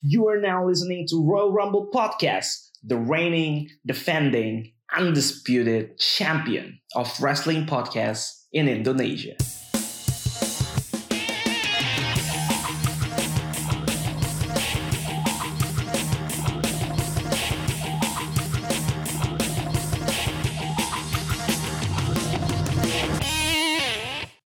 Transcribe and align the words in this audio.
You 0.00 0.28
are 0.28 0.40
now 0.40 0.64
listening 0.64 1.06
to 1.10 1.26
Royal 1.26 1.52
Rumble 1.52 1.88
Podcast, 1.92 2.70
the 2.84 2.96
reigning, 2.96 3.68
defending, 3.84 4.72
undisputed 4.96 5.98
champion 5.98 6.78
of 6.94 7.12
wrestling 7.20 7.66
podcasts 7.66 8.44
in 8.52 8.68
Indonesia. 8.68 9.34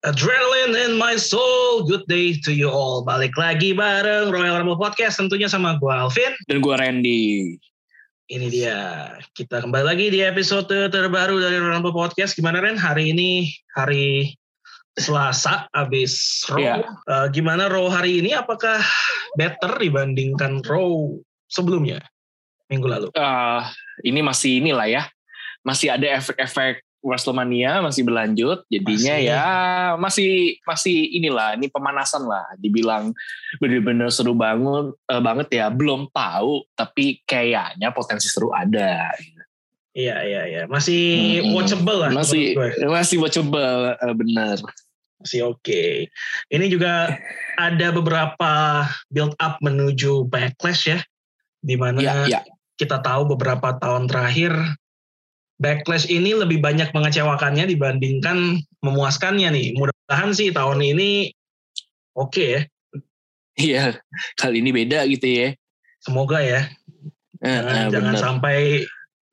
Adrenaline 0.07 0.79
in 0.87 0.95
my 0.95 1.19
soul, 1.19 1.83
good 1.83 2.07
day 2.07 2.31
to 2.31 2.55
you 2.55 2.71
all. 2.71 3.03
Balik 3.03 3.35
lagi 3.35 3.75
bareng 3.75 4.31
Royal 4.31 4.63
Rumble 4.63 4.79
Podcast 4.79 5.19
tentunya 5.19 5.51
sama 5.51 5.75
gue 5.75 5.91
Alvin. 5.91 6.31
Dan 6.47 6.63
gue 6.63 6.71
Randy. 6.71 7.59
Ini 8.31 8.47
dia, 8.47 9.11
kita 9.35 9.59
kembali 9.59 9.83
lagi 9.83 10.07
di 10.07 10.23
episode 10.23 10.71
terbaru 10.71 11.43
dari 11.43 11.59
Royal 11.59 11.83
Rumble 11.83 11.91
Podcast. 11.91 12.39
Gimana 12.39 12.63
Ren, 12.63 12.79
hari 12.79 13.11
ini 13.11 13.51
hari 13.75 14.39
Selasa 14.95 15.67
abis 15.75 16.47
Raw. 16.47 16.63
Iya. 16.63 16.75
Eh, 16.87 17.27
gimana 17.35 17.67
Raw 17.67 17.91
hari 17.91 18.23
ini? 18.23 18.31
Apakah 18.31 18.79
better 19.35 19.83
dibandingkan 19.83 20.63
Raw 20.63 21.11
sebelumnya? 21.51 21.99
Minggu 22.71 22.87
lalu. 22.87 23.07
Eh, 23.11 23.61
ini 24.07 24.23
masih 24.23 24.63
inilah 24.63 24.87
ya. 24.87 25.03
Masih 25.59 25.91
ada 25.91 26.07
efek-efek 26.07 26.87
Wrestlemania 26.99 27.79
masih 27.79 28.03
berlanjut. 28.03 28.67
Jadinya 28.67 29.15
Masih. 29.15 29.27
ya 29.31 29.43
masih 29.95 30.31
masih 30.67 30.97
inilah 31.15 31.55
ini 31.55 31.71
pemanasan 31.71 32.27
lah. 32.27 32.45
Dibilang 32.59 33.15
bener-bener 33.63 34.11
seru 34.11 34.35
banget 34.35 34.95
eh, 35.07 35.21
banget 35.23 35.47
ya. 35.55 35.65
Belum 35.71 36.11
tahu 36.11 36.67
tapi 36.75 37.23
kayaknya 37.23 37.95
potensi 37.95 38.27
seru 38.27 38.51
ada. 38.51 39.15
Iya, 39.95 40.15
iya, 40.23 40.41
iya. 40.45 40.61
Masih 40.69 41.39
Mm-mm. 41.43 41.55
watchable 41.55 41.97
lah. 42.07 42.11
Masih 42.13 42.53
masih 42.87 43.17
watchable 43.19 43.95
eh, 43.95 44.15
bener. 44.15 44.57
Masih 45.19 45.51
oke. 45.51 46.07
Ini 46.47 46.65
juga 46.71 47.11
ada 47.59 47.87
beberapa 47.91 48.51
build 49.11 49.35
up 49.39 49.59
menuju 49.59 50.27
backlash 50.31 50.87
ya. 50.87 50.99
Di 51.59 51.75
mana 51.75 51.99
Ya, 51.99 52.15
ya. 52.27 52.41
kita 52.79 53.03
tahu 53.03 53.35
beberapa 53.35 53.75
tahun 53.75 54.07
terakhir 54.07 54.55
backlash 55.59 56.07
ini 56.07 56.33
lebih 56.33 56.63
banyak 56.63 56.89
mengecewakannya 56.95 57.67
dibandingkan 57.67 58.63
memuaskannya 58.81 59.51
nih. 59.51 59.67
Mudah-mudahan 59.75 60.31
sih 60.31 60.49
tahun 60.55 60.79
ini 60.81 61.35
oke 62.15 62.43
ya. 62.43 62.61
Iya, 63.59 63.99
kali 64.39 64.63
ini 64.63 64.71
beda 64.71 65.03
gitu 65.11 65.27
ya. 65.27 65.47
Semoga 65.99 66.39
ya. 66.39 66.63
Eh, 67.43 67.51
Jangan, 67.51 67.75
eh, 67.75 67.87
jangan 67.91 68.13
bener. 68.15 68.23
sampai 68.23 68.57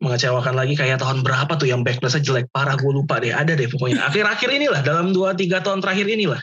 mengecewakan 0.03 0.55
lagi 0.59 0.75
kayak 0.77 1.01
tahun 1.01 1.23
berapa 1.25 1.57
tuh 1.57 1.71
yang 1.71 1.81
backlashnya 1.87 2.21
jelek 2.21 2.47
parah 2.51 2.75
gue 2.75 2.91
lupa 2.91 3.23
deh. 3.23 3.31
Ada 3.31 3.55
deh 3.55 3.71
pokoknya. 3.71 4.03
Akhir-akhir 4.03 4.51
inilah 4.51 4.83
dalam 4.83 5.15
2-3 5.15 5.63
tahun 5.63 5.79
terakhir 5.81 6.11
inilah. 6.11 6.43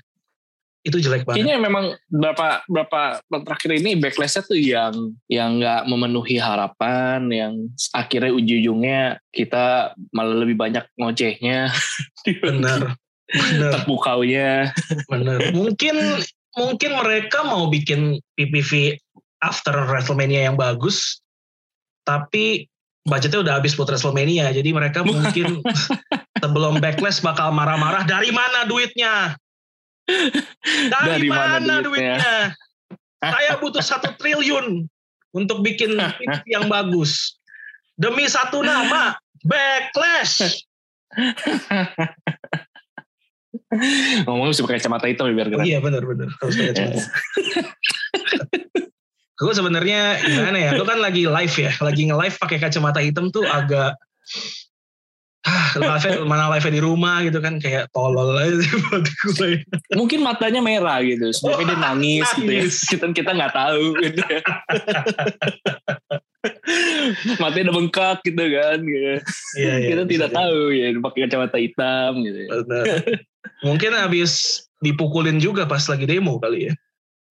Itu 0.83 0.99
jelek 0.99 1.23
banget. 1.23 1.39
Kayaknya 1.39 1.57
memang 1.63 1.85
berapa 2.11 2.59
berapa 2.67 3.01
terakhir 3.47 3.71
ini 3.79 3.95
backlashnya 3.95 4.43
tuh 4.43 4.59
yang 4.59 5.15
yang 5.31 5.63
nggak 5.63 5.87
memenuhi 5.87 6.35
harapan, 6.35 7.31
yang 7.31 7.53
akhirnya 7.95 8.35
ujung-ujungnya 8.35 9.01
kita 9.31 9.95
malah 10.11 10.43
lebih 10.43 10.59
banyak 10.59 10.83
ngocehnya, 10.99 11.71
Bener. 12.43 12.99
Bener. 13.31 13.71
terpukaunya. 13.79 14.75
Bener. 15.07 15.39
Mungkin 15.57 15.95
mungkin 16.53 16.91
mereka 16.99 17.47
mau 17.47 17.71
bikin 17.71 18.19
PPV 18.37 18.99
after 19.39 19.73
WrestleMania 19.87 20.51
yang 20.51 20.59
bagus, 20.59 21.23
tapi 22.03 22.67
budgetnya 23.03 23.43
udah 23.43 23.53
habis 23.59 23.75
buat 23.75 23.91
WrestleMania, 23.91 24.51
jadi 24.55 24.69
mereka 24.71 25.03
mungkin 25.07 25.63
sebelum 26.39 26.79
backlash 26.79 27.23
bakal 27.23 27.51
marah-marah. 27.51 28.07
Dari 28.07 28.31
mana 28.31 28.67
duitnya? 28.67 29.39
Dari, 30.03 30.89
Dari 30.89 31.27
mana, 31.31 31.59
mana 31.59 31.75
duitnya? 31.79 32.17
duitnya? 32.19 32.37
Saya 33.23 33.55
butuh 33.55 33.79
satu 33.79 34.11
triliun 34.19 34.83
untuk 35.31 35.63
bikin 35.63 35.95
yang 36.43 36.67
bagus. 36.67 37.39
Demi 37.95 38.27
satu 38.27 38.59
nama, 38.65 39.15
backlash. 39.45 40.65
Ngomong 44.27 44.49
mesti 44.51 44.61
pakai 44.65 44.77
kacamata 44.81 45.07
hitam 45.09 45.29
ya, 45.29 45.33
biar 45.33 45.47
Oh 45.47 45.51
keren. 45.55 45.65
iya 45.65 45.77
benar-benar 45.79 46.29
harus 46.41 46.53
pakai 46.53 46.69
kacamata. 46.73 47.01
Gue 49.43 49.51
sebenarnya 49.51 50.01
gimana 50.21 50.57
ya? 50.61 50.71
Lu 50.77 50.85
kan 50.85 51.01
lagi 51.01 51.25
live 51.25 51.55
ya, 51.57 51.71
lagi 51.81 52.01
nge-live 52.07 52.37
pakai 52.37 52.57
kacamata 52.61 53.01
hitam 53.01 53.33
tuh 53.33 53.43
agak 53.43 53.97
ah, 55.43 55.99
mana 56.29 56.47
live 56.55 56.69
di 56.71 56.81
rumah 56.81 57.23
gitu 57.23 57.39
kan 57.43 57.59
kayak 57.59 57.91
tolol 57.91 58.35
aja 58.39 58.63
buat 58.89 59.03
gue. 59.23 59.51
Mungkin 59.95 60.23
matanya 60.23 60.63
merah 60.63 61.03
gitu, 61.03 61.31
sebenarnya 61.35 61.75
dia 61.75 61.79
nangis, 61.79 62.27
gitu 62.35 62.51
ya. 62.51 62.61
Nangis. 62.63 62.75
Kita 62.87 63.05
kita 63.11 63.31
nggak 63.35 63.53
tahu 63.53 63.83
gitu. 63.99 64.21
ya. 64.23 64.41
matanya 67.41 67.63
udah 67.71 67.75
bengkak 67.75 68.17
gitu 68.23 68.43
kan. 68.43 68.77
Gitu. 68.83 69.13
Iya, 69.59 69.73
iya, 69.79 69.87
kita 69.91 70.03
tidak 70.07 70.29
jadi. 70.31 70.37
tahu 70.39 70.59
ya 70.71 70.85
pakai 70.99 71.19
kacamata 71.27 71.57
hitam 71.59 72.11
gitu. 72.23 72.39
ya. 72.39 72.49
Benar. 72.63 72.85
Mungkin 73.63 73.91
habis 73.95 74.31
dipukulin 74.83 75.39
juga 75.39 75.67
pas 75.67 75.83
lagi 75.87 76.05
demo 76.07 76.39
kali 76.39 76.71
ya. 76.71 76.73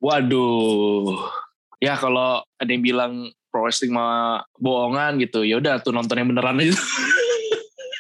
Waduh. 0.02 1.28
Ya 1.82 1.98
kalau 1.98 2.42
ada 2.60 2.70
yang 2.70 2.84
bilang 2.84 3.12
pro 3.52 3.68
wrestling 3.68 3.92
mah 3.92 4.48
bohongan 4.56 5.20
gitu, 5.20 5.44
ya 5.44 5.60
udah 5.60 5.84
tuh 5.84 5.92
nonton 5.92 6.16
yang 6.16 6.28
beneran 6.32 6.56
aja. 6.62 6.72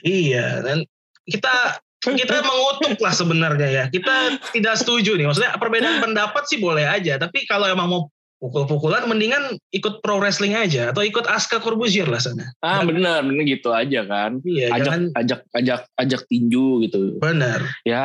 Iya, 0.02 0.62
dan 0.62 0.78
kita 1.26 1.80
kita 2.02 2.42
mengutuk 2.42 2.98
lah 2.98 3.14
sebenarnya 3.14 3.68
ya. 3.70 3.84
Kita 3.86 4.42
tidak 4.50 4.74
setuju 4.82 5.14
nih. 5.14 5.30
Maksudnya 5.30 5.54
perbedaan 5.54 6.02
pendapat 6.02 6.42
sih 6.50 6.58
boleh 6.58 6.82
aja, 6.82 7.14
tapi 7.14 7.46
kalau 7.46 7.70
emang 7.70 7.88
mau 7.88 8.02
pukul-pukulan 8.42 9.06
mendingan 9.06 9.54
ikut 9.70 10.02
pro 10.02 10.18
wrestling 10.18 10.58
aja 10.58 10.90
atau 10.90 11.06
ikut 11.06 11.30
Aska 11.30 11.62
Corbuzier 11.62 12.10
lah 12.10 12.18
sana. 12.18 12.50
ah 12.58 12.82
bener, 12.82 13.22
bener 13.22 13.46
gitu 13.46 13.70
aja 13.70 14.02
kan. 14.02 14.42
Iya, 14.42 14.74
Ajak, 14.74 14.82
jangan 14.82 15.02
ajak, 15.14 15.40
ajak, 15.54 15.80
ajak 15.94 16.20
tinju 16.26 16.82
gitu. 16.82 17.22
benar. 17.22 17.62
Ya 17.86 18.04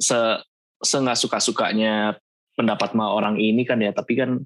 se 0.00 0.40
se 0.80 0.96
nggak 0.96 1.20
suka 1.20 1.36
sukanya 1.44 2.16
pendapat 2.56 2.96
mah 2.96 3.12
orang 3.12 3.36
ini 3.36 3.68
kan 3.68 3.76
ya, 3.84 3.92
tapi 3.92 4.16
kan 4.16 4.40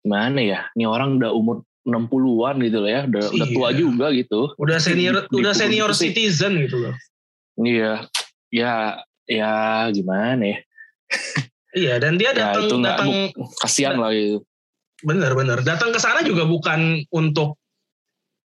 gimana 0.00 0.40
ya? 0.40 0.60
Ini 0.72 0.88
orang 0.88 1.20
udah 1.20 1.36
umur 1.36 1.60
60-an 1.84 2.56
gitu 2.64 2.78
loh 2.80 2.88
ya, 2.88 3.04
udah, 3.04 3.24
udah 3.28 3.48
tua 3.52 3.68
Iya. 3.70 3.76
juga 3.76 4.06
gitu. 4.10 4.40
Udah 4.56 4.78
senior 4.80 5.14
Di- 5.28 5.36
udah 5.36 5.52
dipukul 5.52 5.60
senior 5.60 5.90
citizen 5.92 6.52
gitu 6.64 6.76
loh. 6.80 6.94
Iya, 7.56 8.08
ya, 8.48 8.72
ya 9.24 9.52
gimana 9.92 10.42
ya? 10.42 10.58
Iya, 11.74 11.94
dan 11.98 12.16
dia 12.16 12.32
Ya 12.32 12.50
datang 12.50 12.64
itu 12.64 12.74
nggak 12.78 12.96
datang 12.96 13.10
kasihan 13.58 13.96
lah 13.96 14.10
gitu. 14.10 14.42
benar-benar 15.04 15.60
datang 15.60 15.92
ke 15.92 16.00
sana 16.00 16.24
juga 16.24 16.48
bukan 16.48 17.04
untuk 17.12 17.60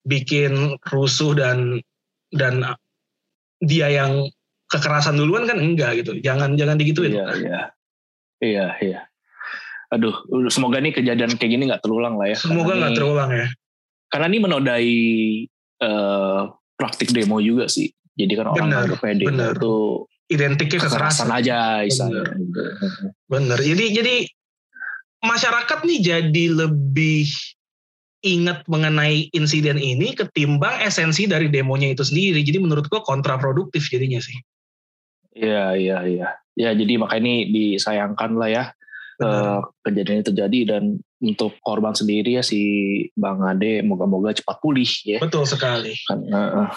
bikin 0.02 0.74
rusuh 0.91 1.36
dan 1.36 1.78
dan 2.32 2.64
dia 3.60 3.86
yang 3.86 4.26
kekerasan 4.66 5.14
duluan 5.14 5.47
kan 5.47 5.60
enggak 5.60 6.00
gitu. 6.02 6.18
Jangan 6.18 6.56
jangan 6.56 6.74
digituin. 6.74 7.14
Iya, 7.14 7.26
iya. 7.38 7.60
Iya, 8.41 8.66
iya. 8.80 9.00
Aduh, 9.91 10.15
semoga 10.55 10.78
nih 10.78 10.95
kejadian 10.95 11.34
kayak 11.34 11.51
gini 11.51 11.67
nggak 11.67 11.83
terulang 11.83 12.15
lah 12.15 12.31
ya. 12.31 12.39
Semoga 12.39 12.78
nggak 12.78 12.95
terulang 12.95 13.31
ya. 13.34 13.47
Karena 14.06 14.27
ini 14.31 14.39
menodai 14.39 14.93
eh, 15.83 16.43
praktik 16.78 17.11
demo 17.11 17.43
juga 17.43 17.67
sih. 17.67 17.91
Jadi 18.15 18.33
kan 18.39 18.55
orang 18.55 18.71
anggapnya 18.71 19.15
demo 19.19 19.28
benar. 19.34 19.55
itu 19.59 19.75
Identiknya 20.31 20.78
kekerasan 20.87 21.27
kekerasan. 21.27 21.39
aja 21.43 21.56
istilahnya. 21.83 22.23
Bener. 23.27 23.59
Jadi 23.59 23.84
jadi 23.99 24.17
masyarakat 25.27 25.78
nih 25.83 25.99
jadi 25.99 26.45
lebih 26.55 27.27
ingat 28.22 28.63
mengenai 28.71 29.27
insiden 29.34 29.81
ini 29.81 30.15
ketimbang 30.15 30.86
esensi 30.86 31.27
dari 31.27 31.51
demonya 31.51 31.91
itu 31.91 32.07
sendiri. 32.07 32.47
Jadi 32.47 32.63
menurut 32.63 32.86
gua 32.86 33.03
kontraproduktif 33.03 33.91
jadinya 33.91 34.22
sih. 34.22 34.39
Iya, 35.34 35.75
iya, 35.75 35.98
iya. 36.07 36.28
Ya, 36.54 36.71
jadi 36.78 36.95
makanya 37.01 37.27
ini 37.27 37.34
disayangkan 37.51 38.39
lah 38.39 38.51
ya 38.51 38.65
Eh, 39.21 39.61
kejadian 39.84 40.25
itu 40.25 40.33
terjadi 40.33 40.61
dan 40.72 40.97
untuk 41.21 41.53
korban 41.61 41.93
sendiri 41.93 42.41
ya 42.41 42.43
si 42.43 42.61
Bang 43.13 43.45
Ade 43.45 43.84
moga-moga 43.84 44.33
cepat 44.33 44.57
pulih 44.65 44.89
ya. 45.05 45.21
Betul 45.21 45.45
sekali. 45.45 45.93
Eh, 45.93 46.17
eh. 46.33 46.69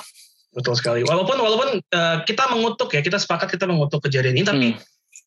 Betul 0.51 0.75
sekali. 0.75 1.07
Walaupun 1.07 1.39
walaupun 1.39 1.79
eh, 1.79 2.17
kita 2.27 2.51
mengutuk 2.51 2.91
ya, 2.91 2.99
kita 2.99 3.15
sepakat 3.15 3.47
kita 3.47 3.63
mengutuk 3.63 4.03
kejadian 4.03 4.35
ini, 4.35 4.43
tapi 4.43 4.67
Hmm. 4.75 4.81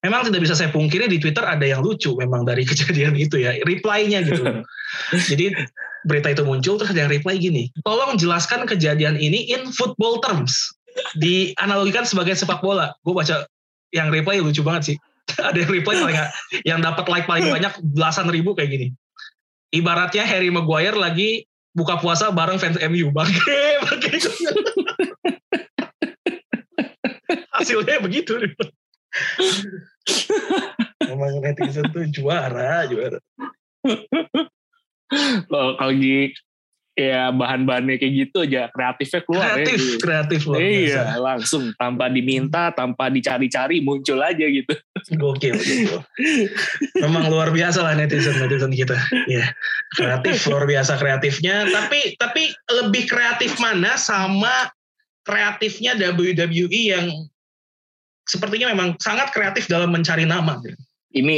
memang 0.05 0.29
tidak 0.29 0.45
bisa 0.45 0.53
saya 0.53 0.69
pungkiri 0.69 1.09
di 1.09 1.17
Twitter 1.17 1.41
ada 1.41 1.65
yang 1.65 1.81
lucu 1.81 2.13
memang 2.21 2.45
dari 2.45 2.63
kejadian 2.71 3.17
itu 3.17 3.41
ya, 3.41 3.57
reply-nya 3.65 4.21
gitu. 4.21 4.45
Jadi 5.33 5.57
berita 6.05 6.37
itu 6.37 6.45
muncul 6.45 6.77
terus 6.77 6.93
ada 6.93 7.09
yang 7.09 7.13
reply 7.17 7.41
gini, 7.41 7.73
tolong 7.81 8.21
jelaskan 8.21 8.69
kejadian 8.69 9.17
ini 9.17 9.57
in 9.57 9.73
football 9.73 10.21
terms, 10.21 10.53
dianalogikan 11.17 12.05
sebagai 12.05 12.37
sepak 12.37 12.61
bola. 12.61 12.93
Gue 13.01 13.17
baca 13.17 13.49
yang 13.89 14.13
reply 14.13 14.45
lucu 14.45 14.61
banget 14.61 14.93
sih. 14.93 14.97
ada 15.49 15.59
yang 15.59 15.73
reply 15.73 15.97
paling 15.99 16.19
yang 16.63 16.81
dapat 16.83 17.05
like 17.11 17.27
paling 17.27 17.51
banyak 17.51 17.73
belasan 17.83 18.31
ribu 18.31 18.55
kayak 18.55 18.71
gini. 18.71 18.89
ibaratnya 19.75 20.23
Harry 20.23 20.49
Maguire 20.49 20.95
lagi 20.95 21.45
buka 21.77 22.01
puasa 22.01 22.33
bareng 22.33 22.57
fans 22.57 22.81
MU 22.87 23.13
bangke 23.17 23.61
bangke 23.85 24.17
hasilnya 27.57 28.01
begitu 28.01 28.37
Emang 31.07 31.41
netizen 31.41 31.89
tuh 31.89 32.05
juara, 32.13 32.85
juara. 32.85 33.17
Kalau 35.49 35.79
kalau 35.79 35.95
di 35.97 36.35
ya 36.97 37.29
bahan-bahannya 37.29 38.01
kayak 38.01 38.15
gitu 38.25 38.49
aja 38.49 38.73
kreatifnya 38.73 39.21
keluar 39.29 39.53
kreatif, 39.53 39.77
ya. 39.77 39.97
kreatif 40.01 40.41
luar 40.49 40.59
Iya, 40.65 40.73
biasa. 40.73 41.21
langsung 41.21 41.65
tanpa 41.77 42.05
diminta, 42.09 42.63
tanpa 42.73 43.13
dicari-cari 43.13 43.85
muncul 43.85 44.17
aja 44.25 44.47
gitu. 44.49 44.73
Gokil, 45.13 45.55
gokil. 45.61 46.01
Memang 47.05 47.29
luar 47.29 47.53
biasa 47.53 47.85
lah 47.85 47.93
netizen 47.95 48.41
netizen 48.41 48.73
kita. 48.73 48.97
Ya, 49.29 49.53
kreatif 49.93 50.49
luar 50.49 50.65
biasa 50.65 50.97
kreatifnya. 50.97 51.69
Tapi 51.69 52.17
tapi 52.17 52.57
lebih 52.73 53.05
kreatif 53.05 53.61
mana 53.61 54.01
sama 54.01 54.73
kreatifnya 55.29 56.01
WWE 56.01 56.81
yang 56.97 57.07
sepertinya 58.25 58.73
memang 58.73 58.97
sangat 58.97 59.37
kreatif 59.37 59.69
dalam 59.69 59.93
mencari 59.93 60.25
nama. 60.25 60.59
Ini 61.13 61.37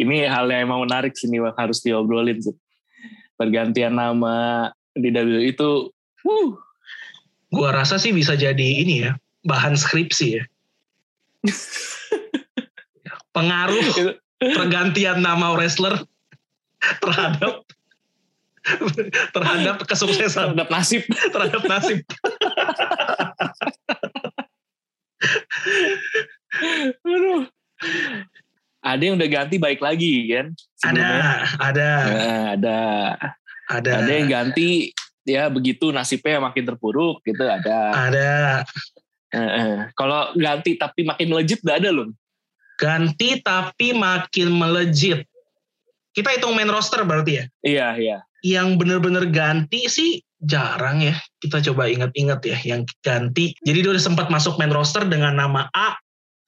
ini 0.00 0.16
hal 0.24 0.48
yang 0.48 0.72
emang 0.72 0.88
menarik 0.88 1.12
sih 1.12 1.28
nih 1.28 1.44
harus 1.60 1.84
diobrolin 1.84 2.40
sih. 2.40 2.56
Pergantian 3.42 3.98
nama 3.98 4.70
di 4.94 5.10
WWE 5.10 5.50
itu 5.50 5.90
uh, 6.22 6.50
Gua 7.52 7.68
rasa 7.68 8.00
sih 8.00 8.16
bisa 8.16 8.32
jadi 8.32 8.80
ini 8.80 9.04
ya 9.04 9.12
bahan 9.44 9.76
skripsi 9.76 10.26
ya. 10.40 10.44
Pengaruh 13.36 14.16
pergantian 14.40 15.20
nama 15.20 15.52
wrestler 15.52 16.00
terhadap 17.04 17.66
terhadap 19.36 19.76
kesuksesan 19.84 20.56
terhadap 20.56 20.68
nasib. 20.72 21.02
terhadap 21.28 21.62
nasib. 21.68 21.98
Aduh. 27.04 27.44
Ada 28.82 29.02
yang 29.06 29.14
udah 29.14 29.30
ganti 29.30 29.56
baik 29.62 29.78
lagi 29.78 30.26
kan? 30.26 30.46
Ada, 30.82 30.90
sebelumnya. 30.90 31.30
ada, 31.62 31.90
Nah, 32.02 32.46
ada. 32.58 32.80
ada, 33.70 33.90
Ada 34.02 34.12
yang 34.12 34.28
ganti 34.28 34.90
ya 35.22 35.46
begitu 35.46 35.94
nasibnya 35.94 36.42
makin 36.42 36.66
terpuruk 36.66 37.22
gitu 37.22 37.46
ada. 37.46 38.10
ada. 38.10 38.32
Eh, 39.32 39.38
eh. 39.38 39.74
Kalau 39.94 40.34
ganti 40.34 40.74
tapi 40.74 41.06
makin 41.06 41.30
melejit 41.30 41.62
udah 41.62 41.78
ada 41.78 41.90
loh. 41.94 42.10
Ganti 42.76 43.38
tapi 43.38 43.94
makin 43.94 44.50
melejit. 44.50 45.24
Kita 46.12 46.34
hitung 46.34 46.52
main 46.52 46.68
roster 46.68 47.06
berarti 47.06 47.32
ya. 47.38 47.44
Iya 47.62 47.88
iya. 47.96 48.18
Yang 48.42 48.82
bener-bener 48.82 49.24
ganti 49.30 49.86
sih 49.86 50.20
jarang 50.42 51.00
ya. 51.00 51.14
Kita 51.38 51.62
coba 51.70 51.86
ingat-ingat 51.86 52.42
ya 52.42 52.58
yang 52.66 52.82
ganti. 53.00 53.54
Jadi 53.62 53.78
dia 53.78 53.90
udah 53.94 54.02
sempat 54.02 54.26
masuk 54.28 54.58
main 54.58 54.74
roster 54.74 55.06
dengan 55.06 55.38
nama 55.38 55.70
A, 55.70 55.96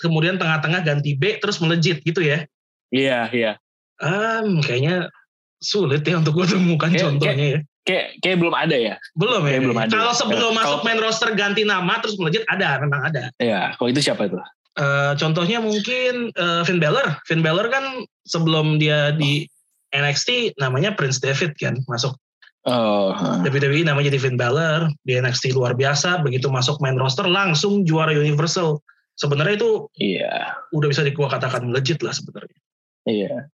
kemudian 0.05 0.37
tengah-tengah 0.37 0.85
ganti 0.85 1.17
B 1.17 1.41
terus 1.41 1.57
melejit 1.65 2.05
gitu 2.05 2.21
ya. 2.21 2.45
Iya 2.93 3.33
iya. 3.33 3.53
Um, 3.97 4.61
kayaknya 4.61 5.09
sulit 5.57 6.05
ya 6.05 6.21
untuk 6.21 6.37
gue 6.37 6.47
temukan 6.53 6.93
Kayak- 6.93 7.05
contohnya 7.09 7.47
ya. 7.57 7.61
Kayak 7.85 8.07
kayak 8.25 8.37
belum 8.41 8.55
ada 8.57 8.77
ya. 8.81 8.95
Belum 9.13 9.41
ya. 9.45 9.49
kayak 9.53 9.63
belum 9.65 9.79
ada. 9.81 9.91
Kalau 9.93 10.13
sebelum 10.17 10.53
Eh, 10.53 10.57
masuk 10.57 10.81
main 10.89 11.01
roster 11.01 11.31
ganti 11.37 11.69
nama 11.69 12.01
terus 12.01 12.17
melejit 12.17 12.45
ada, 12.49 12.81
memang 12.81 13.13
ada. 13.13 13.29
Iya. 13.37 13.77
Kalau 13.77 13.89
itu 13.93 14.01
siapa 14.01 14.25
itu? 14.25 14.41
Eh, 14.75 15.13
contohnya 15.21 15.61
mungkin 15.61 16.33
eh, 16.33 16.63
Finn 16.65 16.81
Balor. 16.81 17.21
Finn 17.29 17.45
Balor 17.45 17.69
kan 17.69 17.85
sebelum 18.25 18.81
dia 18.81 19.13
di 19.13 19.45
NXT 19.93 20.57
namanya 20.57 20.97
Prince 20.97 21.21
David 21.21 21.57
kan 21.57 21.81
masuk 21.89 22.17
Oh. 22.65 23.13
WWE 23.45 23.85
namanya 23.85 24.09
jadi 24.09 24.25
Finn 24.25 24.41
Balor 24.41 24.89
di 25.05 25.21
NXT 25.21 25.53
luar 25.53 25.77
biasa 25.77 26.25
begitu 26.25 26.49
masuk 26.49 26.81
main 26.81 26.97
roster 26.97 27.29
langsung 27.29 27.85
juara 27.85 28.09
Universal 28.17 28.81
sebenarnya 29.15 29.55
itu 29.57 29.71
Iya. 29.95 30.59
udah 30.71 30.89
bisa 30.89 31.07
gua 31.11 31.29
katakan 31.29 31.67
melejit 31.67 31.99
lah 32.01 32.11
sebenarnya 32.11 32.59
Iya. 33.05 33.49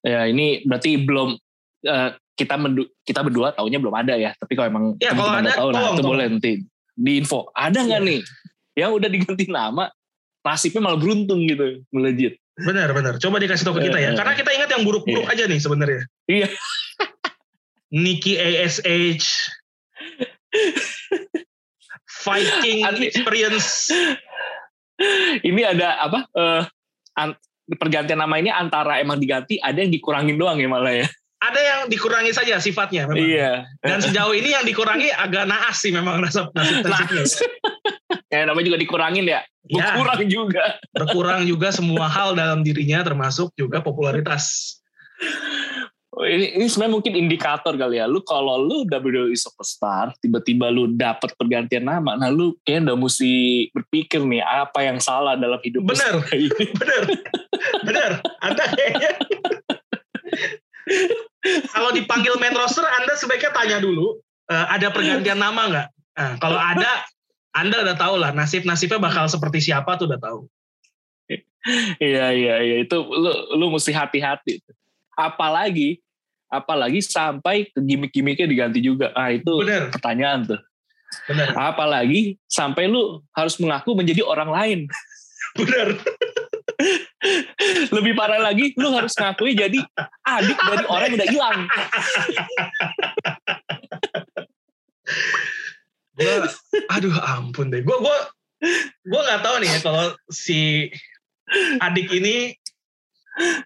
Ya 0.00 0.20
ini 0.26 0.60
berarti 0.62 0.96
belum 0.96 1.36
eh, 1.82 2.10
kita 2.36 2.56
mendu- 2.56 2.88
kita 3.00 3.20
berdua 3.20 3.52
taunya 3.52 3.76
belum 3.76 3.92
ada 3.92 4.16
ya. 4.16 4.32
Tapi 4.32 4.52
kalau 4.52 4.68
emang 4.68 4.84
Ya, 4.96 5.12
kalau 5.12 5.32
ada, 5.34 5.52
tahu, 5.52 5.68
nah 5.72 5.92
itu 5.92 6.02
boleh 6.02 6.26
nanti 6.28 6.52
di 6.92 7.12
info. 7.16 7.48
Ada 7.52 7.80
nggak 7.80 8.00
Iya. 8.00 8.08
nih 8.08 8.20
yang 8.76 8.90
udah 8.92 9.08
diganti 9.08 9.44
nama 9.46 9.88
nasibnya 10.40 10.80
malah 10.80 10.96
beruntung 10.96 11.44
gitu 11.44 11.84
melejit. 11.90 12.36
benar 12.60 12.92
benar 12.92 13.16
coba 13.16 13.40
dikasih 13.40 13.64
tahu 13.64 13.80
ke 13.80 13.88
kita 13.88 13.96
ya 13.98 14.12
eh. 14.12 14.16
karena 14.20 14.36
kita 14.36 14.50
ingat 14.52 14.68
yang 14.68 14.84
buruk-buruk 14.84 15.24
Iya. 15.24 15.32
aja 15.32 15.44
nih 15.48 15.58
sebenarnya 15.58 16.02
Iya. 16.28 16.48
Nikki 17.90 18.36
ASH 18.36 19.28
Viking. 22.20 22.84
Experience 23.00 23.88
Ini 25.48 25.62
ada 25.76 26.00
apa? 26.04 26.28
eh, 26.36 26.62
an- 27.16 27.38
pergantian 27.78 28.18
nama 28.18 28.34
ini 28.34 28.50
antara 28.50 28.98
emang 28.98 29.22
diganti, 29.22 29.54
ada 29.62 29.78
yang 29.78 29.94
dikurangin 29.94 30.34
doang 30.34 30.58
ya 30.58 30.66
malah 30.66 30.90
ya. 30.90 31.06
ada 31.40 31.60
yang 31.60 31.80
dikurangi 31.88 32.36
saja 32.36 32.60
sifatnya 32.60 33.08
memang. 33.08 33.24
Iya. 33.24 33.64
Dan 33.80 34.04
sejauh 34.04 34.36
ini 34.36 34.52
yang 34.52 34.64
dikurangi 34.66 35.08
agak 35.08 35.48
naas 35.48 35.80
sih 35.80 35.88
memang 35.88 36.20
nasib 36.20 36.52
nasib 36.52 36.84
nasibnya. 36.84 37.24
ya 38.34 38.44
namanya 38.44 38.66
juga 38.68 38.78
dikurangin 38.78 39.24
ya. 39.24 39.40
Ya. 39.70 39.96
Berkurang 39.96 40.20
juga. 40.28 40.64
Berkurang 40.92 41.42
juga 41.48 41.72
semua 41.72 42.12
hal 42.12 42.36
dalam 42.36 42.60
dirinya 42.60 43.00
termasuk 43.00 43.56
juga 43.56 43.80
popularitas. 43.80 44.76
Ini, 46.20 46.60
ini 46.60 46.66
sebenarnya 46.68 46.94
mungkin 47.00 47.14
indikator 47.16 47.74
kali 47.76 48.00
ya. 48.00 48.06
Lu 48.08 48.20
kalau 48.20 48.60
lu 48.60 48.84
WWE 48.88 49.32
superstar, 49.36 50.12
tiba-tiba 50.20 50.68
lu 50.68 50.92
dapat 50.92 51.32
pergantian 51.36 51.86
nama, 51.88 52.16
nah 52.16 52.28
lu 52.28 52.56
kayaknya 52.64 52.92
udah 52.92 52.96
mesti 53.00 53.32
berpikir 53.72 54.20
nih 54.24 54.44
apa 54.44 54.84
yang 54.84 54.98
salah 55.00 55.36
dalam 55.36 55.60
hidup 55.64 55.84
ini. 55.86 56.68
Bener, 56.80 57.02
bener. 57.84 58.10
Anda 58.40 58.64
kayaknya 58.72 59.12
kalau 61.72 61.90
dipanggil 61.92 62.34
main 62.40 62.56
roster, 62.56 62.84
Anda 62.84 63.16
sebaiknya 63.16 63.52
tanya 63.52 63.78
dulu 63.80 64.20
eh, 64.48 64.66
ada 64.72 64.88
pergantian 64.92 65.38
nama 65.38 65.62
nggak? 65.68 65.88
Nah, 66.16 66.32
kalau 66.40 66.60
ada, 66.60 67.04
Anda 67.52 67.84
udah 67.84 67.96
tahu 67.96 68.14
lah 68.20 68.30
nasib-nasibnya 68.32 69.00
bakal 69.00 69.28
seperti 69.28 69.70
siapa 69.70 69.96
tuh 69.96 70.08
udah 70.08 70.20
tahu. 70.20 70.40
Iya 72.00 72.32
iya 72.32 72.54
iya 72.64 72.76
itu 72.80 72.96
lu 72.96 73.30
lu 73.60 73.66
mesti 73.68 73.92
hati-hati. 73.92 74.64
Apalagi 75.12 76.00
apalagi 76.50 76.98
sampai 77.00 77.70
ke 77.70 77.78
gimmick-gimmicknya 77.78 78.50
diganti 78.50 78.82
juga. 78.82 79.14
Ah 79.14 79.30
itu 79.30 79.62
Bener, 79.62 79.88
pertanyaan 79.94 80.44
tuh. 80.50 80.60
bener, 81.26 81.50
Apalagi 81.58 82.38
sampai 82.46 82.86
lu 82.86 83.22
harus 83.34 83.58
mengaku 83.62 83.94
menjadi 83.94 84.22
orang 84.26 84.50
lain. 84.50 84.78
bener. 85.58 85.94
Lebih 87.96 88.16
parah 88.16 88.40
lagi, 88.40 88.72
lu 88.76 88.88
harus 88.96 89.12
ngakui 89.12 89.52
jadi 89.52 89.84
adik 90.24 90.56
dari 90.56 90.84
orang 90.88 91.06
yang 91.12 91.18
udah 91.20 91.28
hilang. 91.28 91.60
Aduh 96.96 97.16
ampun 97.16 97.72
deh. 97.72 97.80
Gue 97.80 97.96
gua, 97.96 98.28
gua 99.08 99.20
nggak 99.24 99.40
tahu 99.40 99.56
nih 99.64 99.68
ya 99.72 99.78
kalau 99.80 100.06
si 100.28 100.88
adik 101.80 102.12
ini 102.12 102.59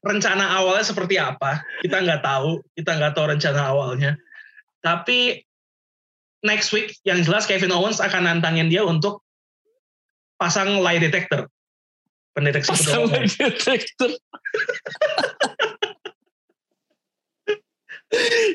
rencana 0.05 0.61
awalnya 0.61 0.85
seperti 0.85 1.17
apa. 1.19 1.65
Kita 1.81 2.01
nggak 2.05 2.21
tahu. 2.21 2.61
Kita 2.77 2.91
nggak 2.97 3.13
tahu 3.17 3.27
rencana 3.33 3.61
awalnya. 3.73 4.13
Tapi 4.85 5.41
next 6.45 6.71
week 6.77 6.93
yang 7.09 7.25
jelas 7.25 7.49
Kevin 7.49 7.73
Owens 7.73 7.99
akan 8.05 8.29
nantangin 8.29 8.69
dia 8.69 8.85
untuk 8.85 9.25
pasang 10.37 10.79
lie 10.85 11.01
detector. 11.01 11.49
Pendeteksi 12.35 12.75
Pasang 12.75 13.09
kebohongan. 13.09 13.31
detektor. 13.31 14.11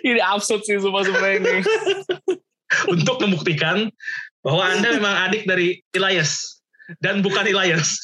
ini 0.08 0.20
absurd 0.24 0.64
sih 0.64 0.80
semua 0.80 1.04
sebenarnya 1.04 1.40
ini. 1.42 1.58
untuk 2.94 3.18
membuktikan 3.18 3.90
bahwa 4.46 4.62
Anda 4.62 4.94
memang 4.96 5.16
adik 5.30 5.50
dari 5.50 5.82
Elias 5.92 6.62
dan 7.02 7.26
bukan 7.26 7.48
Elias. 7.50 7.98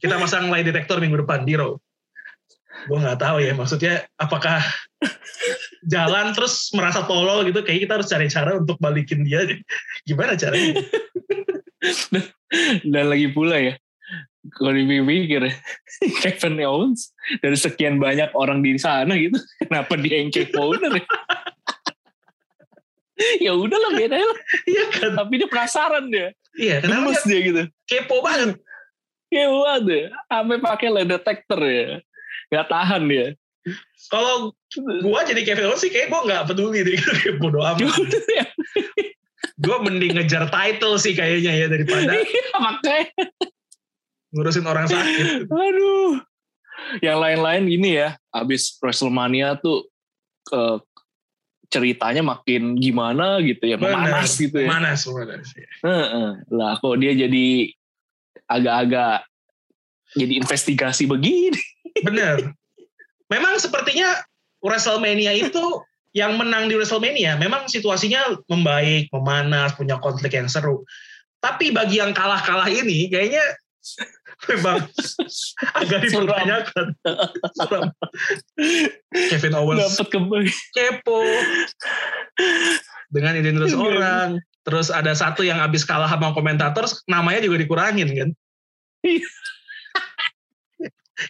Kita 0.00 0.16
pasang 0.20 0.48
lie 0.48 0.64
detector 0.64 1.00
minggu 1.00 1.20
depan 1.24 1.44
di 1.44 1.56
Raw. 1.56 1.76
Gue 2.84 2.98
nggak 3.00 3.20
tahu 3.20 3.36
ya 3.40 3.52
maksudnya 3.56 3.94
apakah 4.20 4.60
jalan 5.88 6.32
terus 6.32 6.72
merasa 6.76 7.04
tolol 7.04 7.44
gitu 7.48 7.60
kayak 7.64 7.84
kita 7.88 7.92
harus 8.00 8.08
cari 8.08 8.26
cara 8.28 8.56
untuk 8.60 8.76
balikin 8.80 9.24
dia 9.24 9.44
gimana 10.04 10.36
caranya 10.36 10.80
Dan 12.84 13.10
lagi 13.12 13.28
pula 13.34 13.58
ya, 13.60 13.74
kalau 14.56 14.72
dipikir 14.72 15.42
Kevin 16.22 16.60
Owens 16.64 17.12
dari 17.44 17.58
sekian 17.58 17.98
banyak 18.00 18.30
orang 18.32 18.62
di 18.64 18.78
sana 18.80 19.12
gitu, 19.18 19.36
kenapa 19.60 19.98
dia 20.00 20.22
yang 20.22 20.30
kepo 20.32 20.72
owner 20.72 20.96
ya? 20.96 21.04
ya 23.50 23.52
udahlah 23.58 23.90
beda 23.94 24.16
lah. 24.16 24.38
iya 24.70 24.84
kan 24.90 25.10
Tapi 25.18 25.32
dia 25.38 25.48
penasaran 25.50 26.04
dia, 26.08 26.30
iya 26.56 26.78
kenapa 26.80 27.10
dia 27.10 27.22
dia 27.26 27.38
gitu. 27.42 27.62
kepo 27.90 28.22
banget 28.24 28.56
Ya 29.34 29.50
banget 29.50 29.84
ya, 29.90 30.04
sampai 30.30 30.56
pakai 30.62 30.88
lie 30.94 31.08
detector 31.10 31.60
ya, 31.66 31.98
nggak 32.54 32.70
tahan 32.70 33.02
dia. 33.10 33.34
Kalau 34.12 34.52
gua 35.02 35.24
jadi 35.24 35.40
Kevin 35.42 35.72
Owens 35.72 35.82
sih 35.82 35.90
kayak 35.90 36.12
gua 36.12 36.22
nggak 36.22 36.42
peduli 36.52 36.84
deh 36.84 36.94
kayak 37.02 37.40
bodo 37.42 37.64
amat. 37.64 37.90
gua 39.58 39.76
mending 39.82 40.14
ngejar 40.18 40.46
title 40.50 40.96
sih 41.00 41.14
kayaknya 41.16 41.52
ya 41.54 41.66
daripada 41.66 42.14
Iya, 42.20 42.44
makanya. 42.60 43.24
ngurusin 44.34 44.66
orang 44.66 44.86
sakit. 44.90 45.46
Aduh. 45.46 46.18
Yang 47.00 47.18
lain-lain 47.22 47.62
gini 47.70 47.90
ya, 47.96 48.18
abis 48.34 48.76
WrestleMania 48.82 49.56
tuh 49.62 49.86
ke 50.44 50.82
ceritanya 51.70 52.20
makin 52.20 52.74
gimana 52.76 53.38
gitu 53.40 53.62
ya, 53.66 53.78
memanas 53.78 54.34
gitu 54.36 54.58
ya. 54.58 54.68
Manas, 54.68 55.06
manas. 55.06 55.48
ya. 55.54 55.66
Heeh. 55.86 56.28
Lah 56.50 56.76
kok 56.82 56.98
dia 56.98 57.14
jadi 57.14 57.70
agak-agak 58.50 59.22
jadi 60.18 60.32
investigasi 60.38 61.06
begini. 61.06 61.62
Bener. 62.02 62.50
Memang 63.30 63.60
sepertinya 63.60 64.18
WrestleMania 64.64 65.30
itu 65.36 65.62
yang 66.14 66.38
menang 66.38 66.70
di 66.70 66.78
WrestleMania 66.78 67.36
memang 67.36 67.66
situasinya 67.66 68.38
membaik, 68.46 69.10
memanas, 69.10 69.74
punya 69.74 69.98
konflik 69.98 70.34
yang 70.34 70.46
seru. 70.46 70.82
Tapi 71.42 71.70
bagi 71.70 72.00
yang 72.00 72.16
kalah-kalah 72.16 72.70
ini 72.70 73.10
kayaknya 73.12 73.44
memang 74.48 74.88
agak 75.80 75.98
dipertanyakan. 76.08 76.86
Suram. 77.58 77.84
Kevin 79.28 79.54
Owens 79.58 79.98
Dapat 79.98 80.08
kembali. 80.08 80.50
kepo 80.72 81.20
dengan 83.12 83.32
identitas 83.36 83.74
Iya. 83.74 83.78
orang. 83.78 84.28
Terus 84.64 84.88
ada 84.88 85.12
satu 85.12 85.44
yang 85.44 85.60
habis 85.60 85.84
kalah 85.84 86.08
sama 86.08 86.32
komentator, 86.32 86.88
namanya 87.04 87.44
juga 87.44 87.60
dikurangin 87.60 88.08
kan. 88.16 88.28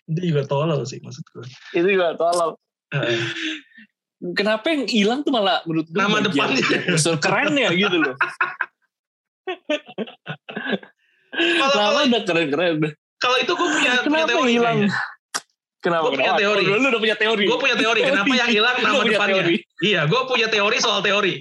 Itu 0.08 0.20
juga 0.32 0.42
tolol 0.48 0.80
sih 0.88 0.98
maksud 1.00 1.24
gue. 1.34 1.44
Itu 1.76 1.88
juga. 1.88 2.16
Heeh. 2.94 3.18
Kenapa 4.32 4.72
yang 4.72 4.88
hilang 4.88 5.20
tuh 5.20 5.32
malah 5.34 5.60
menurut 5.68 5.84
gue 5.90 6.00
Nama 6.00 6.24
depannya. 6.24 6.64
unsur 6.96 7.20
keren 7.20 7.52
ya 7.60 7.68
gitu 7.76 7.96
loh. 8.00 8.16
Kalau 11.34 11.74
Nama 11.74 12.00
udah 12.08 12.22
keren-keren. 12.24 12.74
kalau 13.18 13.36
itu 13.40 13.52
gue 13.56 13.68
punya, 13.68 13.90
punya 14.00 14.24
Kenapa 14.24 14.30
teori 14.30 14.52
hilang? 14.54 14.78
Kenapa? 15.84 16.08
Gua 16.08 16.12
punya 16.16 16.32
teori. 16.40 16.64
Oh, 16.64 16.76
Lu 16.80 16.86
udah 16.88 17.02
punya 17.02 17.16
teori. 17.20 17.44
Gue 17.44 17.58
punya 17.60 17.76
teori. 17.76 18.00
Kenapa 18.00 18.32
yang 18.32 18.48
hilang 18.48 18.74
Lu 18.80 18.84
nama 18.84 18.96
punya 19.04 19.12
depannya? 19.20 19.34
teori. 19.44 19.56
Iya, 19.84 20.00
gue 20.08 20.20
punya 20.24 20.48
teori 20.48 20.76
soal 20.80 21.00
teori. 21.04 21.34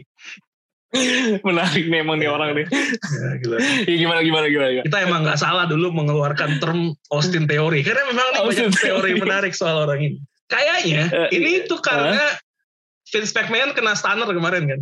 Menarik 1.48 1.86
nih 1.90 2.00
emang 2.06 2.22
nih 2.22 2.30
orang 2.30 2.54
nih. 2.54 2.66
Ya, 2.70 3.30
gila. 3.42 3.58
Ya, 3.90 3.96
gimana 3.98 4.22
gimana 4.22 4.46
gimana. 4.48 4.70
gimana. 4.70 4.86
Kita 4.86 4.98
emang 5.02 5.22
nggak 5.26 5.40
salah 5.42 5.66
dulu 5.66 5.90
mengeluarkan 5.90 6.62
term 6.62 6.94
Austin 7.10 7.50
teori. 7.50 7.82
Karena 7.82 8.06
memang 8.14 8.28
nih 8.34 8.42
Austin 8.46 8.70
banyak 8.70 8.82
teori 8.82 9.12
menarik 9.18 9.54
soal 9.58 9.90
orang 9.90 10.00
ini. 10.02 10.18
Kayaknya 10.48 11.04
Eh, 11.10 11.30
ini 11.34 11.52
tuh 11.66 11.82
karena 11.82 12.38
Vince 13.10 13.34
McMahon 13.34 13.74
kena 13.74 13.98
stunner 13.98 14.30
kemarin 14.30 14.64
kan. 14.70 14.80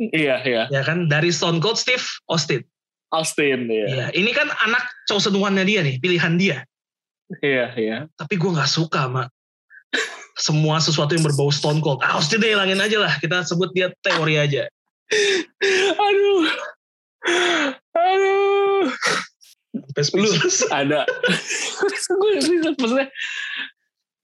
Iya 0.00 0.36
iya. 0.44 0.62
Ya 0.68 0.82
kan 0.84 1.08
dari 1.08 1.32
Stone 1.32 1.60
Cold 1.60 1.80
Steve 1.80 2.04
Austin. 2.28 2.64
Austin 3.12 3.68
ya. 3.68 3.86
Iya, 3.88 4.06
ini 4.16 4.32
kan 4.32 4.48
anak 4.64 4.88
chosen 5.04 5.36
one-nya 5.36 5.68
dia 5.68 5.84
nih, 5.84 6.00
pilihan 6.00 6.40
dia. 6.40 6.64
Iya 7.44 7.72
iya. 7.76 7.96
Tapi 8.16 8.40
gue 8.40 8.50
nggak 8.52 8.68
suka 8.68 9.08
sama 9.08 9.28
semua 10.36 10.80
sesuatu 10.80 11.12
yang 11.12 11.24
berbau 11.24 11.52
Stone 11.52 11.84
Cold. 11.84 12.00
Ah, 12.00 12.16
Austin 12.16 12.40
deh 12.40 12.56
hilangin 12.56 12.80
aja 12.80 12.96
lah. 12.96 13.12
Kita 13.20 13.44
sebut 13.44 13.68
dia 13.76 13.92
teori 14.00 14.40
aja. 14.40 14.64
Aduh. 15.98 16.42
Aduh. 17.92 18.84
Sampai 19.72 20.04
speechless. 20.04 20.68
ada 20.68 21.08
gue 22.12 22.30
maksudnya 22.74 23.08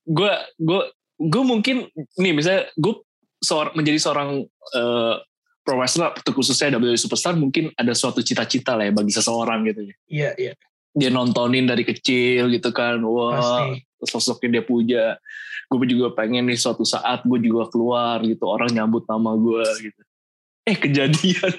gue 0.04 0.32
gue 0.58 0.82
gue 1.18 1.42
mungkin 1.42 1.76
nih 2.14 2.32
misalnya 2.32 2.68
gue 2.74 3.00
seor- 3.38 3.72
menjadi 3.72 3.96
seorang 3.98 4.44
eh, 4.74 5.14
pro 5.60 5.76
wrestler 5.76 6.12
khususnya 6.26 6.76
WWE 6.76 6.96
superstar 6.96 7.32
mungkin 7.32 7.72
ada 7.74 7.92
suatu 7.92 8.20
cita-cita 8.20 8.72
lah 8.72 8.88
ya 8.88 8.92
bagi 8.92 9.08
seseorang 9.08 9.64
gitu 9.64 9.80
ya 9.82 9.94
Iya, 10.06 10.30
iya. 10.36 10.52
dia 10.90 11.08
nontonin 11.08 11.64
dari 11.64 11.84
kecil 11.84 12.48
gitu 12.48 12.68
kan 12.68 13.00
wah 13.00 13.36
Pasti. 13.68 13.84
sosoknya 14.04 14.60
dia 14.60 14.64
puja 14.64 15.02
gue 15.68 15.86
juga 15.86 16.12
pengen 16.14 16.44
nih 16.44 16.56
suatu 16.56 16.84
saat 16.84 17.24
gue 17.24 17.38
juga 17.42 17.68
keluar 17.68 18.20
gitu 18.20 18.44
orang 18.44 18.68
nyambut 18.68 19.04
nama 19.04 19.32
gue 19.32 19.64
gitu 19.82 20.00
eh 20.68 20.76
kejadian. 20.76 21.52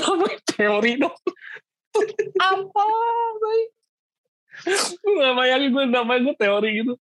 Namanya 0.00 0.40
teori 0.48 0.92
dong. 0.96 1.16
Apa 2.40 2.84
baik 3.38 3.68
gue 4.66 5.14
gak 5.22 5.34
bayangin 5.38 5.70
gue 5.70 5.84
namanya 5.86 6.20
gue 6.30 6.36
teori 6.38 6.70
gitu. 6.82 6.92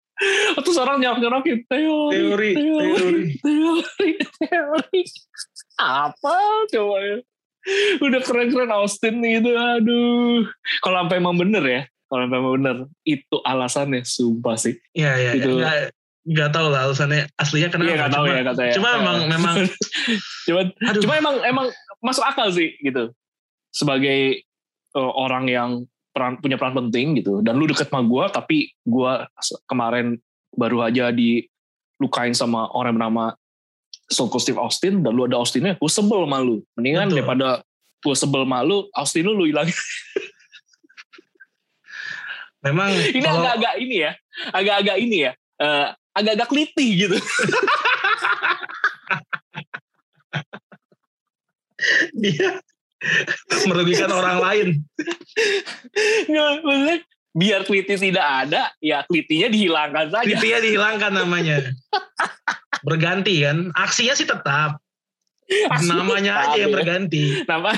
Terus 0.60 0.78
orang 0.80 1.00
nyok 1.00 1.20
nyokin 1.20 1.60
teori 1.68 2.16
Teori, 2.16 2.50
teori. 2.56 3.24
teori 3.40 4.10
teori. 4.40 5.02
Apa 5.76 6.36
coba 6.72 6.96
ya? 7.04 7.16
Udah 8.00 8.20
keren-keren 8.22 8.72
Austin 8.72 9.20
gitu 9.20 9.50
aduh. 9.52 10.46
Kalau 10.80 10.96
sampai 11.04 11.18
emang 11.20 11.36
bener 11.36 11.64
ya 11.64 11.82
kalau 12.06 12.22
sampai 12.28 12.38
emang 12.38 12.54
bener 12.62 12.76
itu 13.02 13.36
alasannya 13.42 14.06
sumpah 14.06 14.56
sih. 14.56 14.78
Iya, 14.94 15.12
iya. 15.18 15.30
Gitu. 15.36 15.58
Nggak, 15.58 15.76
nggak 16.26 16.50
tahu 16.50 16.66
lah 16.74 16.90
alasannya. 16.90 17.30
Aslinya 17.38 17.70
kenapa. 17.70 17.86
iya 17.86 17.94
nggak 18.02 18.12
tahu 18.12 18.24
cuma, 18.26 18.34
ya. 18.34 18.42
katanya 18.50 18.72
Cuma 18.74 18.88
memang, 18.98 19.16
memang, 19.30 19.56
cuma 20.50 20.60
aduh. 20.66 21.02
cuma 21.02 21.14
emang 21.16 21.36
emang 21.46 21.66
masuk 22.02 22.24
akal 22.26 22.50
sih 22.50 22.74
gitu. 22.82 23.14
Sebagai 23.70 24.42
uh, 24.98 25.12
orang 25.14 25.46
yang 25.46 25.70
peran, 26.10 26.42
punya 26.42 26.58
peran 26.58 26.74
penting 26.74 27.14
gitu. 27.22 27.40
Dan 27.46 27.56
lu 27.56 27.70
deket 27.70 27.86
sama 27.86 28.02
gue 28.02 28.24
tapi 28.34 28.58
gue 28.82 29.12
kemarin 29.70 30.18
baru 30.56 30.82
aja 30.90 31.14
dilukain 31.14 32.34
sama 32.34 32.66
orang 32.74 32.96
yang 32.96 32.98
bernama 32.98 33.24
Stone 34.06 34.30
Cold 34.30 34.42
Steve 34.42 34.58
Austin 34.58 35.02
dan 35.06 35.14
lu 35.14 35.26
ada 35.30 35.38
Austinnya 35.38 35.78
gue 35.78 35.90
sebel 35.90 36.26
sama 36.26 36.42
lu. 36.42 36.58
Mendingan 36.74 37.06
Betul. 37.06 37.16
daripada 37.22 37.48
gue 38.02 38.14
sebel 38.18 38.42
sama 38.42 38.66
lu 38.66 38.86
Austin 38.94 39.22
lu 39.26 39.34
lu 39.34 39.46
hilangin 39.46 39.74
memang 42.66 42.90
ini 42.90 43.22
kalau- 43.22 43.42
agak-agak 43.46 43.74
ini 43.78 43.96
ya 44.02 44.12
agak-agak 44.50 44.96
ini 44.98 45.16
ya 45.22 45.32
eh, 45.62 45.88
agak-agak 46.16 46.48
kelitih 46.48 46.90
gitu 47.06 47.16
dia 52.16 52.58
merugikan 53.68 54.10
orang 54.10 54.40
lain. 54.40 54.68
Nggak, 56.26 56.50
maksudnya 56.64 56.96
biar 57.36 57.68
kelitih 57.68 58.00
tidak 58.00 58.24
ada 58.24 58.72
ya 58.80 59.04
kelitihnya 59.04 59.52
dihilangkan 59.52 60.08
saja 60.08 60.24
Kriteria 60.24 60.64
dihilangkan 60.64 61.12
namanya. 61.12 61.68
Berganti 62.80 63.44
kan. 63.44 63.68
Aksinya 63.76 64.16
sih 64.16 64.24
tetap. 64.24 64.80
Namanya 65.84 66.48
aja 66.48 66.56
yang 66.58 66.74
berganti. 66.74 67.46
nama 67.46 67.70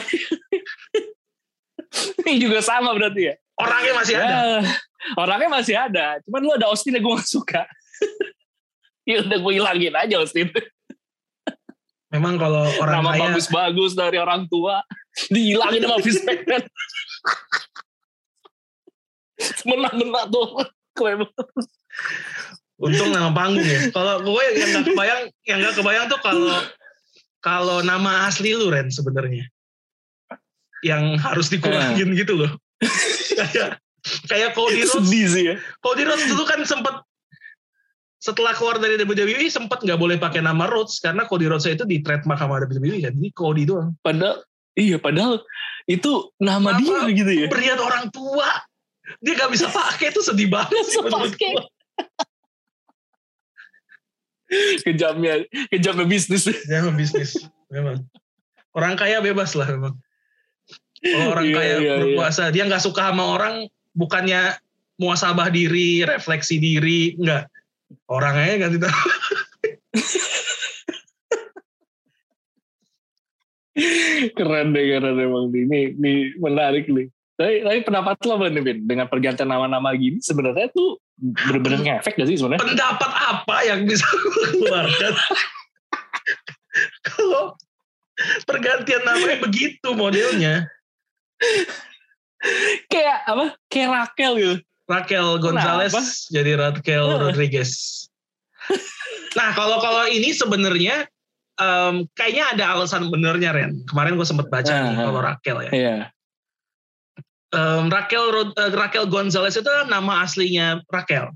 ini 2.24 2.40
juga 2.40 2.64
sama 2.64 2.96
berarti 2.96 3.32
ya 3.32 3.34
Orangnya 3.58 3.92
masih 3.96 4.14
ada. 4.16 4.28
Ya, 4.28 4.60
orangnya 5.18 5.50
masih 5.50 5.74
ada 5.74 6.06
cuman 6.26 6.40
lu 6.42 6.50
ada 6.54 6.66
Austin 6.70 6.94
yang 6.94 7.06
gue 7.06 7.14
gak 7.18 7.30
suka 7.30 7.62
ya 9.08 9.24
udah 9.24 9.38
gue 9.38 9.52
hilangin 9.52 9.94
aja 9.94 10.14
Austin 10.20 10.50
Memang 12.08 12.40
kalau 12.40 12.64
orang 12.80 13.04
nama 13.04 13.10
kaya 13.12 13.20
bagus-bagus 13.36 13.92
dari 13.92 14.16
orang 14.16 14.48
tua 14.48 14.80
dihilangin 15.28 15.84
sama 15.84 16.00
Vince 16.00 16.24
McMahon 16.24 16.64
menang-menang 19.68 20.26
tuh. 20.32 20.48
Untung 22.78 23.10
nama 23.10 23.30
panggung 23.34 23.62
ya. 23.62 23.90
Kalau 23.90 24.22
gue 24.22 24.42
yang 24.54 24.68
nggak 24.70 24.84
kebayang, 24.86 25.22
yang 25.46 25.58
nggak 25.62 25.74
kebayang 25.78 26.06
tuh 26.10 26.20
kalau 26.22 26.58
kalau 27.38 27.78
nama 27.82 28.26
asli 28.26 28.54
lu 28.54 28.70
Ren 28.70 28.90
sebenarnya. 28.90 29.46
Yang 30.82 31.18
harus 31.22 31.46
dikurangin 31.50 32.14
gitu 32.14 32.38
loh. 32.38 32.50
kayak 33.38 33.82
kayak 34.30 34.50
Cody 34.54 34.86
Rhodes. 34.86 34.94
sedih 34.94 35.26
sih 35.26 35.44
ya. 35.54 35.54
Cody 35.82 36.06
Rhodes 36.06 36.26
dulu 36.30 36.46
kan 36.46 36.62
sempat 36.62 37.02
setelah 38.28 38.52
keluar 38.52 38.76
dari 38.76 39.00
WWE 39.00 39.48
sempat 39.48 39.80
nggak 39.80 39.96
boleh 39.96 40.20
pakai 40.20 40.44
nama 40.44 40.68
Rhodes 40.68 41.00
karena 41.00 41.24
Cody 41.24 41.48
Rhodes 41.48 41.64
itu 41.64 41.88
di 41.88 42.04
trademark 42.04 42.36
sama 42.36 42.60
WWE 42.60 43.00
kan. 43.00 43.12
Jadi 43.16 43.30
Cody 43.32 43.64
doang. 43.64 43.96
padahal 44.04 44.44
iya 44.76 45.00
padahal 45.00 45.40
itu 45.88 46.28
nama, 46.36 46.76
Nama 46.76 47.08
dia 47.08 47.16
gitu 47.16 47.32
ya 47.32 47.46
Berian 47.48 47.80
orang 47.80 48.12
tua. 48.12 48.48
Dia 49.24 49.32
nggak 49.40 49.50
bisa 49.56 49.72
pakai 49.72 50.12
itu 50.12 50.20
sedih 50.20 50.52
banget 50.52 50.84
sih 50.84 51.00
kejamnya 54.84 55.44
kejamnya 55.68 56.06
bisnis 56.08 56.48
Ya 56.68 56.80
memang 56.84 56.96
bisnis 56.96 57.36
memang. 57.72 58.04
Orang 58.76 58.96
kaya 59.00 59.20
bebas 59.24 59.56
lah 59.56 59.68
memang. 59.68 59.96
Kalau 60.98 61.26
orang 61.34 61.46
Iya, 61.46 61.56
kaya 61.56 61.68
iya, 61.68 61.78
iya. 61.78 61.94
berkuasa, 62.02 62.50
dia 62.50 62.66
nggak 62.66 62.82
suka 62.82 63.10
sama 63.10 63.24
orang, 63.38 63.54
bukannya 63.94 64.58
muasabah 64.98 65.48
diri, 65.50 66.02
refleksi 66.02 66.58
diri, 66.58 67.14
nggak. 67.16 67.46
Orangnya 68.08 68.68
ganti 68.68 68.78
nama. 68.80 69.02
keren 74.34 74.74
deh 74.74 74.84
keren 74.90 75.14
emang 75.22 75.54
ini 75.54 75.94
ini 75.94 76.34
menarik 76.42 76.90
nih 76.90 77.06
tapi, 77.38 77.62
tapi 77.62 77.78
pendapat 77.86 78.18
lo 78.26 78.34
nih 78.42 78.62
Bin 78.66 78.78
dengan 78.82 79.06
pergantian 79.06 79.46
nama-nama 79.46 79.94
gini 79.94 80.18
sebenarnya 80.18 80.74
tuh 80.74 80.98
bener-bener 81.18 81.80
ngefek 81.86 82.18
gak 82.18 82.28
sih 82.30 82.38
sebenarnya? 82.38 82.66
Pendapat 82.66 83.10
apa 83.14 83.56
yang 83.62 83.86
bisa 83.86 84.06
keluarkan? 84.54 85.14
Kalau 87.06 87.54
pergantian 88.42 89.02
namanya 89.06 89.38
begitu 89.38 89.88
modelnya. 89.94 90.66
Kayak 92.90 93.18
apa? 93.26 93.46
Kayak 93.70 93.88
Raquel 93.94 94.32
gitu. 94.38 94.56
Raquel 94.88 95.36
Gonzalez 95.38 95.92
Kenapa? 95.92 96.32
jadi 96.32 96.50
Raquel 96.56 97.04
Heeh. 97.06 97.20
Rodriguez. 97.20 97.70
Nah 99.36 99.52
kalau 99.52 99.78
kalau 99.78 100.08
ini 100.08 100.32
sebenarnya 100.32 101.04
em, 101.60 102.08
kayaknya 102.16 102.56
ada 102.56 102.64
alasan 102.74 103.12
benernya 103.12 103.52
Ren. 103.52 103.84
Kemarin 103.84 104.16
gue 104.16 104.24
sempat 104.24 104.48
baca 104.48 104.72
nih 104.72 104.96
Heeh. 104.96 105.04
kalau 105.04 105.20
Raquel 105.20 105.58
ya. 105.68 105.70
Iya. 105.70 105.96
Em, 107.48 107.84
Raquel 107.92 108.24
Rod- 108.32 108.56
eh, 108.56 108.72
Raquel 108.72 109.04
Gonzalez 109.06 109.56
itu 109.56 109.68
nama 109.86 110.24
aslinya 110.24 110.80
Raquel. 110.88 111.28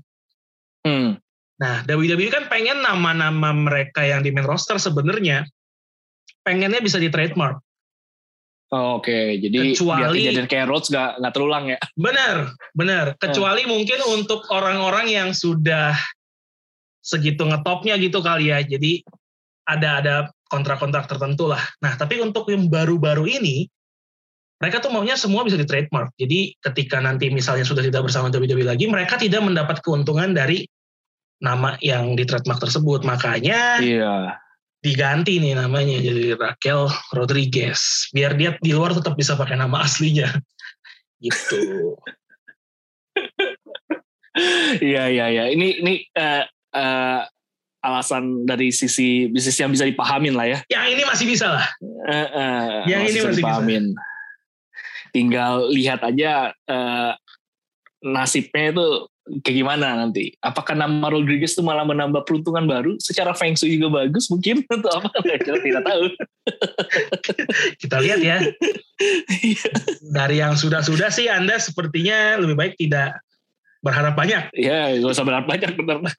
Hmm. 0.83 1.21
Nah 1.61 1.85
WWE 1.85 2.27
kan 2.33 2.49
pengen 2.49 2.81
nama-nama 2.81 3.53
mereka 3.53 4.01
yang 4.01 4.25
di 4.25 4.33
main 4.33 4.43
roster 4.43 4.75
sebenarnya 4.81 5.45
pengennya 6.41 6.81
bisa 6.81 6.97
di 6.97 7.07
trademark. 7.13 7.61
Oh, 8.73 8.97
Oke, 8.97 9.37
jadi 9.37 9.77
Kecuali- 9.77 10.01
biar 10.01 10.11
kejadian 10.17 10.47
kayak 10.49 10.65
Rhodes 10.65 10.89
gak, 10.89 11.21
nggak 11.21 11.33
terulang 11.37 11.69
ya? 11.69 11.77
Benar, 11.93 12.57
benar. 12.73 13.05
Kecuali 13.21 13.69
mungkin 13.69 14.01
untuk 14.09 14.49
orang-orang 14.49 15.13
yang 15.13 15.29
sudah 15.29 15.93
segitu 17.05 17.45
ngetopnya 17.45 18.01
gitu 18.01 18.25
kali 18.25 18.49
ya. 18.49 18.65
Jadi 18.65 19.05
ada 19.69 20.01
ada 20.01 20.15
kontrak-kontrak 20.49 21.05
tertentu 21.05 21.53
lah. 21.53 21.61
Nah, 21.85 21.93
tapi 22.01 22.17
untuk 22.17 22.49
yang 22.49 22.65
baru-baru 22.65 23.29
ini 23.29 23.69
mereka 24.57 24.79
tuh 24.81 24.89
maunya 24.89 25.19
semua 25.19 25.45
bisa 25.45 25.59
di 25.59 25.67
trademark. 25.69 26.15
Jadi 26.17 26.55
ketika 26.57 26.97
nanti 26.97 27.29
misalnya 27.29 27.67
sudah 27.67 27.83
tidak 27.83 28.09
bersama 28.09 28.33
WWE 28.33 28.63
lagi, 28.65 28.89
mereka 28.89 29.21
tidak 29.21 29.43
mendapat 29.43 29.83
keuntungan 29.85 30.33
dari 30.33 30.65
nama 31.43 31.75
yang 31.83 32.15
di 32.15 32.23
trademark 32.25 32.63
tersebut. 32.63 33.03
Makanya 33.05 33.83
Iya. 33.83 34.39
Diganti 34.83 35.39
nih 35.39 35.55
namanya 35.55 35.95
jadi 36.03 36.35
Raquel 36.35 36.91
Rodriguez. 37.15 38.11
Biar 38.11 38.35
dia 38.35 38.59
di 38.59 38.75
luar 38.75 38.91
tetap 38.91 39.15
bisa 39.15 39.39
pakai 39.39 39.55
nama 39.55 39.87
aslinya. 39.87 40.27
Gitu. 41.23 41.95
Iya, 44.83 45.07
iya, 45.07 45.25
iya. 45.31 45.43
Ini 45.55 45.67
ini 45.79 46.03
eh, 46.11 46.43
eh, 46.75 47.21
alasan 47.79 48.43
dari 48.43 48.75
sisi 48.75 49.31
bisnis 49.31 49.55
yang 49.55 49.71
bisa 49.71 49.87
dipahamin 49.87 50.35
lah 50.35 50.51
ya. 50.51 50.59
Yang 50.67 50.85
ini 50.99 51.03
masih 51.07 51.25
bisa 51.31 51.47
lah. 51.47 51.65
Eh, 52.11 52.27
eh, 52.27 52.75
Yang 52.91 53.01
ini 53.07 53.07
bisa 53.07 53.23
masih 53.23 53.31
bisa. 53.31 53.39
dipahamin. 53.39 53.83
Tinggal 55.15 55.53
lihat 55.71 56.03
aja 56.03 56.51
eh, 56.51 57.11
nasibnya 58.03 58.75
itu 58.75 58.87
kayak 59.43 59.57
gimana 59.63 59.95
nanti. 59.95 60.35
Apakah 60.43 60.75
nama 60.75 61.07
Rodriguez 61.07 61.55
itu 61.55 61.63
malah 61.63 61.87
menambah 61.87 62.27
peruntungan 62.27 62.67
baru? 62.67 62.99
Secara 62.99 63.31
Feng 63.31 63.55
Shui 63.55 63.79
juga 63.79 64.03
bagus 64.03 64.27
mungkin 64.27 64.63
atau 64.73 64.91
apa? 64.99 65.09
Kita 65.23 65.59
tidak 65.63 65.83
tahu. 65.87 66.03
Kita 67.81 67.97
lihat 68.03 68.19
ya. 68.19 68.37
Dari 70.11 70.35
yang 70.43 70.59
sudah-sudah 70.59 71.09
sih 71.11 71.31
Anda 71.31 71.59
sepertinya 71.59 72.39
lebih 72.39 72.55
baik 72.59 72.73
tidak 72.75 73.23
berharap 73.83 74.15
banyak. 74.15 74.47
ya, 74.55 74.95
gak 74.95 75.11
usah 75.11 75.27
berharap 75.27 75.47
banyak 75.47 75.71
benar. 75.75 75.97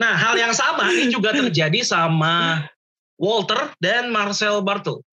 Nah, 0.00 0.16
hal 0.16 0.32
yang 0.40 0.56
sama 0.56 0.88
ini 0.96 1.12
juga 1.12 1.36
terjadi 1.36 1.84
sama 1.84 2.64
Walter 3.20 3.76
dan 3.76 4.08
Marcel 4.08 4.64
Bartel 4.64 5.04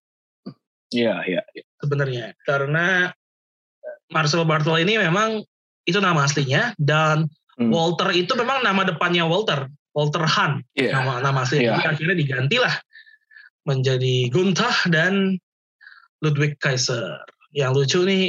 Iya, 0.96 1.20
iya. 1.28 1.44
sebenarnya. 1.84 2.32
Karena 2.48 3.12
Marcel 4.14 4.48
Bartel 4.48 4.80
ini 4.84 5.00
memang 5.00 5.44
itu 5.88 6.00
nama 6.00 6.24
aslinya 6.28 6.76
dan 6.80 7.28
Hmm. 7.58 7.74
Walter 7.74 8.14
itu 8.14 8.38
memang 8.38 8.62
nama 8.62 8.86
depannya 8.86 9.26
Walter, 9.26 9.66
Walter 9.98 10.22
Hahn. 10.30 10.62
Iya. 10.78 10.94
nama 10.94 11.18
nama 11.26 11.42
aslinya. 11.42 11.74
Iya. 11.74 11.74
Jadi 11.74 11.88
akhirnya 11.90 12.16
digantilah 12.22 12.74
menjadi 13.66 14.16
Gunther 14.30 14.74
dan 14.94 15.42
Ludwig 16.22 16.62
Kaiser. 16.62 17.26
Yang 17.50 17.72
lucu 17.74 18.00
nih 18.06 18.24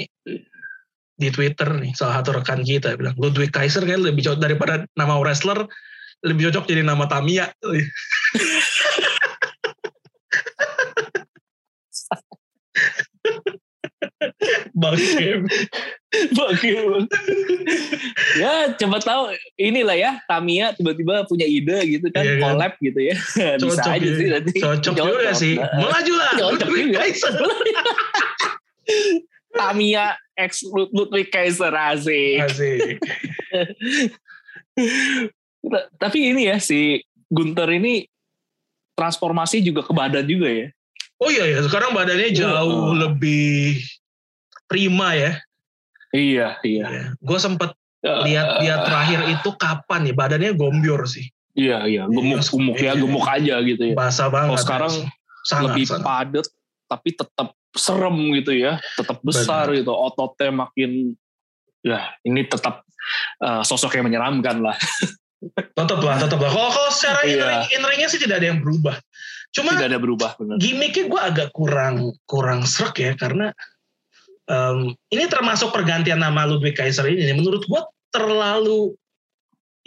di 1.21 1.29
Twitter 1.29 1.69
nih 1.77 1.93
salah 1.93 2.25
satu 2.25 2.41
rekan 2.41 2.65
kita 2.65 2.97
bilang 2.97 3.13
Ludwig 3.21 3.53
Kaiser 3.53 3.85
kan 3.85 4.01
lebih 4.01 4.25
cocok 4.25 4.41
daripada 4.41 4.89
nama 4.97 5.21
wrestler 5.21 5.69
lebih 6.25 6.49
cocok 6.49 6.65
jadi 6.65 6.81
nama 6.89 7.05
Tamiya. 7.05 7.53
Bangke. 14.71 15.43
Bangke, 16.31 16.69
bang. 16.71 17.05
ya 18.41 18.53
coba 18.75 18.97
tahu 18.99 19.23
inilah 19.55 19.93
ya 19.93 20.13
Tamiya 20.25 20.71
tiba-tiba 20.73 21.27
punya 21.27 21.43
ide 21.43 21.75
gitu 21.89 22.07
kan 22.09 22.23
Iya 22.23 22.39
kan? 22.39 22.43
collab 22.47 22.73
gitu 22.79 23.01
ya 23.03 23.17
bisa 23.59 23.83
Cocok 23.83 23.91
aja 23.91 24.07
ya. 24.07 24.15
sih 24.15 24.27
nanti 24.31 24.53
Cocok 24.57 24.95
juga 24.95 25.31
sih. 25.33 25.55
Nah, 25.59 25.69
Melaju 25.77 26.13
lah. 26.15 26.31
Cocok 26.39 26.69
juga. 26.71 26.99
Tamiya 29.51 30.07
ex 30.33 30.63
Ludwig 30.65 31.29
Kaiser 31.29 31.75
asik 31.75 32.39
Asik. 32.47 33.03
Ta- 35.61 35.89
tapi 35.99 36.31
ini 36.31 36.47
ya 36.47 36.63
si 36.63 37.03
Gunter 37.27 37.67
ini 37.69 38.07
transformasi 38.95 39.61
juga 39.61 39.83
ke 39.83 39.91
badan 39.91 40.25
juga 40.25 40.49
ya 40.49 40.69
Oh 41.19 41.27
iya 41.27 41.51
ya, 41.51 41.59
sekarang 41.67 41.91
badannya 41.91 42.31
jauh 42.31 42.71
Oh. 42.71 42.95
lebih 42.95 43.83
prima 44.69 45.17
ya. 45.17 45.33
iya 46.15 46.57
iya 46.63 47.13
Gue 47.19 47.37
sempet 47.37 47.73
lihat 48.05 48.63
dia 48.63 48.79
terakhir 48.87 49.21
itu 49.29 49.51
kapan 49.59 50.07
ya, 50.07 50.15
badannya 50.15 50.53
gombior 50.55 51.03
sih. 51.05 51.27
iya 51.59 51.83
iya 51.85 52.07
gemuk 52.07 52.45
gemuk 52.45 52.77
ya 52.79 52.95
Iya. 52.95 53.01
gemuk 53.03 53.27
aja 53.27 53.55
gitu 53.67 53.83
ya 53.91 53.95
Basah 53.99 54.29
banget. 54.31 54.55
kalau 54.55 54.59
sekarang 54.63 54.93
sangat, 55.43 55.65
lebih 55.75 55.85
sangat. 55.89 56.05
padat 56.07 56.47
tapi 56.87 57.09
tetap 57.13 57.49
serem 57.75 58.17
gitu 58.39 58.53
ya 58.55 58.79
tetap 58.95 59.19
besar 59.21 59.69
Benar. 59.69 59.79
gitu 59.83 59.93
ototnya 59.93 60.51
makin 60.55 61.13
ya 61.83 62.15
ini 62.23 62.47
tetap 62.47 62.87
uh, 63.43 63.61
sosok 63.61 63.99
yang 63.99 64.07
menyeramkan 64.07 64.63
lah 64.63 64.77
Tetap 65.55 66.03
lah, 66.03 66.19
tetap 66.19 66.43
lah. 66.43 66.51
Kalau 66.51 66.67
kalau 66.75 66.91
secara 66.91 67.23
Iya. 67.23 67.39
in-ring, 67.39 67.63
in-ringnya 67.79 68.09
sih 68.11 68.19
tidak 68.19 68.43
ada 68.43 68.51
yang 68.51 68.59
berubah. 68.59 68.99
Cuma 69.55 69.71
tidak 69.79 69.95
ada 69.95 70.01
berubah 70.03 70.31
benar 70.35 70.59
gimmicknya 70.59 71.07
gue 71.07 71.21
agak 71.23 71.49
kurang 71.55 71.95
kurang 72.27 72.67
serak 72.67 72.99
ya 72.99 73.15
karena 73.15 73.55
em, 74.49 74.97
ini 75.13 75.25
termasuk 75.29 75.71
pergantian 75.71 76.21
nama 76.21 76.49
Ludwig 76.49 76.75
Kaiser 76.75 77.07
ini. 77.07 77.31
Menurut 77.37 77.65
gue 77.69 77.83
terlalu 78.11 78.97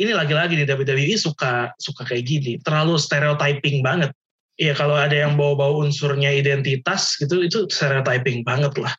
ini 0.01 0.13
lagi-lagi 0.15 0.57
di 0.57 0.65
WWE 0.65 1.15
suka 1.17 1.73
suka 1.77 2.07
kayak 2.07 2.25
gini, 2.25 2.51
terlalu 2.61 2.97
stereotyping 2.97 3.85
banget. 3.85 4.13
Iya 4.61 4.77
kalau 4.77 4.93
ada 4.93 5.13
yang 5.13 5.37
bawa-bawa 5.37 5.89
unsurnya 5.89 6.29
identitas 6.29 7.17
gitu 7.17 7.41
itu 7.41 7.65
stereotyping 7.69 8.45
banget 8.45 8.77
lah. 8.77 8.93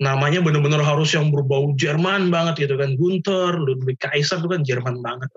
Namanya 0.00 0.40
bener-bener 0.40 0.80
harus 0.80 1.12
yang 1.12 1.28
berbau 1.28 1.76
Jerman 1.76 2.32
banget 2.32 2.66
gitu 2.66 2.80
kan. 2.80 2.96
Gunther, 2.96 3.60
Ludwig 3.60 4.00
Kaiser 4.00 4.40
itu 4.40 4.48
kan 4.48 4.62
Jerman 4.64 4.96
banget 5.04 5.28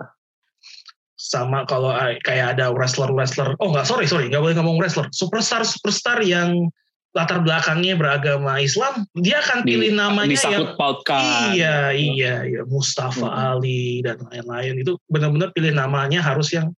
sama 1.23 1.63
kalau 1.63 1.95
eh, 1.95 2.19
kayak 2.27 2.59
ada 2.59 2.75
wrestler-wrestler, 2.75 3.55
oh 3.63 3.71
nggak 3.71 3.87
sorry 3.87 4.03
sorry 4.03 4.27
nggak 4.27 4.43
boleh 4.43 4.59
ngomong 4.59 4.75
wrestler, 4.75 5.07
superstar-superstar 5.15 6.19
yang 6.19 6.67
latar 7.13 7.45
belakangnya 7.45 7.93
beragama 7.93 8.57
Islam, 8.57 9.05
dia 9.13 9.37
akan 9.37 9.61
Di- 9.61 9.69
pilih 9.69 9.91
namanya 9.93 10.33
yang 10.49 10.73
pautkan. 10.73 11.53
Iya 11.53 11.93
iya 11.93 12.33
iya. 12.41 12.61
Mustafa 12.65 13.29
Hmm. 13.29 13.61
Ali 13.61 14.01
dan 14.01 14.17
lain-lain. 14.27 14.81
Itu 14.81 14.97
benar-benar 15.05 15.53
pilih 15.53 15.77
namanya 15.77 16.25
harus 16.25 16.49
yang 16.51 16.73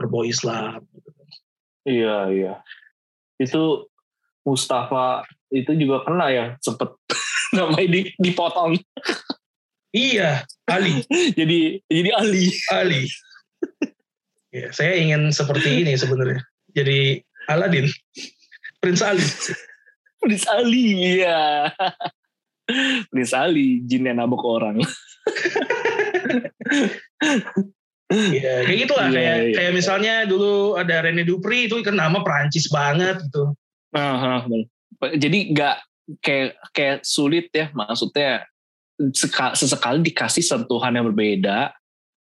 berbau 0.00 0.24
Islam. 0.24 0.82
iya 1.84 2.28
iya. 2.32 2.54
Itu 3.36 3.88
Mustafa 4.44 5.24
itu 5.52 5.72
juga 5.76 6.04
kena 6.04 6.32
ya 6.32 6.46
sempet. 6.64 6.88
Namanya 7.56 7.88
di, 7.88 8.00
dipotong. 8.20 8.76
Iya 9.92 10.44
Ali. 10.64 11.00
Jadi 11.38 11.80
jadi 11.88 12.10
Ali. 12.16 12.44
Ali. 12.72 13.02
Ya, 14.48 14.72
saya 14.72 14.96
ingin 14.96 15.28
seperti 15.28 15.84
ini 15.84 15.92
sebenarnya. 15.92 16.40
Jadi 16.72 17.20
Aladin, 17.52 17.84
Prince 18.78 19.02
Ali. 19.02 19.26
Prince 20.22 20.46
Ali 20.46 20.84
iya 21.18 21.70
Prince 23.10 23.34
Ali 23.34 23.82
jin 23.86 24.06
yang 24.06 24.18
nabok 24.18 24.42
orang 24.44 24.82
Iya, 28.08 28.64
kayak 28.64 28.78
gitulah 28.88 29.06
Iya, 29.12 29.14
kayak 29.14 29.36
iya. 29.36 29.54
kayak 29.60 29.72
misalnya 29.76 30.14
dulu 30.24 30.80
ada 30.80 31.04
Rene 31.04 31.28
Dupri 31.28 31.68
itu 31.68 31.76
kan 31.84 31.92
nama 31.92 32.24
Perancis 32.24 32.72
banget 32.72 33.20
gitu. 33.20 33.52
Aha, 33.92 34.48
bener. 34.48 34.64
jadi 35.20 35.38
nggak 35.52 35.76
kayak 36.24 36.48
kayak 36.72 36.98
sulit 37.04 37.52
ya 37.52 37.68
maksudnya 37.70 38.48
seka- 39.12 39.52
sesekali 39.54 40.00
dikasih 40.00 40.40
sentuhan 40.40 40.90
yang 40.90 41.04
berbeda 41.06 41.70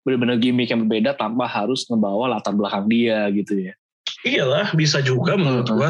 benar-benar 0.04 0.38
gimmick 0.38 0.70
yang 0.70 0.84
berbeda 0.84 1.16
tanpa 1.16 1.48
harus 1.48 1.88
ngebawa 1.88 2.28
latar 2.38 2.52
belakang 2.52 2.86
dia 2.86 3.26
gitu 3.32 3.72
ya 3.72 3.74
Iyalah, 4.22 4.70
bisa 4.78 5.02
juga 5.02 5.34
menurut 5.34 5.66
gua 5.72 5.90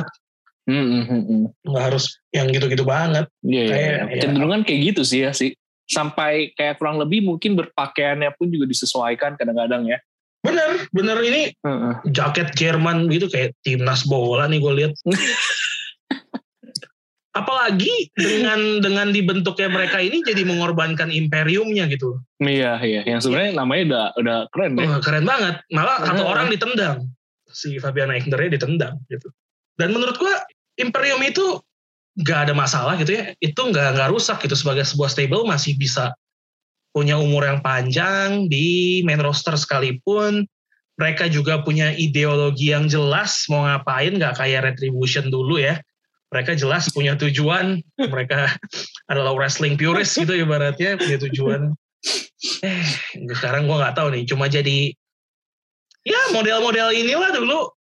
Hmm, 0.69 1.03
hmm, 1.09 1.41
nggak 1.65 1.83
harus 1.89 2.21
yang 2.29 2.47
gitu-gitu 2.53 2.85
banget. 2.85 3.25
Iya, 3.41 3.63
Kayak, 3.65 3.89
iya. 3.89 4.01
ya. 4.13 4.21
Cenderungan 4.21 4.61
kayak 4.61 4.79
gitu 4.93 5.01
sih 5.01 5.25
ya 5.25 5.33
sih 5.33 5.57
sampai 5.89 6.55
kayak 6.55 6.79
kurang 6.79 7.01
lebih 7.01 7.19
mungkin 7.25 7.57
berpakaiannya 7.59 8.31
pun 8.39 8.47
juga 8.47 8.69
disesuaikan 8.69 9.35
kadang-kadang 9.35 9.89
ya. 9.89 9.97
Bener, 10.41 10.89
bener 10.89 11.17
ini 11.21 11.53
Heeh. 11.53 11.93
jaket 12.09 12.53
Jerman 12.57 13.11
gitu 13.11 13.29
kayak 13.29 13.53
timnas 13.61 14.05
bola 14.05 14.47
nih 14.49 14.57
gue 14.57 14.73
lihat. 14.73 14.93
Apalagi 17.31 18.11
dengan 18.11 18.83
dengan 18.83 19.07
dibentuknya 19.15 19.71
mereka 19.71 20.03
ini 20.03 20.19
jadi 20.19 20.43
mengorbankan 20.43 21.07
imperiumnya 21.07 21.87
gitu. 21.87 22.19
Iya, 22.43 22.75
iya. 22.83 23.07
Yang 23.07 23.27
sebenarnya 23.27 23.51
namanya 23.55 23.83
udah 23.87 24.05
udah 24.19 24.37
keren. 24.51 24.71
Wah, 24.75 24.99
keren 24.99 25.23
banget. 25.23 25.63
Malah 25.71 26.03
satu 26.03 26.23
Hmm. 26.27 26.31
orang 26.35 26.47
ditendang. 26.51 27.07
Si 27.47 27.79
Fabian 27.79 28.11
Eichner 28.11 28.51
ditendang 28.51 28.99
gitu. 29.07 29.31
Dan 29.81 29.97
menurut 29.97 30.21
gua 30.21 30.45
imperium 30.77 31.17
itu 31.25 31.57
nggak 32.21 32.39
ada 32.45 32.53
masalah 32.53 32.93
gitu 33.01 33.17
ya. 33.17 33.33
Itu 33.41 33.73
nggak 33.73 33.97
nggak 33.97 34.09
rusak 34.13 34.45
gitu 34.45 34.53
sebagai 34.53 34.85
sebuah 34.85 35.09
stable 35.09 35.49
masih 35.49 35.73
bisa 35.73 36.13
punya 36.93 37.17
umur 37.17 37.49
yang 37.49 37.65
panjang 37.65 38.45
di 38.45 39.01
main 39.01 39.17
roster 39.17 39.57
sekalipun. 39.57 40.45
Mereka 41.01 41.33
juga 41.33 41.65
punya 41.65 41.89
ideologi 41.97 42.69
yang 42.69 42.85
jelas 42.85 43.49
mau 43.49 43.65
ngapain 43.65 44.13
nggak 44.13 44.37
kayak 44.37 44.69
Retribution 44.69 45.33
dulu 45.33 45.57
ya. 45.57 45.81
Mereka 46.29 46.53
jelas 46.61 46.93
punya 46.93 47.17
tujuan. 47.17 47.81
Mereka 47.97 48.53
adalah 49.11 49.33
wrestling 49.33 49.81
purist 49.81 50.13
gitu 50.21 50.37
ibaratnya 50.37 51.01
punya 51.01 51.17
tujuan. 51.25 51.73
Eh, 52.61 52.85
sekarang 53.33 53.65
gua 53.65 53.87
nggak 53.87 53.95
tahu 53.97 54.13
nih. 54.13 54.23
Cuma 54.29 54.45
jadi 54.45 54.93
ya 56.05 56.21
model-model 56.37 56.93
inilah 56.93 57.33
dulu 57.33 57.71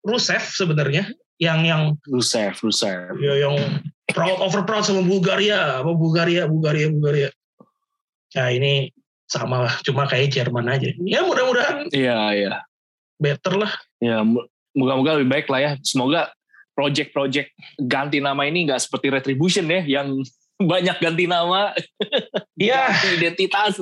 Rusev 0.00 0.40
sebenarnya 0.48 1.12
yang 1.40 1.64
yang 1.64 1.82
Rusev, 2.04 2.52
Rusev. 2.60 3.16
ya, 3.16 3.34
yang 3.48 3.56
proud 4.12 4.38
over 4.44 4.60
proud 4.62 4.84
sama 4.84 5.00
Bulgaria. 5.00 5.80
Apa 5.80 5.96
Bulgaria 5.96 6.44
Bulgaria 6.44 6.92
Bulgaria. 6.92 7.28
Ya 8.36 8.52
ini 8.52 8.92
sama 9.24 9.64
lah. 9.66 9.74
Cuma 9.82 10.04
kayak 10.04 10.30
Jerman 10.30 10.68
aja. 10.68 10.92
Ya 11.00 11.24
mudah-mudahan 11.24 11.88
Iya, 11.90 12.18
iya. 12.36 12.52
better 13.16 13.56
lah. 13.56 13.72
Ya, 13.98 14.20
moga-moga 14.76 15.16
lebih 15.18 15.30
baik 15.32 15.46
lah 15.48 15.60
ya. 15.60 15.72
Semoga 15.80 16.28
project-project 16.76 17.52
ganti 17.80 18.20
nama 18.20 18.44
ini 18.44 18.68
nggak 18.68 18.80
seperti 18.80 19.08
Retribution 19.12 19.64
ya, 19.68 19.80
yang 19.84 20.20
banyak 20.60 20.96
ganti 21.00 21.24
nama, 21.24 21.72
ya 22.56 22.88
ganti 22.92 23.08
identitas, 23.16 23.80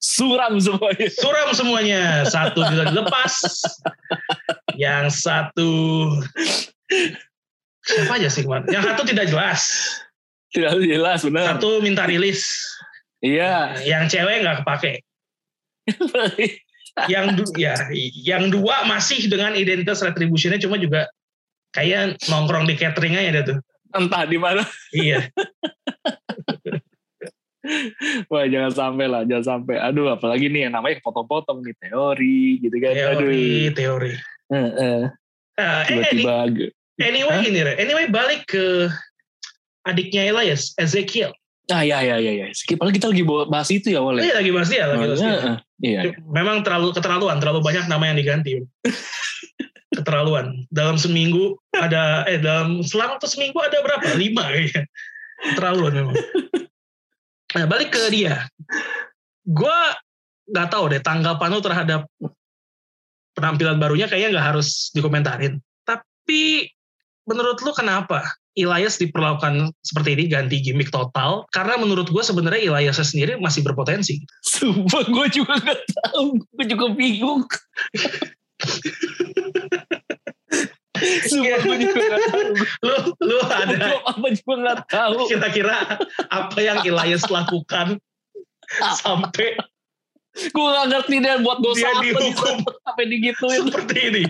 suram 0.00 0.56
semuanya. 0.56 1.08
suram 1.12 1.48
semuanya. 1.52 2.02
Satu 2.24 2.64
dilepas 2.64 3.34
yang 4.76 5.08
satu 5.12 5.68
siapa 7.80 8.12
aja 8.16 8.28
sih 8.28 8.42
kemarin 8.42 8.66
yang 8.68 8.82
satu 8.82 9.02
tidak 9.02 9.26
jelas 9.26 9.62
Tidak 10.48 10.80
jelas 10.80 11.20
benar. 11.22 11.54
satu 11.54 11.78
minta 11.78 12.04
rilis 12.04 12.44
Iya. 13.18 13.76
yang 13.82 14.06
cewek 14.06 14.40
nggak 14.40 14.62
kepake 14.62 15.02
yang 17.06 17.32
du- 17.32 17.54
ya 17.54 17.74
yang 18.16 18.48
dua 18.48 18.82
masih 18.84 19.26
dengan 19.26 19.52
identitas 19.52 20.00
retributionnya 20.00 20.58
cuma 20.58 20.76
juga 20.76 21.06
kayak 21.70 22.16
nongkrong 22.26 22.64
di 22.64 22.74
catering 22.74 23.14
aja 23.14 23.30
dia 23.32 23.44
tuh 23.46 23.58
Entah 23.90 24.22
di 24.22 24.36
mana. 24.36 24.60
iya 24.90 25.24
Wah 28.28 28.44
jangan 28.44 28.72
sampai 28.72 29.06
lah, 29.06 29.22
jangan 29.22 29.44
sampai. 29.60 29.76
Aduh, 29.76 30.08
apalagi 30.08 30.48
nih 30.48 30.64
yang 30.64 30.74
namanya 30.74 31.00
potong-potong 31.00 31.60
nih 31.60 31.76
teori 31.78 32.40
gitu 32.62 32.76
kan. 32.78 32.92
teori 32.94 33.44
Aduh. 33.66 33.74
teori 33.74 34.12
Heeh. 34.48 35.00
Nah, 35.52 35.78
eh, 35.78 35.84
Tiba-tiba 35.84 36.32
agak- 36.38 36.74
anyway 37.00 37.38
ini 37.42 37.60
Re. 37.62 37.72
anyway 37.78 38.06
balik 38.06 38.46
ke 38.46 38.90
adiknya 39.82 40.26
Elias 40.26 40.74
Ezekiel 40.74 41.32
Ah 41.68 41.84
ya 41.84 42.00
ya 42.00 42.16
ya 42.16 42.32
ya. 42.32 42.48
Padahal 42.80 42.96
kita 42.96 43.12
lagi 43.12 43.28
bawa- 43.28 43.44
bahas 43.44 43.68
itu 43.68 43.92
ya 43.92 44.00
awalnya. 44.00 44.24
ini 44.24 44.32
lagi 44.32 44.50
bahas 44.56 44.72
dia 44.72 44.88
lagi 44.88 45.04
bahas 45.04 45.20
dia. 45.20 45.36
Heeh. 45.36 45.56
Iya. 45.78 46.00
memang 46.26 46.64
terlalu 46.64 46.96
keterlaluan 46.96 47.36
terlalu 47.38 47.60
banyak 47.60 47.84
nama 47.86 48.08
yang 48.08 48.16
diganti 48.16 48.64
keterlaluan 50.00 50.64
dalam 50.68 50.96
seminggu 50.96 51.60
ada 51.70 52.24
eh 52.24 52.40
dalam 52.40 52.80
selama 52.80 53.20
tuh 53.20 53.28
seminggu 53.28 53.60
ada 53.60 53.84
berapa 53.84 54.16
lima 54.16 54.48
kayaknya 54.48 54.82
keterlaluan 55.44 55.92
memang 55.92 56.16
nah 57.52 57.64
balik 57.68 57.92
ke 57.92 58.00
dia 58.08 58.48
gue 59.44 59.78
nggak 60.48 60.68
tahu 60.68 60.84
deh 60.88 61.00
tanggapan 61.00 61.48
lu 61.52 61.60
terhadap 61.60 62.00
penampilan 63.32 63.76
barunya 63.76 64.08
kayaknya 64.08 64.40
nggak 64.40 64.46
harus 64.56 64.88
dikomentarin 64.90 65.60
tapi 65.84 66.68
menurut 67.28 67.60
lu 67.60 67.72
kenapa 67.76 68.24
Elias 68.56 68.98
diperlakukan 68.98 69.70
seperti 69.84 70.18
ini 70.18 70.24
ganti 70.26 70.58
gimmick 70.58 70.90
total 70.90 71.46
karena 71.54 71.78
menurut 71.78 72.10
gue 72.10 72.22
sebenarnya 72.24 72.58
Elias 72.58 72.98
sendiri 72.98 73.38
masih 73.38 73.62
berpotensi 73.62 74.18
Sumpah 74.42 75.06
gue 75.06 75.26
juga 75.30 75.60
gak 75.62 75.78
tahu. 76.02 76.42
Gue 76.56 76.64
juga 76.66 76.86
bingung. 76.96 77.46
Sumpah 81.30 81.58
gue 81.62 81.76
juga 81.78 81.94
gak 81.94 82.18
tahu. 82.26 82.42
lu 82.82 82.96
lu 83.22 83.38
ada 83.46 84.02
apa 84.02 84.26
juga 84.34 84.54
gak 84.58 84.78
tahu. 84.90 85.18
kira-kira 85.30 85.76
apa 86.26 86.58
yang 86.58 86.82
Elias 86.82 87.28
lakukan 87.30 88.00
sampai 88.98 89.54
Gue 90.38 90.66
gak 90.70 90.86
ngerti 90.90 91.16
deh 91.22 91.36
buat 91.42 91.58
dosa 91.62 91.78
Dia 91.82 91.90
apa 91.94 92.02
dihukum. 92.02 92.56
Sampai 92.82 93.04
digituin. 93.06 93.60
seperti 93.70 93.98
ini 94.10 94.24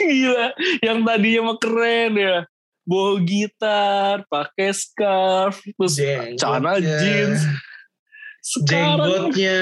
Gila. 0.00 0.46
Yang 0.82 0.98
tadinya 1.06 1.40
mah 1.50 1.58
keren 1.62 2.12
ya. 2.18 2.36
Bawa 2.84 3.16
gitar, 3.24 4.28
pakai 4.28 4.76
scarf, 4.76 5.64
terus 5.64 5.96
celana 6.36 6.76
Jenggotnya, 6.76 7.00
jeans. 7.00 7.40
Sekarang 8.44 9.32
jenggotnya 9.32 9.60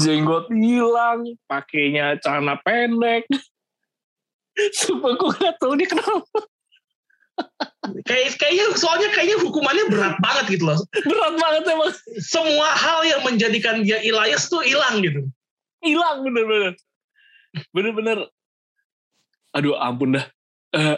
jenggot 0.00 0.46
hilang, 0.56 1.20
pakainya 1.44 2.16
celana 2.24 2.56
pendek. 2.64 3.28
Sumpah 4.72 5.12
gue 5.20 5.30
gak 5.36 5.54
tau 5.60 5.76
dia 5.76 5.84
kenapa. 5.84 6.38
kayak 8.08 8.40
kayaknya 8.40 8.72
soalnya 8.80 9.12
kayaknya 9.12 9.36
hukumannya 9.44 9.92
berat 9.92 10.16
banget 10.24 10.56
gitu 10.56 10.72
loh 10.72 10.80
Berat 11.04 11.36
banget 11.36 11.62
emang. 11.68 11.92
semua 12.24 12.72
hal 12.72 13.04
yang 13.04 13.20
menjadikan 13.28 13.84
dia 13.84 14.00
Elias 14.00 14.48
tuh 14.48 14.64
hilang 14.64 15.04
gitu 15.04 15.28
Hilang 15.84 16.24
bener-bener. 16.24 16.72
Bener-bener. 17.76 18.32
Aduh 19.56 19.72
ampun 19.74 20.14
dah. 20.14 20.24
Eh, 20.70 20.96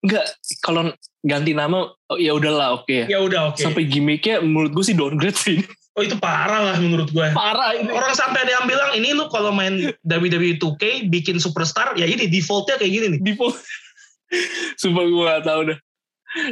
enggak, 0.00 0.24
kalau 0.58 0.94
ganti 1.20 1.50
nama, 1.52 1.90
oh, 1.90 2.18
ya 2.18 2.32
udahlah 2.32 2.78
oke 2.78 2.90
ya. 2.90 3.06
ya 3.08 3.18
udah 3.18 3.50
oke 3.50 3.58
Sampai 3.58 3.84
gimmicknya 3.84 4.38
menurut 4.38 4.70
gue 4.70 4.84
sih 4.84 4.94
downgrade 4.94 5.34
sih. 5.34 5.58
oh 5.92 6.00
itu 6.00 6.16
parah 6.16 6.72
lah 6.72 6.76
menurut 6.80 7.12
gue 7.12 7.26
Parah 7.30 7.76
ini. 7.76 7.92
orang 7.92 8.16
sampai 8.16 8.48
ada 8.48 8.56
yang 8.56 8.64
bilang 8.64 8.96
ini 8.96 9.12
lu 9.12 9.28
kalau 9.28 9.52
main 9.52 9.76
WWE 10.00 10.56
2K 10.56 11.04
bikin 11.06 11.36
superstar 11.36 11.92
ya 11.94 12.08
ini 12.08 12.24
defaultnya 12.26 12.80
kayak 12.80 12.92
gini 12.92 13.06
nih 13.12 13.36
po- 13.36 13.52
Sumpah 14.80 15.04
gue 15.04 15.22
gak 15.22 15.44
tahu 15.44 15.60
dah. 15.68 15.78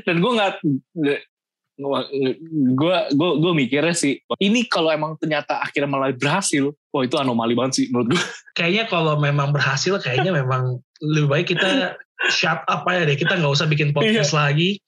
Dan 0.05 0.21
gue 0.21 0.31
gak 0.37 0.53
gue 1.81 2.97
gue 3.11 3.31
gue 3.41 3.53
mikirnya 3.57 3.97
sih 3.97 4.21
ini 4.37 4.69
kalau 4.69 4.93
emang 4.93 5.17
ternyata 5.17 5.65
akhirnya 5.65 5.89
malah 5.89 6.13
berhasil 6.13 6.69
wah 6.93 7.03
itu 7.03 7.17
anomali 7.17 7.57
banget 7.57 7.73
sih 7.73 7.87
menurut 7.89 8.13
gue 8.13 8.23
kayaknya 8.53 8.85
kalau 8.85 9.17
memang 9.17 9.49
berhasil 9.49 9.97
kayaknya 9.97 10.37
memang 10.37 10.77
lebih 11.01 11.29
baik 11.29 11.47
kita 11.57 11.97
shut 12.29 12.61
up 12.69 12.85
aja 12.85 13.09
deh. 13.09 13.17
Kita 13.17 13.41
nggak 13.41 13.53
usah 13.53 13.67
bikin 13.67 13.97
podcast 13.97 14.37
lagi. 14.37 14.81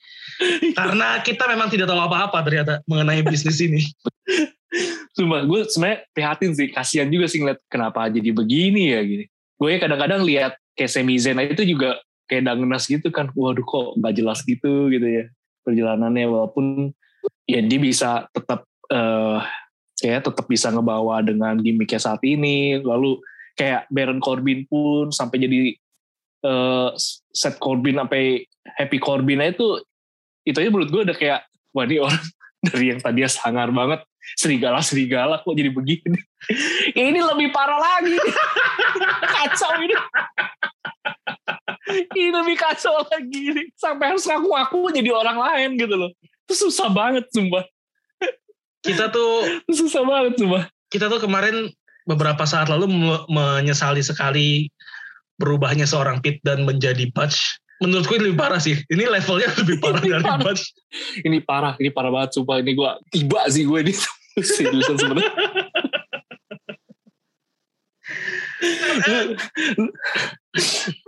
Karena 0.77 1.23
kita 1.25 1.49
memang 1.49 1.73
tidak 1.73 1.89
tahu 1.89 2.01
apa-apa 2.01 2.39
ternyata 2.45 2.73
mengenai 2.85 3.25
bisnis 3.25 3.59
ini. 3.63 3.81
Sumpah 5.13 5.45
gue 5.45 5.69
sebenarnya 5.69 5.99
prihatin 6.13 6.53
sih. 6.57 6.69
Kasihan 6.73 7.09
juga 7.09 7.29
sih 7.29 7.41
ngeliat 7.41 7.61
kenapa 7.69 8.09
jadi 8.09 8.33
begini 8.33 8.93
ya 8.93 9.01
gini. 9.05 9.25
Gue 9.57 9.77
ya 9.77 9.79
kadang-kadang 9.81 10.25
lihat 10.25 10.57
kayak 10.73 10.91
Sami 10.91 11.21
Zayn 11.21 11.41
itu 11.45 11.65
juga 11.69 12.01
kayak 12.29 12.49
dangenas 12.49 12.89
gitu 12.89 13.13
kan. 13.13 13.29
Waduh 13.37 13.65
kok 13.65 13.89
nggak 14.01 14.15
jelas 14.17 14.41
gitu 14.45 14.89
gitu 14.89 15.05
ya 15.05 15.25
perjalanannya. 15.65 16.27
Walaupun 16.29 16.91
ya 17.47 17.61
dia 17.61 17.81
bisa 17.81 18.27
tetap 18.33 18.65
eh 18.89 19.41
kayak 20.03 20.27
tetap 20.27 20.47
bisa 20.51 20.73
ngebawa 20.75 21.23
dengan 21.23 21.61
gimmicknya 21.61 22.01
saat 22.01 22.25
ini. 22.25 22.81
Lalu 22.81 23.21
kayak 23.53 23.87
Baron 23.93 24.19
Corbin 24.19 24.65
pun 24.65 25.13
sampai 25.13 25.45
jadi 25.45 25.77
eh 26.43 26.91
Seth 27.31 27.59
Corbin 27.63 28.03
sampai 28.03 28.43
Happy 28.79 28.99
Corbin 28.99 29.43
aja 29.43 29.55
tuh 29.59 29.83
itu 30.43 30.59
aja 30.59 30.71
menurut 30.71 30.91
gue 30.91 31.03
udah 31.07 31.17
kayak 31.17 31.47
wah 31.71 31.87
ini 31.87 32.03
orang 32.03 32.23
dari 32.67 32.85
yang 32.95 33.01
tadinya 33.03 33.31
sangar 33.31 33.71
banget. 33.71 34.03
Serigala 34.39 34.79
serigala 34.79 35.43
kok 35.43 35.51
jadi 35.51 35.75
begini. 35.75 36.15
Ini 37.11 37.19
lebih 37.27 37.51
parah 37.51 37.75
lagi. 37.75 38.15
Kacau 39.35 39.83
ini. 39.83 39.99
Ini 41.91 42.31
lebih 42.31 42.55
kacau 42.55 43.03
lagi. 43.03 43.51
Ini 43.51 43.63
sampai 43.75 44.15
harus 44.15 44.23
ngaku 44.23 44.51
aku 44.55 44.81
jadi 44.95 45.11
orang 45.11 45.43
lain 45.43 45.75
gitu 45.75 45.95
loh. 45.99 46.11
Itu 46.47 46.55
susah 46.55 46.87
banget 46.95 47.27
sumpah. 47.35 47.67
Kita 48.79 49.11
tuh 49.11 49.63
itu 49.67 49.87
susah 49.87 50.07
banget 50.07 50.39
sumpah. 50.39 50.71
kita 50.93 51.09
tuh 51.09 51.19
kemarin 51.25 51.73
beberapa 52.05 52.45
saat 52.45 52.69
lalu 52.69 52.85
me- 52.91 53.25
menyesali 53.27 54.05
sekali 54.05 54.69
berubahnya 55.43 55.91
seorang 55.91 56.23
Pit 56.23 56.39
dan 56.47 56.63
menjadi 56.63 57.11
Patch 57.11 57.59
menurutku 57.83 58.15
ini 58.15 58.31
lebih 58.31 58.39
parah 58.39 58.63
sih. 58.63 58.79
Ini 58.87 59.11
levelnya 59.11 59.51
lebih 59.61 59.83
parah 59.83 59.99
dari 59.99 60.23
parah. 60.23 60.39
Butch. 60.39 60.63
ini 61.27 61.39
parah, 61.43 61.75
ini 61.83 61.91
parah 61.91 62.11
banget 62.15 62.39
sumpah. 62.39 62.63
Ini 62.63 62.73
gue 62.79 62.91
tiba 63.11 63.43
sih 63.51 63.67
gue 63.67 63.81
di 63.83 63.93
seriusan 64.39 64.97
sebenarnya. 64.97 65.33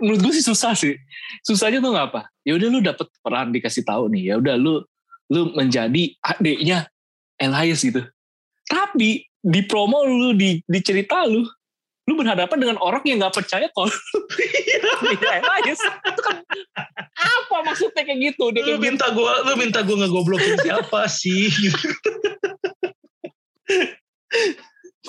Menurut 0.03 0.19
gue 0.19 0.33
sih 0.35 0.45
susah 0.45 0.75
sih. 0.75 0.99
Susahnya 1.47 1.79
tuh 1.79 1.95
nggak 1.95 2.07
apa? 2.11 2.21
Ya 2.43 2.59
udah 2.59 2.67
lu 2.67 2.83
dapet 2.83 3.07
peran 3.23 3.55
dikasih 3.55 3.87
tahu 3.87 4.11
nih. 4.11 4.35
Ya 4.35 4.43
udah 4.43 4.59
lu 4.59 4.83
lu 5.31 5.55
menjadi 5.55 6.11
adiknya 6.21 6.91
Elias 7.39 7.81
gitu. 7.81 8.03
Tapi 8.67 9.23
di 9.45 9.61
promo 9.63 10.03
lu 10.03 10.35
di 10.35 10.59
di 10.65 10.79
cerita 10.83 11.23
lu 11.23 11.47
lu 12.05 12.13
berhadapan 12.13 12.57
dengan 12.61 12.77
orang 12.77 13.01
yang 13.09 13.17
nggak 13.17 13.33
percaya 13.33 13.65
kalau 13.73 13.89
Elias. 15.57 15.81
Itu 15.81 16.21
kan 16.21 16.37
apa 17.17 17.57
maksudnya 17.65 18.05
kayak 18.05 18.19
gitu? 18.33 18.53
Dia 18.53 18.61
Lu 18.61 18.77
gitu. 18.77 18.85
minta 18.85 19.09
gua, 19.09 19.41
lu 19.41 19.57
minta 19.57 19.81
gua 19.81 20.05
ngegoblokin 20.05 20.55
siapa 20.61 21.09
sih? 21.09 21.49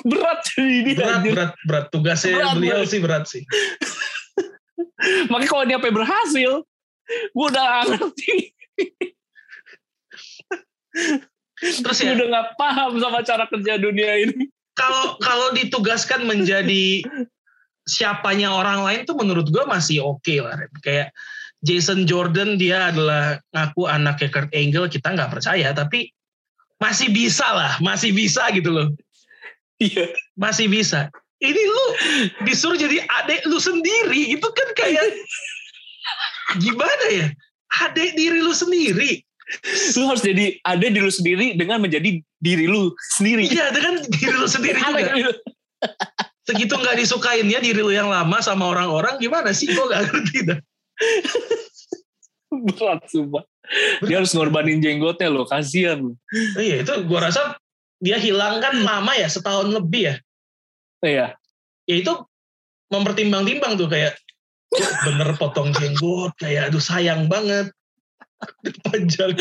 berat 0.04 0.40
jadi 0.52 0.92
dia 0.92 0.96
berat, 0.96 1.20
berat, 1.24 1.52
berat. 1.64 1.84
Tugasnya 1.92 2.36
Berat, 2.36 2.54
beliau 2.56 2.80
berat. 2.80 2.90
sih 2.92 3.00
berat 3.00 3.24
sih. 3.28 3.42
makanya 5.32 5.50
kalau 5.50 5.64
dia 5.64 5.76
sampai 5.80 5.92
berhasil 5.92 6.52
gue 7.32 7.46
udah 7.52 7.68
ngerti 7.92 8.34
Terus 11.56 11.98
ya, 12.04 12.12
udah 12.12 12.26
gak 12.28 12.46
paham 12.60 13.00
sama 13.00 13.24
cara 13.24 13.44
kerja 13.48 13.80
dunia 13.80 14.12
ini 14.20 14.52
kalau 14.76 15.16
kalau 15.18 15.50
ditugaskan 15.56 16.28
menjadi 16.28 17.02
siapanya 17.88 18.52
orang 18.52 18.84
lain 18.84 19.00
tuh 19.08 19.16
menurut 19.16 19.48
gua 19.48 19.64
masih 19.64 20.04
oke 20.04 20.36
lah. 20.38 20.54
Ren. 20.54 20.72
Kayak 20.84 21.08
Jason 21.64 22.04
Jordan 22.04 22.60
dia 22.60 22.92
adalah 22.92 23.40
ngaku 23.56 23.88
anaknya 23.88 24.28
Kurt 24.28 24.52
Angle 24.52 24.92
kita 24.92 25.16
nggak 25.16 25.32
percaya 25.32 25.72
tapi 25.72 26.12
masih 26.76 27.08
bisa 27.08 27.48
lah, 27.48 27.72
masih 27.80 28.12
bisa 28.12 28.44
gitu 28.52 28.70
loh. 28.70 28.88
iya 29.82 30.12
masih 30.36 30.68
bisa. 30.68 31.08
Ini 31.36 31.62
lu 31.68 31.86
disuruh 32.48 32.80
jadi 32.80 33.00
adik 33.04 33.44
lu 33.44 33.60
sendiri 33.60 34.32
itu 34.32 34.48
kan 34.48 34.68
kayak 34.76 35.04
gimana 36.64 37.06
ya? 37.12 37.26
Adik 37.84 38.16
diri 38.16 38.40
lu 38.40 38.54
sendiri. 38.56 39.25
Lu 39.94 40.04
harus 40.10 40.22
jadi 40.22 40.58
ada 40.62 40.82
diri 40.82 41.00
lu 41.00 41.12
sendiri 41.12 41.46
dengan 41.54 41.78
menjadi 41.78 42.18
diri 42.36 42.66
lu 42.66 42.90
sendiri 43.14 43.46
Iya, 43.46 43.70
dengan 43.70 44.02
diri 44.02 44.34
lu 44.34 44.46
sendiri 44.46 44.78
juga. 44.78 45.12
gitu. 45.14 45.32
Segitu 46.46 46.74
nggak 46.74 46.96
disukainnya 46.98 47.58
diri 47.58 47.78
lu 47.78 47.90
yang 47.90 48.10
lama 48.10 48.38
sama 48.38 48.70
orang-orang 48.70 49.18
gimana 49.18 49.50
sih? 49.50 49.66
Gue 49.70 49.86
gak 49.86 50.10
ngerti 50.10 50.38
dah. 50.46 50.58
berat 52.46 53.04
sumpah 53.10 53.42
dia 54.06 54.22
harus 54.22 54.32
ngorbanin 54.32 54.78
jenggotnya 54.80 55.28
loh 55.28 55.44
kasihan 55.44 55.98
loh 56.00 56.16
Oh 56.56 56.62
iya, 56.62 56.80
itu 56.80 56.92
gue 57.04 57.18
rasa 57.18 57.58
dia 57.98 58.16
hilang 58.16 58.62
kan 58.62 58.80
lama 58.80 59.12
ya 59.12 59.26
setahun 59.26 59.68
lebih 59.68 60.08
ya. 60.08 60.14
iya 61.02 61.26
Ya 61.84 61.96
itu 62.00 62.12
mempertimbang-timbang 62.88 63.76
tuh 63.76 63.86
kayak 63.86 64.14
"Kok 64.70 64.92
bener 65.06 65.28
potong 65.36 65.70
jenggot 65.74 66.32
kayak 66.38 66.70
aduh 66.70 66.80
sayang 66.80 67.26
banget 67.28 67.70
panjang. 68.84 69.32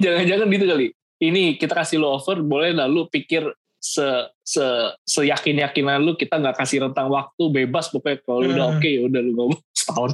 Jangan-jangan 0.00 0.46
gitu 0.48 0.64
kali. 0.66 0.86
Ini 1.18 1.42
kita 1.58 1.74
kasih 1.74 1.98
lo 1.98 2.14
offer 2.14 2.38
boleh 2.40 2.72
lah 2.72 2.86
lu 2.86 3.10
pikir 3.10 3.42
se 3.78 4.06
se 4.42 4.62
seyakin 5.06 5.62
yakinan 5.62 6.02
lu 6.02 6.18
kita 6.18 6.38
nggak 6.38 6.58
kasih 6.58 6.86
rentang 6.86 7.10
waktu 7.10 7.42
bebas. 7.50 7.90
Pokoknya 7.90 8.18
kalau 8.22 8.38
lu 8.42 8.50
udah 8.54 8.66
Hmm. 8.70 8.78
oke 8.78 8.88
ya 8.88 9.00
udah 9.06 9.20
lu 9.22 9.32
ngomong. 9.34 9.60
Setahun. 9.78 10.10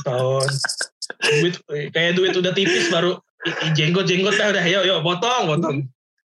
Setahun. 0.00 0.48
Duit 1.40 1.54
kayak 1.92 2.12
duit 2.18 2.32
udah 2.34 2.52
tipis 2.56 2.88
baru 2.90 3.20
jenggot 3.76 4.04
jenggot 4.08 4.34
dah 4.36 4.48
udah. 4.52 4.64
Yuk 4.64 4.84
yuk 4.88 4.98
potong 5.04 5.44
potong. 5.54 5.76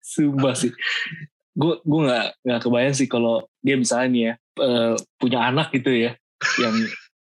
Sumpah 0.05 0.55
sih. 0.57 0.73
Gue 1.57 1.81
gue 1.83 2.01
nggak 2.07 2.27
nggak 2.47 2.61
kebayang 2.62 2.95
sih 2.97 3.09
kalau 3.11 3.45
dia 3.61 3.77
misalnya 3.77 4.09
nih 4.09 4.23
ya 4.23 4.33
eh, 4.62 4.95
punya 5.19 5.38
anak 5.51 5.75
gitu 5.75 5.90
ya 5.93 6.12
yang 6.61 6.77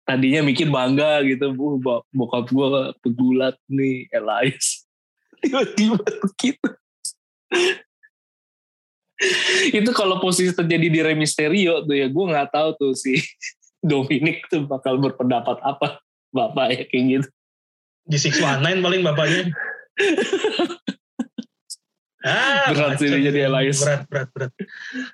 tadinya 0.03 0.43
mikir 0.43 0.69
bangga 0.69 1.23
gitu, 1.27 1.55
bu 1.55 1.79
bo- 1.79 2.05
bokap 2.11 2.51
gue 2.51 2.69
pegulat 3.03 3.55
nih 3.71 4.11
Elias 4.11 4.87
tiba-tiba 5.43 6.03
begitu. 6.03 6.69
itu 9.79 9.91
kalau 9.95 10.19
posisi 10.19 10.51
terjadi 10.51 10.87
di 10.91 10.99
Rey 11.03 11.15
Mysterio 11.15 11.87
tuh 11.87 11.95
ya 11.95 12.11
gue 12.11 12.25
nggak 12.27 12.51
tahu 12.51 12.69
tuh 12.79 12.93
si 12.99 13.23
Dominic 13.83 14.47
tuh 14.47 14.67
bakal 14.67 14.99
berpendapat 14.99 15.59
apa 15.63 15.99
bapak 16.31 16.67
ya 16.71 16.83
kayak 16.87 17.05
gitu. 17.07 17.29
di 18.03 18.19
619 18.19 18.83
paling 18.83 19.03
bapaknya 19.07 19.43
ah, 22.25 22.71
Berat 22.71 22.99
sih 22.99 23.09
jadi 23.11 23.51
Elias. 23.51 23.83
berat 23.83 24.03
berat 24.11 24.29
berat 24.35 24.53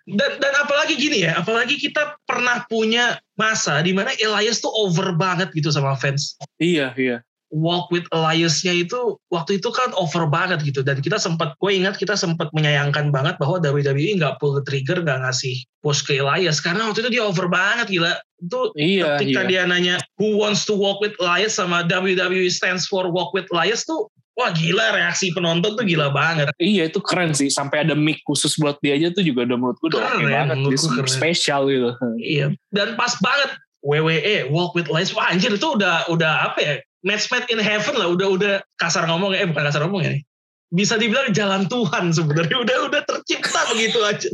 dan 0.06 0.30
dan 0.40 0.52
apalagi 0.60 0.94
gini 0.96 1.24
ya 1.24 1.40
apalagi 1.40 1.76
kita 1.76 2.16
pernah 2.24 2.64
punya 2.68 3.16
masa 3.34 3.80
di 3.80 3.92
mana 3.92 4.12
Elias 4.16 4.60
tuh 4.60 4.70
over 4.72 5.12
banget 5.14 5.52
gitu 5.52 5.68
sama 5.72 5.96
fans 5.96 6.36
Iya 6.60 6.92
iya. 6.98 7.18
walk 7.48 7.88
with 7.88 8.04
Elias-nya 8.12 8.76
itu 8.76 9.16
waktu 9.32 9.56
itu 9.56 9.72
kan 9.72 9.88
over 9.96 10.28
banget 10.28 10.60
gitu 10.68 10.84
dan 10.84 11.00
kita 11.00 11.16
sempat 11.16 11.56
gue 11.56 11.72
ingat 11.72 11.96
kita 11.96 12.12
sempat 12.12 12.52
menyayangkan 12.52 13.08
banget 13.08 13.40
bahwa 13.40 13.56
WWE 13.64 14.20
nggak 14.20 14.36
pull 14.36 14.52
the 14.52 14.64
trigger 14.68 15.00
nggak 15.00 15.24
ngasih 15.24 15.56
push 15.80 16.04
ke 16.04 16.20
Elias 16.20 16.60
karena 16.60 16.84
waktu 16.84 17.08
itu 17.08 17.16
dia 17.16 17.24
over 17.24 17.48
banget 17.48 17.88
gila 17.88 18.12
itu 18.38 18.60
Iya 18.76 19.16
ketika 19.16 19.48
iya. 19.48 19.48
dia 19.48 19.62
nanya 19.64 19.96
who 20.20 20.36
wants 20.36 20.68
to 20.68 20.76
walk 20.76 21.00
with 21.00 21.16
Elias 21.24 21.56
sama 21.56 21.88
WWE 21.88 22.52
stands 22.52 22.84
for 22.84 23.08
walk 23.08 23.32
with 23.32 23.48
Elias 23.48 23.88
tuh 23.88 24.12
wah 24.38 24.54
gila 24.54 24.94
reaksi 24.94 25.34
penonton 25.34 25.74
tuh 25.74 25.82
gila 25.82 26.14
banget. 26.14 26.46
Iya 26.62 26.86
itu 26.86 27.02
keren 27.02 27.34
sih. 27.34 27.50
Sampai 27.50 27.82
ada 27.82 27.98
mic 27.98 28.22
khusus 28.22 28.54
buat 28.54 28.78
dia 28.78 28.94
aja 28.94 29.10
tuh 29.10 29.26
juga 29.26 29.42
udah 29.50 29.58
menurutku 29.58 29.90
udah 29.90 29.98
oke 29.98 30.22
Keren, 30.22 30.30
banget 30.30 30.56
menurutku 30.62 30.86
Dia 30.94 30.96
keren. 31.02 31.10
spesial 31.10 31.60
gitu. 31.66 31.90
iya. 32.22 32.46
Dan 32.70 32.94
pas 32.94 33.18
banget 33.18 33.58
WWE 33.82 34.46
walk 34.54 34.78
with 34.78 34.86
Elias 34.86 35.10
wah 35.10 35.26
anjir 35.26 35.50
itu 35.50 35.66
udah 35.66 36.06
udah 36.06 36.54
apa 36.54 36.58
ya? 36.62 36.74
Match 37.02 37.26
made 37.34 37.50
in 37.50 37.58
heaven 37.58 37.98
lah. 37.98 38.14
Udah 38.14 38.28
udah 38.30 38.54
kasar 38.78 39.10
ngomong. 39.10 39.34
Eh 39.34 39.42
bukan 39.50 39.66
kasar 39.66 39.82
ngomong 39.82 40.06
ya 40.06 40.10
nih. 40.14 40.22
Bisa 40.70 40.94
dibilang 40.94 41.34
jalan 41.34 41.66
Tuhan 41.66 42.14
sebenarnya. 42.14 42.56
Udah 42.62 42.76
udah 42.94 43.00
tercipta 43.02 43.60
begitu 43.74 43.98
aja. 44.06 44.30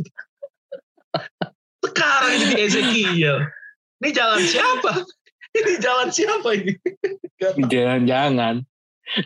Sekarang 1.81 2.33
jadi 2.37 2.55
Ezekiel. 2.61 3.37
Ini 4.03 4.09
jalan 4.13 4.41
siapa? 4.43 4.91
Ini 5.55 5.73
jalan 5.79 6.09
siapa 6.11 6.49
ini. 6.53 6.73
Jangan-jangan 7.71 8.65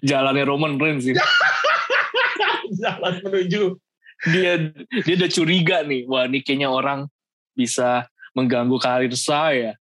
jalannya 0.03 0.43
Roman 0.45 0.75
Reigns 0.79 1.07
sih. 1.07 1.15
jalan 2.81 3.17
menuju 3.25 3.81
dia 4.27 4.75
dia 5.03 5.13
udah 5.15 5.31
curiga 5.31 5.77
nih. 5.87 6.03
Wah 6.09 6.27
ini 6.27 6.43
kayaknya 6.43 6.67
orang 6.67 7.07
bisa 7.55 8.07
mengganggu 8.35 8.75
karir 8.79 9.13
saya. 9.15 9.79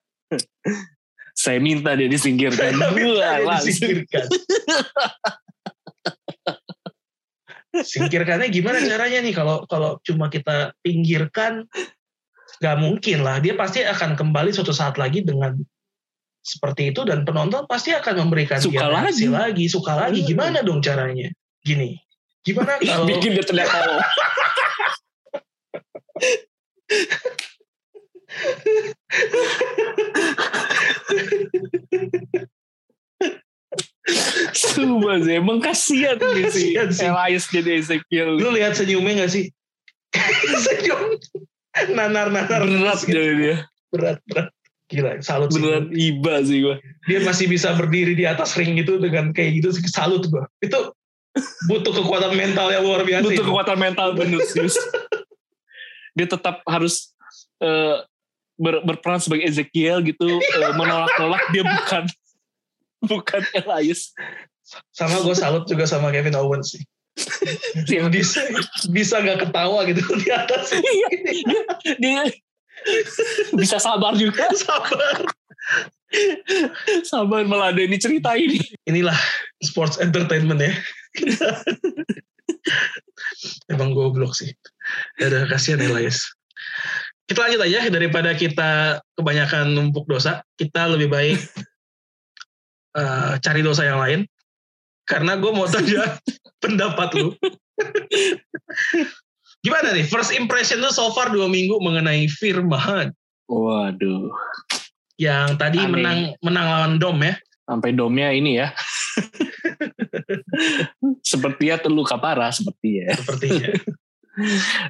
saya 1.35 1.59
minta 1.59 1.95
dia 1.95 2.11
disingkirkan. 2.11 2.75
Saya 2.75 2.91
minta 2.99 3.27
dia 3.39 3.59
disingkirkan. 3.63 4.27
Singkirkannya 7.75 8.55
gimana 8.55 8.79
caranya 8.87 9.19
nih 9.19 9.35
kalau 9.35 9.67
kalau 9.67 9.99
cuma 10.07 10.31
kita 10.31 10.75
pinggirkan 10.83 11.67
nggak 12.63 12.79
mungkin 12.79 13.27
lah 13.27 13.43
dia 13.43 13.59
pasti 13.59 13.83
akan 13.83 14.15
kembali 14.15 14.55
suatu 14.55 14.71
saat 14.71 14.95
lagi 14.95 15.27
dengan 15.27 15.59
seperti 16.45 16.93
itu 16.93 17.01
dan 17.03 17.25
penonton 17.25 17.65
pasti 17.65 17.91
akan 17.91 18.29
memberikan 18.29 18.61
Suka 18.61 18.85
dia 18.85 18.93
lagi. 18.93 19.25
lagi 19.27 19.65
suka 19.67 19.93
lagi 19.97 20.21
Hmm. 20.21 20.29
gimana 20.29 20.59
dong 20.61 20.85
caranya 20.85 21.33
gini 21.65 21.97
gimana 22.45 22.77
kalau 22.77 23.09
Bikin 23.09 23.33
dia 23.33 23.43
terlihat 23.43 23.73
tolol. 23.73 23.99
Sumpah 34.53 35.17
sih, 35.25 35.35
emang 35.41 35.59
kasihan 35.59 36.21
nih 36.21 36.47
sih. 36.53 36.77
Elias 36.77 37.49
jadi 37.49 37.81
Ezekiel. 37.81 38.37
lu 38.37 38.53
lihat 38.53 38.77
senyumnya 38.77 39.25
nggak 39.25 39.33
sih 39.33 39.45
senyum 40.69 41.17
nanar 41.97 42.29
nanar 42.29 42.63
Berat 42.63 43.01
jadi 43.03 43.33
dia. 43.35 43.57
berat 43.91 44.19
berat 44.29 44.49
gila 44.85 45.17
salut 45.21 45.49
sih 45.49 45.59
Beneran 45.59 45.89
iba 45.91 46.35
sih 46.41 46.61
gue. 46.61 46.77
dia 47.05 47.19
masih 47.21 47.47
bisa 47.47 47.73
berdiri 47.73 48.13
di 48.13 48.25
atas 48.25 48.53
ring 48.55 48.77
itu 48.77 48.97
dengan 48.97 49.33
kayak 49.33 49.59
gitu 49.59 49.69
sih 49.73 49.85
salut 49.89 50.29
gua 50.29 50.45
itu 50.61 50.77
butuh 51.67 51.91
kekuatan 51.91 52.33
mental 52.33 52.69
yang 52.69 52.83
luar 52.83 53.03
biasa 53.03 53.25
Butuh 53.25 53.35
itu. 53.35 53.43
kekuatan 53.43 53.75
mental 53.77 54.09
bener 54.15 54.39
serius. 54.45 54.77
Dia 56.15 56.31
tetap 56.31 56.63
harus 56.63 57.11
eh, 57.59 58.07
ber- 58.55 58.85
berperan 58.85 59.19
sebagai 59.19 59.43
Ezekiel 59.43 59.99
gitu, 60.01 60.31
eh, 60.31 60.73
menolak-nolak 60.73 61.43
dia 61.51 61.67
bukan 61.67 62.07
bukan 63.11 63.43
Elias. 63.53 64.15
sama 64.89 65.19
gue 65.21 65.35
salut 65.35 65.67
juga 65.67 65.85
sama 65.85 66.09
Kevin 66.09 66.39
Owens 66.39 66.73
sih 66.73 66.83
yang 67.91 68.09
bisa 68.09 68.41
bisa 68.89 69.19
nggak 69.19 69.45
ketawa 69.45 69.85
gitu 69.85 70.01
di 70.17 70.31
atas 70.31 70.71
Iya, 70.73 71.09
dia 71.99 72.21
bisa 73.59 73.77
sabar 73.81 74.15
juga. 74.17 74.49
sabar 74.65 75.25
Sabar 77.03 77.43
malah 77.47 77.75
ada 77.75 77.83
ini 77.83 77.99
cerita 77.99 78.39
ini. 78.39 78.61
Inilah 78.87 79.17
sports 79.63 79.99
entertainment 79.99 80.63
ya. 80.63 80.73
Emang 83.73 83.93
goblok 83.97 84.37
sih. 84.37 84.55
Ya 85.19 85.31
udah 85.33 85.51
kasihan 85.51 85.83
Elias. 85.83 86.23
Kita 87.25 87.41
lanjut 87.41 87.63
aja 87.65 87.89
daripada 87.89 88.37
kita 88.37 89.01
kebanyakan 89.17 89.73
numpuk 89.73 90.05
dosa, 90.05 90.45
kita 90.61 90.93
lebih 90.93 91.09
baik 91.09 91.41
uh, 92.95 93.41
cari 93.41 93.65
dosa 93.65 93.89
yang 93.89 94.01
lain. 94.01 94.21
Karena 95.09 95.37
gue 95.41 95.51
mau 95.53 95.65
tanya 95.69 96.21
pendapat 96.63 97.09
lu. 97.17 97.33
Gimana 99.65 99.97
nih 99.97 100.05
first 100.05 100.37
impression 100.37 100.85
lu 100.85 100.93
so 100.93 101.09
far 101.17 101.33
dua 101.33 101.49
minggu 101.49 101.81
mengenai 101.81 102.29
Firman? 102.29 103.17
Waduh. 103.49 104.29
Yang 105.17 105.57
tadi 105.57 105.81
Aneh. 105.81 105.89
menang 105.89 106.19
menang 106.45 106.67
lawan 106.69 106.95
Dom 107.01 107.17
ya. 107.25 107.41
Sampai 107.65 107.97
domnya 107.97 108.29
ini 108.29 108.61
ya. 108.61 108.77
Sepertinya 111.33 111.81
terluka 111.81 112.21
parah 112.21 112.53
sepertinya. 112.53 113.17
Sepertinya. 113.17 113.73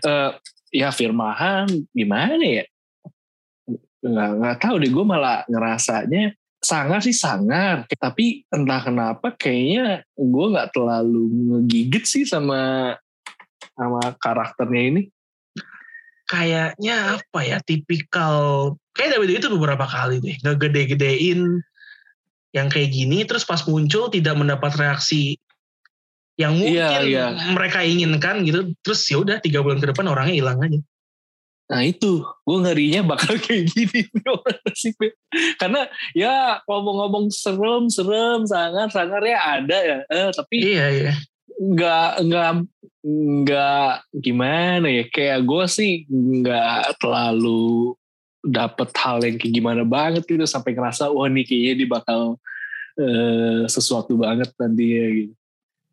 Eh, 0.00 0.30
ya 0.72 0.88
Firmahan 0.88 1.68
gimana 1.92 2.40
ya? 2.40 2.64
Nggak, 4.00 4.30
nggak 4.40 4.56
tahu 4.56 4.74
deh 4.80 4.88
gue 4.88 5.04
malah 5.04 5.44
ngerasanya 5.52 6.32
sangar 6.64 7.04
sih 7.04 7.12
sangar 7.12 7.84
tapi 8.00 8.48
entah 8.48 8.80
kenapa 8.80 9.36
kayaknya 9.36 10.00
gue 10.16 10.46
nggak 10.48 10.72
terlalu 10.72 11.28
ngegigit 11.28 12.04
sih 12.08 12.24
sama 12.24 12.96
sama 13.74 14.02
karakternya 14.18 14.82
ini 14.90 15.02
Kayaknya 16.24 17.20
apa 17.20 17.40
ya 17.44 17.60
tipikal 17.60 18.72
kayak 18.96 19.20
WWE 19.20 19.44
itu 19.44 19.52
beberapa 19.52 19.84
kali 19.84 20.24
deh 20.24 20.40
ngegede-gedein 20.40 21.60
yang 22.56 22.72
kayak 22.72 22.96
gini 22.96 23.28
terus 23.28 23.44
pas 23.44 23.60
muncul 23.68 24.08
tidak 24.08 24.32
mendapat 24.32 24.72
reaksi 24.72 25.36
yang 26.40 26.56
mungkin 26.56 26.80
Iya, 26.80 27.04
iya. 27.04 27.26
mereka 27.52 27.84
inginkan 27.84 28.40
gitu 28.40 28.72
terus 28.80 29.04
ya 29.04 29.20
udah 29.20 29.36
tiga 29.44 29.60
bulan 29.60 29.84
ke 29.84 29.92
depan 29.92 30.08
orangnya 30.08 30.34
hilang 30.40 30.58
aja 30.64 30.80
Nah 31.64 31.80
itu, 31.80 32.20
gue 32.20 32.58
ngerinya 32.60 33.00
bakal 33.08 33.40
kayak 33.44 33.72
gini 33.72 34.04
Persib. 34.12 35.00
Karena 35.56 35.88
ya 36.12 36.60
ngomong-ngomong 36.68 37.32
serem, 37.32 37.88
serem, 37.88 38.44
sangar, 38.44 38.92
sangar 38.92 39.24
ya 39.24 39.38
ada 39.40 39.78
ya. 39.80 39.98
Eh, 40.04 40.28
tapi 40.36 40.56
iya 40.60 40.86
iya 40.92 41.14
nggak 41.60 42.10
nggak 42.26 42.50
nggak 43.04 43.92
gimana 44.16 44.86
ya. 44.88 45.04
Kayak 45.08 45.40
gue 45.44 45.64
sih 45.68 45.92
nggak 46.08 46.98
terlalu 46.98 47.94
dapet 48.44 48.92
hal 49.00 49.24
yang 49.24 49.36
kayak 49.40 49.54
gimana 49.56 49.82
banget 49.88 50.24
gitu 50.28 50.44
sampai 50.44 50.76
ngerasa 50.76 51.08
wah 51.08 51.28
nih 51.28 51.44
kayaknya 51.48 51.72
dia 51.80 51.88
bakal 51.88 52.20
eh, 52.94 53.64
sesuatu 53.66 54.14
banget 54.20 54.52
nanti 54.56 54.84
ya 54.84 55.06
gitu. 55.10 55.34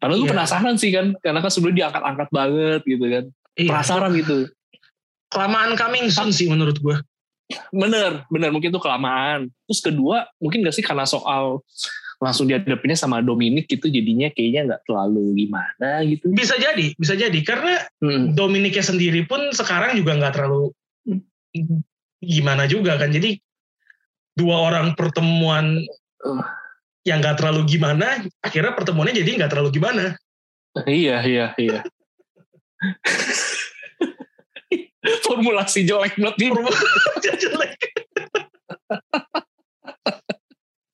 Karena 0.01 0.13
gue 0.17 0.25
Iya. 0.25 0.33
penasaran 0.33 0.75
sih 0.81 0.89
kan, 0.89 1.13
karena 1.21 1.39
kan 1.45 1.51
sebelumnya 1.53 1.77
diangkat-angkat 1.85 2.29
banget 2.33 2.81
gitu 2.89 3.05
kan. 3.05 3.25
iya 3.53 3.69
Penasaran 3.69 4.11
gitu. 4.17 4.37
kelamaan 5.31 5.79
coming 5.79 6.11
soon 6.11 6.35
sih 6.35 6.51
menurut 6.51 6.75
gue 6.75 6.97
Bener, 7.71 8.23
bener 8.31 8.47
mungkin 8.51 8.71
itu 8.71 8.79
kelamaan. 8.79 9.47
Terus 9.67 9.79
kedua, 9.83 10.23
mungkin 10.39 10.63
gak 10.63 10.71
sih 10.71 10.83
karena 10.83 11.03
soal 11.03 11.59
langsung 12.21 12.45
dihadapinnya 12.45 12.93
sama 12.93 13.17
Dominic 13.25 13.65
gitu 13.65 13.89
jadinya 13.89 14.29
kayaknya 14.29 14.61
nggak 14.69 14.85
terlalu 14.85 15.41
gimana 15.41 16.05
gitu. 16.05 16.29
bisa 16.29 16.53
jadi 16.61 16.93
bisa 16.93 17.17
jadi 17.17 17.39
karena 17.41 17.81
Hmm. 17.97 18.37
Dominiknya 18.37 18.85
sendiri 18.85 19.25
pun 19.25 19.49
sekarang 19.49 19.97
juga 19.97 20.13
nggak 20.21 20.33
terlalu 20.37 20.69
gimana 22.21 22.69
juga 22.69 23.01
kan 23.01 23.09
jadi 23.09 23.41
dua 24.37 24.69
orang 24.69 24.93
pertemuan 24.93 25.81
Uh. 26.21 26.45
yang 27.01 27.17
nggak 27.17 27.41
terlalu 27.41 27.65
gimana 27.65 28.21
akhirnya 28.45 28.77
pertemuannya 28.77 29.17
jadi 29.17 29.41
nggak 29.41 29.49
terlalu 29.49 29.73
gimana 29.73 30.13
Iya, 30.87 31.19
iya, 31.27 31.51
iya. 31.59 31.83
Formulasi 35.27 35.83
jelek 35.83 36.15
banget 36.15 36.35
nih. 36.39 36.49
Jelek. 37.19 37.75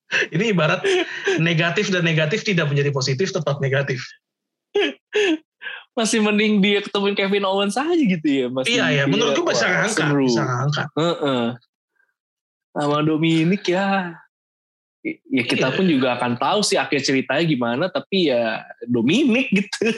ini 0.34 0.52
ibarat 0.56 0.80
negatif 1.40 1.92
dan 1.92 2.04
negatif 2.04 2.44
tidak 2.44 2.68
menjadi 2.68 2.90
positif 2.92 3.30
tetap 3.32 3.60
negatif 3.60 4.00
Masih 5.98 6.22
mending 6.22 6.62
dia 6.62 6.78
ketemuin 6.78 7.18
Kevin 7.18 7.42
Owens 7.42 7.74
aja 7.74 7.90
gitu 7.98 8.22
ya. 8.22 8.46
Masih 8.46 8.78
iya 8.78 9.02
ya 9.02 9.04
menurut 9.10 9.34
gue 9.34 9.42
Wah, 9.42 9.50
bisa 9.50 9.66
ngangkat 9.66 10.08
bisa 10.22 10.42
ngangkat 10.46 10.88
Heeh. 10.94 11.44
Sama 12.70 12.98
Dominic 13.02 13.66
ya 13.66 14.14
ya 15.04 15.42
kita 15.46 15.72
Iya. 15.72 15.74
pun 15.74 15.84
juga 15.90 16.14
akan 16.14 16.38
tahu 16.38 16.60
sih 16.62 16.78
akhir 16.78 17.02
ceritanya 17.02 17.44
gimana 17.46 17.84
tapi 17.90 18.30
ya 18.30 18.62
Dominic 18.86 19.50
gitu. 19.50 19.90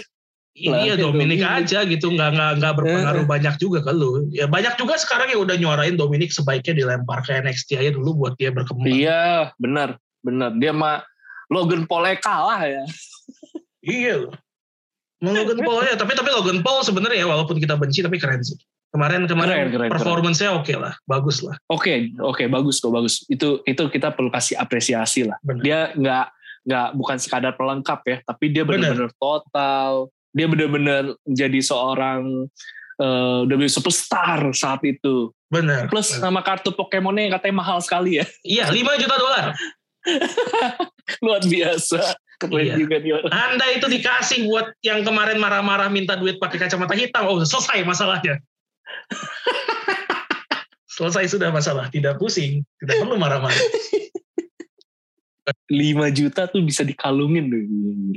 Ini 0.51 0.91
ya 0.91 0.95
Dominik. 0.99 1.41
aja 1.47 1.87
gitu 1.87 2.11
nggak 2.11 2.31
nggak 2.35 2.51
nggak 2.59 2.73
berpengaruh 2.75 3.25
banyak 3.25 3.55
juga 3.63 3.87
ke 3.87 3.95
lu 3.95 4.27
ya 4.35 4.51
banyak 4.51 4.75
juga 4.75 4.99
sekarang 4.99 5.31
yang 5.31 5.41
udah 5.47 5.55
nyuarain 5.55 5.95
Dominik 5.95 6.35
sebaiknya 6.35 6.75
dilempar 6.75 7.23
ke 7.23 7.39
NXT 7.39 7.79
aja 7.79 7.91
dulu 7.95 8.27
buat 8.27 8.35
dia 8.35 8.51
berkembang 8.51 8.91
Iya, 8.91 9.55
benar, 9.63 9.97
benar. 10.27 10.51
Dia 10.59 10.75
mah 10.75 11.07
Logan 11.49 11.87
Paul 11.87 12.07
kalah 12.19 12.67
ya. 12.67 12.83
iya 13.83 14.27
Mau 15.23 15.31
Logan 15.37 15.61
Paul 15.63 15.87
ya 15.87 15.95
tapi 15.95 16.19
tapi 16.19 16.31
Logan 16.35 16.61
Paul 16.67 16.83
sebenarnya 16.83 17.23
ya 17.23 17.27
walaupun 17.31 17.61
kita 17.63 17.79
benci 17.79 18.03
tapi 18.03 18.19
keren 18.19 18.43
sih 18.43 18.59
kemarin 18.91 19.31
kemarin 19.31 19.71
Keren, 19.71 19.71
keren, 19.71 19.91
performance-nya 19.95 20.51
oke 20.51 20.75
lah 20.75 20.99
bagus 21.07 21.47
lah 21.47 21.55
Oke, 21.71 22.11
oke, 22.19 22.43
bagus 22.51 22.83
kok, 22.83 22.91
bagus. 22.91 23.23
Itu 23.31 23.63
itu 23.63 23.83
kita 23.87 24.11
perlu 24.19 24.35
kasih 24.35 24.59
apresiasi 24.59 25.31
lah. 25.31 25.39
Benar. 25.47 25.63
Dia 25.63 25.79
nggak 25.95 26.27
nggak 26.67 26.89
bukan 26.99 27.17
sekadar 27.23 27.55
pelengkap 27.55 28.01
ya, 28.05 28.17
tapi 28.27 28.51
dia 28.51 28.67
Benar. 28.67 28.91
benar-benar 28.99 29.13
total. 29.17 30.11
Dia 30.31 30.47
benar-benar 30.47 31.15
jadi 31.27 31.59
seorang 31.61 32.47
eh 33.01 33.41
WWE 33.49 33.67
superstar 33.67 34.45
saat 34.53 34.85
itu. 34.85 35.33
benar 35.51 35.91
Plus 35.91 36.15
Benar. 36.15 36.31
nama 36.31 36.41
kartu 36.47 36.71
Pokemonnya 36.71 37.27
yang 37.27 37.35
katanya 37.35 37.57
mahal 37.59 37.79
sekali 37.83 38.23
ya. 38.23 38.27
iya 38.47 38.71
5 38.71 38.77
juta 39.03 39.17
dolar 39.19 39.47
Luar 41.25 41.43
biasa. 41.43 42.15
Keren 42.41 42.57
Iya. 42.57 42.75
juga 42.81 42.97
orang. 43.21 43.33
Anda 43.35 43.67
itu 43.77 43.85
dikasih 43.85 44.49
buat 44.49 44.73
yang 44.81 45.05
kemarin 45.05 45.37
marah-marah 45.37 45.93
minta 45.93 46.17
duit 46.17 46.41
pakai 46.41 46.57
kacamata 46.57 46.97
hitam. 46.97 47.29
Oh, 47.29 47.43
selesai 47.45 47.85
masalahnya. 47.85 48.41
selesai 50.97 51.29
sudah 51.29 51.53
masalah. 51.53 51.93
Tidak 51.93 52.17
pusing. 52.17 52.65
Tidak 52.81 52.97
perlu 53.05 53.21
marah-marah. 53.21 53.53
5 55.69 56.17
juta 56.17 56.47
tuh 56.47 56.63
bisa 56.63 56.87
dikalungin. 56.87 57.51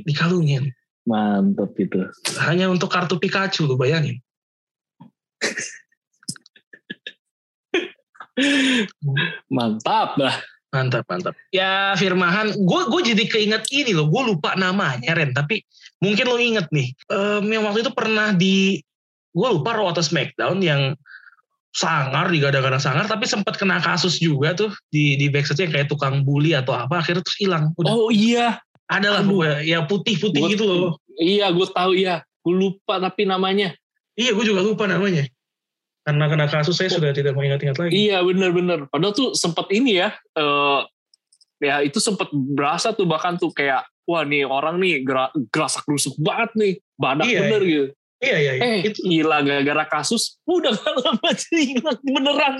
Dikalungin. 0.05 0.69
Mantap 1.03 1.75
itu. 1.75 1.99
Hanya 2.39 2.71
untuk 2.71 2.87
kartu 2.87 3.19
Pikachu, 3.19 3.67
lu 3.67 3.75
bayangin. 3.75 4.23
Mantap 9.51 10.17
lah. 10.17 10.35
Mantap, 10.73 11.05
mantap. 11.05 11.37
Ya, 11.53 11.93
Firmahan. 11.93 12.57
Gue 12.65 12.89
gue 12.89 13.13
jadi 13.13 13.23
keinget 13.29 13.69
ini 13.69 13.93
loh. 13.93 14.09
Gue 14.09 14.33
lupa 14.33 14.57
namanya, 14.57 15.13
Ren. 15.13 15.29
Tapi 15.29 15.61
mungkin 16.01 16.25
lo 16.25 16.41
inget 16.41 16.65
nih. 16.73 16.89
Em, 17.13 17.45
yang 17.45 17.63
waktu 17.69 17.85
itu 17.85 17.93
pernah 17.93 18.33
di... 18.33 18.81
Gue 19.33 19.49
lupa 19.53 19.77
Raw 19.77 19.93
atau 19.93 20.01
Smackdown 20.01 20.61
yang 20.65 20.97
sangar, 21.73 22.29
digadang-gadang 22.33 22.81
sangar. 22.81 23.05
Tapi 23.05 23.29
sempat 23.29 23.57
kena 23.57 23.77
kasus 23.81 24.17
juga 24.17 24.57
tuh 24.57 24.73
di, 24.89 25.13
di 25.13 25.29
backstage 25.29 25.69
yang 25.69 25.73
kayak 25.73 25.89
tukang 25.93 26.25
bully 26.25 26.57
atau 26.57 26.73
apa. 26.73 27.05
Akhirnya 27.05 27.21
terus 27.21 27.37
hilang. 27.37 27.69
Udah. 27.77 27.93
Oh 27.93 28.09
iya, 28.09 28.57
Ada 28.93 29.07
lah 29.09 29.21
pokoknya. 29.25 29.59
Ya 29.65 29.79
putih-putih 29.85 30.41
Gua- 30.41 30.51
gitu 30.51 30.63
loh. 30.65 30.91
Iya, 31.17 31.49
gue 31.53 31.67
tahu 31.69 31.91
ya. 31.97 32.21
Gue 32.43 32.55
lupa 32.57 32.97
tapi 33.01 33.25
namanya. 33.25 33.73
Iya, 34.13 34.37
gue 34.37 34.45
juga 34.45 34.61
lupa 34.61 34.85
namanya. 34.85 35.25
Karena 36.03 36.25
kena 36.27 36.45
kasus 36.51 36.75
saya 36.75 36.91
sudah 36.91 37.15
tidak 37.15 37.33
mengingat-ingat 37.33 37.77
lagi. 37.79 37.91
Iya, 37.95 38.21
bener-bener. 38.21 38.91
Padahal 38.91 39.15
tuh 39.15 39.29
sempet 39.33 39.71
ini 39.71 39.97
ya. 40.03 40.11
eh 40.35 40.81
ya 41.63 41.79
itu 41.79 41.95
sempet 42.03 42.27
berasa 42.33 42.91
tuh 42.91 43.07
bahkan 43.07 43.39
tuh 43.39 43.47
kayak 43.55 43.87
wah 44.03 44.27
nih 44.27 44.43
orang 44.43 44.83
nih 44.83 44.99
gera, 44.99 45.31
gerasak 45.47 45.87
rusuk 45.87 46.13
banget 46.19 46.51
nih. 46.59 46.73
Badak 46.99 47.25
Iya, 47.25 47.39
bener 47.47 47.61
gitu. 47.63 47.87
Iya, 48.23 48.37
iya, 48.39 48.51
iya. 48.53 48.63
Eh, 48.63 48.79
Itu, 48.87 48.99
gila 49.03 49.37
gara-gara 49.39 49.83
kasus. 49.85 50.39
Udah 50.43 50.71
gak 50.71 50.95
lama 50.95 51.19
aja 51.25 51.47
hilang 51.51 51.99
beneran. 52.01 52.53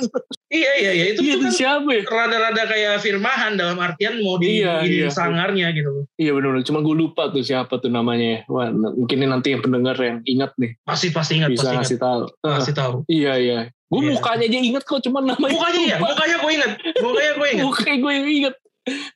iya, 0.47 0.72
iya, 0.76 0.91
iya. 0.91 1.05
Itu, 1.09 1.20
Iya, 1.20 1.34
itu 1.34 1.41
kan 1.41 1.51
siapa 1.51 1.89
ya? 1.89 2.01
rada-rada 2.03 2.64
kayak 2.66 2.99
firmahan 2.99 3.55
dalam 3.55 3.78
artian 3.78 4.20
mau 4.20 4.36
di 4.36 4.59
Iya, 4.59 4.84
ini 4.84 4.95
iya. 4.99 5.09
sangarnya 5.09 5.72
gitu. 5.72 6.03
Iya 6.16 6.32
bener-bener. 6.32 6.64
Cuma 6.64 6.80
gue 6.80 6.91
lupa 6.93 7.30
tuh 7.30 7.39
siapa 7.39 7.78
tuh 7.78 7.88
namanya. 7.88 8.43
Wah, 8.45 8.68
n- 8.68 8.93
mungkin 8.93 9.18
ini 9.18 9.26
nanti 9.26 9.47
yang 9.49 9.61
pendengar 9.61 9.95
yang 9.95 10.20
ingat 10.24 10.51
nih. 10.55 10.76
Pasti 10.82 11.07
pasti 11.09 11.39
ingat, 11.39 11.49
bisa 11.49 11.64
pasti 11.64 11.72
ingat. 11.72 11.84
ngasih 11.86 11.97
tahu. 11.97 12.22
Ah, 12.41 12.51
Pasti 12.59 12.72
tahu. 12.74 12.93
iya, 13.07 13.34
iya. 13.36 13.59
Gue 13.88 14.01
Iya. 14.01 14.09
mukanya 14.11 14.45
aja 14.45 14.59
inget 14.59 14.84
kok. 14.84 14.99
Cuma 14.99 15.20
namanya 15.22 15.53
Mukanya 15.53 15.82
ya, 15.86 15.95
lupa. 15.95 16.07
mukanya 16.09 16.36
gue 16.38 16.51
ingat. 16.51 16.72
Mukanya 16.99 17.32
gue 17.32 17.47
ingat. 17.47 17.64
Mukanya 17.64 17.95
gue 17.95 18.14
inget. 18.28 18.55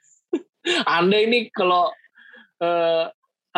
Anda 0.89 1.17
ini 1.19 1.47
kalau 1.49 1.91
eh, 2.57 3.05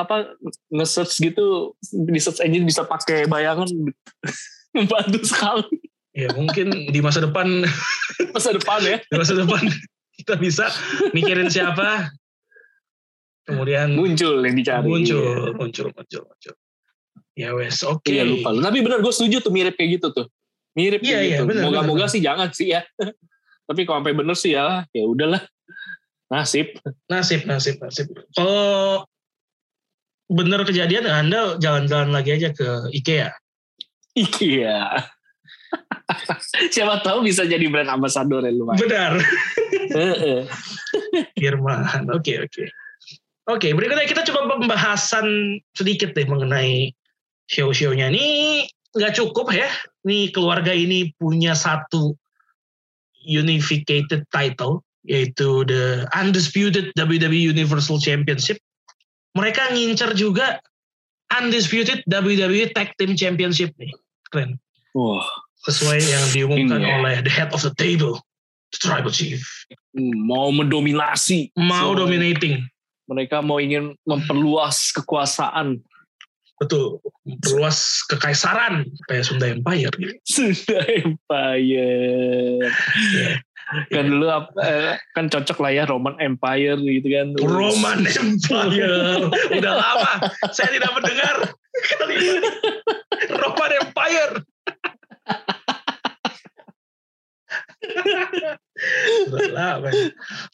apa 0.05 0.35
nge-search 0.71 1.19
gitu 1.19 1.75
di 1.91 2.19
search 2.19 2.43
engine 2.43 2.65
bisa 2.67 2.85
pakai 2.87 3.27
bayangan. 3.27 3.67
Membantu 4.75 5.25
sekali. 5.25 5.65
Ya 6.13 6.29
mungkin 6.33 6.93
di 6.93 6.99
masa 7.01 7.25
depan, 7.25 7.65
masa 8.35 8.53
depan 8.53 8.79
ya. 8.85 8.97
Di 9.01 9.15
masa 9.17 9.33
depan 9.33 9.61
kita 10.19 10.35
bisa 10.35 10.67
mikirin 11.15 11.47
siapa. 11.47 12.11
Kemudian 13.47 13.97
muncul 13.97 14.43
yang 14.45 14.53
dicari. 14.53 14.85
Muncul 14.85 15.57
muncul 15.57 15.87
muncul 15.95 16.21
muncul. 16.27 16.53
Ya 17.33 17.55
wes 17.55 17.81
oke. 17.81 18.03
Okay. 18.03 18.19
iya 18.19 18.23
lupa. 18.27 18.51
Tapi 18.51 18.83
benar 18.83 18.99
gue 18.99 19.13
setuju 19.15 19.39
tuh 19.39 19.49
mirip 19.55 19.79
kayak 19.79 19.97
gitu 19.97 20.11
tuh. 20.11 20.27
Mirip 20.77 21.01
Iya, 21.01 21.17
kayak 21.17 21.25
iya, 21.25 21.37
gitu. 21.41 21.65
moga-moga 21.65 22.05
sih 22.11 22.21
jangan 22.21 22.51
sih 22.53 22.75
ya. 22.75 22.83
Tapi 23.69 23.87
kalau 23.87 24.03
sampai 24.03 24.13
bener 24.13 24.35
sih 24.37 24.53
ya 24.53 24.85
ya 24.93 25.03
udahlah. 25.07 25.41
Nasib. 26.29 26.77
Nasib 27.09 27.47
nasib 27.49 27.81
nasib. 27.81 28.05
Kalau 28.37 29.07
bener 30.30 30.61
kejadian 30.61 31.09
anda 31.09 31.57
jalan-jalan 31.57 32.13
lagi 32.13 32.38
aja 32.38 32.53
ke 32.53 32.93
IKEA? 32.93 33.34
Iya 34.13 35.05
siapa 36.73 37.01
tahu 37.05 37.25
bisa 37.25 37.45
jadi 37.45 37.61
brand 37.69 37.89
ambassador 37.89 38.41
ya 38.41 38.51
lumayan. 38.53 38.80
Benar. 38.82 39.11
Firman 41.38 42.05
oke 42.17 42.34
oke. 42.45 42.63
Oke 43.49 43.67
berikutnya 43.73 44.05
kita 44.05 44.21
coba 44.30 44.57
pembahasan 44.57 45.57
sedikit 45.73 46.13
deh 46.13 46.25
mengenai 46.25 46.93
show-shownya. 47.49 48.13
Ini 48.13 48.65
nggak 48.93 49.17
cukup 49.17 49.53
ya. 49.53 49.69
Nih 50.05 50.30
keluarga 50.30 50.73
ini 50.73 51.13
punya 51.17 51.57
satu 51.57 52.13
unified 53.25 53.86
title 54.30 54.86
yaitu 55.07 55.65
the 55.65 56.05
undisputed 56.13 56.93
WWE 56.93 57.49
Universal 57.49 57.97
Championship 57.97 58.61
mereka 59.39 59.71
ngincer 59.71 60.11
juga 60.13 60.59
undisputed 61.31 62.03
WWE 62.05 62.75
Tag 62.75 62.91
Team 62.99 63.15
Championship 63.15 63.71
nih. 63.79 63.95
Keren. 64.27 64.59
Wah. 64.91 65.23
Sesuai 65.63 65.99
yang 65.99 66.25
diumumkan 66.31 66.79
ya. 66.79 66.99
oleh 66.99 67.15
the 67.23 67.31
head 67.31 67.51
of 67.51 67.59
the 67.63 67.71
table 67.75 68.19
the 68.71 68.79
tribal 68.79 69.11
chief. 69.11 69.41
Mau 69.97 70.51
mendominasi. 70.51 71.49
Mau 71.57 71.95
So, 71.95 72.05
dominating. 72.05 72.63
mereka 73.09 73.41
mau 73.41 73.57
ingin 73.57 73.97
memperluas 74.05 74.93
kekuasaan. 74.93 75.81
Betul. 76.61 77.01
Memperluas 77.25 78.05
kekaisaran 78.05 78.85
kayak 79.09 79.25
Sunda 79.25 79.49
Empire 79.49 79.89
gitu. 79.97 80.13
Sunda 80.27 80.77
Empire. 80.85 82.69
Ya. 83.09 83.41
kan 83.93 84.05
dulu 84.05 84.26
ap- 84.26 84.57
eh, 84.59 84.97
kan 85.13 85.30
cocok 85.30 85.57
lah 85.61 85.72
ya 85.72 85.84
Roman 85.86 86.17
Empire 86.17 86.78
gitu 86.80 87.07
kan. 87.07 87.28
Roman 87.38 88.01
Empire. 88.22 89.30
Udah 89.53 89.74
lama 89.78 90.13
saya 90.49 90.70
tidak 90.74 90.89
mendengar. 90.93 91.53
Kalimat 91.95 92.43
Roman 93.41 93.72
Empire. 93.78 94.34
Udah 99.30 99.49
lama. 99.53 99.89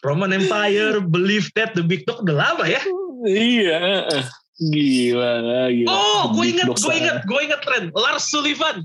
Roman 0.04 0.32
Empire 0.34 1.00
believe 1.02 1.48
that 1.56 1.72
the 1.74 1.84
big 1.84 2.04
dog 2.04 2.24
udah 2.24 2.36
lama 2.36 2.66
ya. 2.68 2.82
Iya 3.26 3.78
eh. 4.12 4.26
gila 4.56 5.32
gila. 5.68 5.88
Oh 5.92 6.32
gue 6.32 6.46
inget 6.48 6.68
gue 6.68 6.94
inget 6.96 7.18
gue 7.24 7.40
inget 7.44 7.62
tren. 7.64 7.84
Lars 7.92 8.28
Sullivan. 8.28 8.84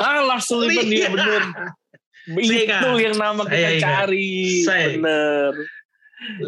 Ah 0.00 0.22
Lars 0.24 0.46
Sullivan 0.46 0.86
Iya. 0.86 1.06
dia 1.06 1.08
bener 1.12 1.42
Saya 2.28 2.42
itu 2.42 2.64
ingat. 2.68 3.00
yang 3.00 3.16
nama 3.16 3.42
Saya 3.44 3.52
kita 3.52 3.70
ingat. 3.70 3.82
cari 3.84 4.30
Saya 4.66 4.86
bener 4.96 5.52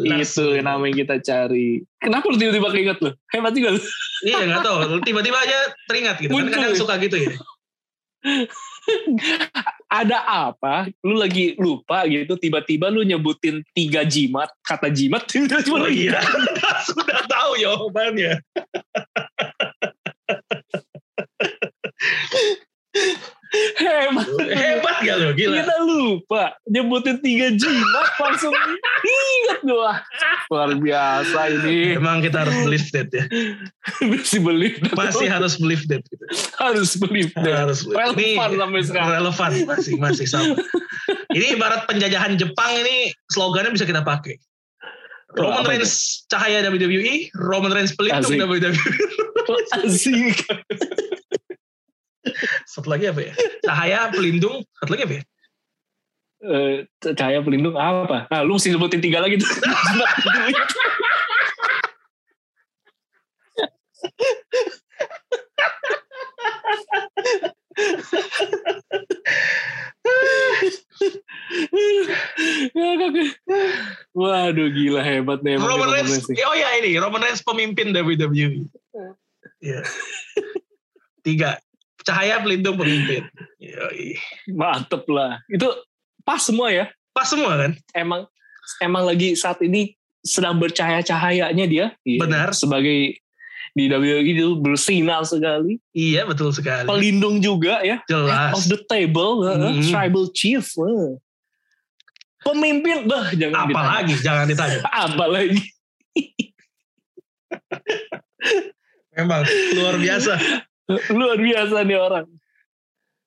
Lars 0.05 0.29
itu 0.29 0.45
yang 0.53 0.65
nama 0.69 0.83
yang 0.85 0.97
kita 1.01 1.15
cari 1.17 1.81
kenapa 1.97 2.25
lu 2.29 2.37
tiba-tiba 2.37 2.69
keinget 2.69 2.97
lu 3.01 3.09
hebat 3.33 3.53
juga 3.57 3.69
lu 3.73 3.81
Iya 4.23 4.39
nggak 4.47 4.63
tahu. 4.63 5.03
Tiba-tiba 5.03 5.35
aja 5.35 5.57
teringat 5.89 6.15
gitu. 6.23 6.31
Kan 6.31 6.47
Muncul. 6.47 6.55
kadang 6.55 6.75
suka 6.79 6.95
gitu 7.01 7.17
ya. 7.19 7.33
ada 9.93 10.19
apa 10.47 10.87
lu 11.03 11.15
lagi 11.19 11.53
lupa 11.59 12.07
gitu 12.07 12.39
tiba-tiba 12.39 12.87
lu 12.87 13.03
nyebutin 13.03 13.61
tiga 13.75 14.07
jimat 14.07 14.47
kata 14.63 14.87
jimat 14.89 15.27
Oh 15.69 15.87
iya. 15.91 16.19
Sudah 16.87 17.21
tahu 17.27 17.51
jawabannya. 17.59 18.39
hebat 23.75 24.27
Hebat 24.49 24.95
gak 25.01 25.15
lo? 25.17 25.29
Gila. 25.31 25.55
kita 25.61 25.75
lupa 25.81 26.43
nyebutin 26.65 27.17
tiga 27.19 27.53
jimat 27.53 28.09
langsung 28.17 28.53
inget 29.03 29.59
gua 29.61 30.01
luar 30.49 30.69
biasa 30.73 31.39
ini 31.51 31.95
Emang 31.95 32.19
kita 32.19 32.43
harus 32.43 32.57
believe 32.61 32.87
that 32.89 33.09
ya. 33.09 33.23
masih 34.01 34.39
beli 34.39 34.69
Masih 34.91 35.27
harus 35.27 35.53
believe 35.55 35.85
that. 35.87 36.01
Gitu. 36.03 36.25
harus 36.57 36.91
beli 36.95 37.29
Harus 37.35 37.85
believe. 37.85 38.37
relevan 38.37 38.51
sampai 38.57 38.81
sekarang 38.83 39.09
Relevan. 39.13 39.51
Masih, 39.65 39.93
masih 39.97 40.25
sama. 40.25 40.55
Ini 41.29 41.53
ibarat 41.53 41.85
penjajahan 41.85 42.33
Jepang 42.35 42.71
ini 42.75 43.09
slogannya 43.29 43.71
bisa 43.71 43.83
kita 43.83 44.01
pakai. 44.01 44.37
Roman 45.33 45.65
Reigns 45.65 46.23
cahaya 46.29 46.61
WWE, 46.63 47.33
Roman 47.33 47.73
Reigns 47.73 47.93
pelindung. 47.93 48.37
WWE. 48.37 48.69
asik 49.75 50.45
Satu 52.71 52.87
lagi 52.87 53.11
apa 53.11 53.21
ya? 53.21 53.33
Cahaya 53.63 54.07
pelindung, 54.11 54.63
satu 54.79 54.95
lagi 54.95 55.03
apa 55.05 55.15
ya? 55.19 55.23
Eh, 56.43 56.83
cahaya 57.15 57.39
pelindung 57.39 57.79
apa 57.79 58.27
nah 58.27 58.43
lu 58.43 58.59
mesti 58.59 58.75
sebutin 58.75 58.99
tiga 58.99 59.23
lagi 59.23 59.39
tuh 59.39 59.47
Waduh 74.13 74.67
gila 74.75 74.99
hebat 74.99 75.39
emang 75.47 75.63
Roman 75.63 75.87
Roman 75.87 75.89
Reigns, 75.95 76.11
Reigns 76.11 76.27
nih. 76.27 76.43
oh 76.43 76.55
ya 76.59 76.69
ini 76.83 76.91
Roman 76.99 77.23
Reigns 77.23 77.39
pemimpin 77.39 77.95
WWE. 77.95 78.67
Iya. 79.63 79.81
Tiga. 81.23 81.55
Cahaya 82.03 82.39
pelindung 82.39 82.75
pemimpin. 82.75 83.23
Yoi. 83.57 84.19
Mantep 84.51 85.03
lah. 85.07 85.39
Itu 85.47 85.71
pas 86.21 86.39
semua 86.39 86.69
ya. 86.69 86.85
Pas 87.11 87.27
semua 87.27 87.55
kan? 87.55 87.71
Emang 87.95 88.27
emang 88.79 89.03
lagi 89.03 89.35
saat 89.35 89.59
ini 89.59 89.95
sedang 90.23 90.55
bercahaya-cahayanya 90.55 91.65
dia. 91.67 91.85
Iya. 92.03 92.19
Benar. 92.23 92.47
Sebagai 92.55 93.19
di 93.73 93.89
WWE 93.89 94.21
itu 94.23 94.55
bersinar 94.61 95.25
sekali. 95.25 95.81
Iya 95.91 96.29
betul 96.29 96.53
sekali. 96.53 96.85
Pelindung 96.85 97.41
juga 97.41 97.81
ya. 97.81 97.99
Jelas. 98.05 98.53
Of 98.53 98.69
the 98.69 98.79
table. 98.85 99.43
uh, 99.43 99.57
Mhm. 99.73 99.89
Tribal 99.89 100.29
chief. 100.31 100.75
uh. 100.77 101.17
Pemimpin. 102.43 103.07
Bah, 103.07 103.31
jangan 103.33 103.65
ditanya. 103.65 103.73
Apalagi 103.73 104.13
jangan 104.19 104.45
ditanya. 104.45 104.79
Apalagi. 105.07 105.61
Memang 109.13 109.41
luar 109.77 109.95
biasa. 109.97 110.33
Luar 111.17 111.37
biasa 111.39 111.75
nih 111.87 111.99
orang. 111.99 112.27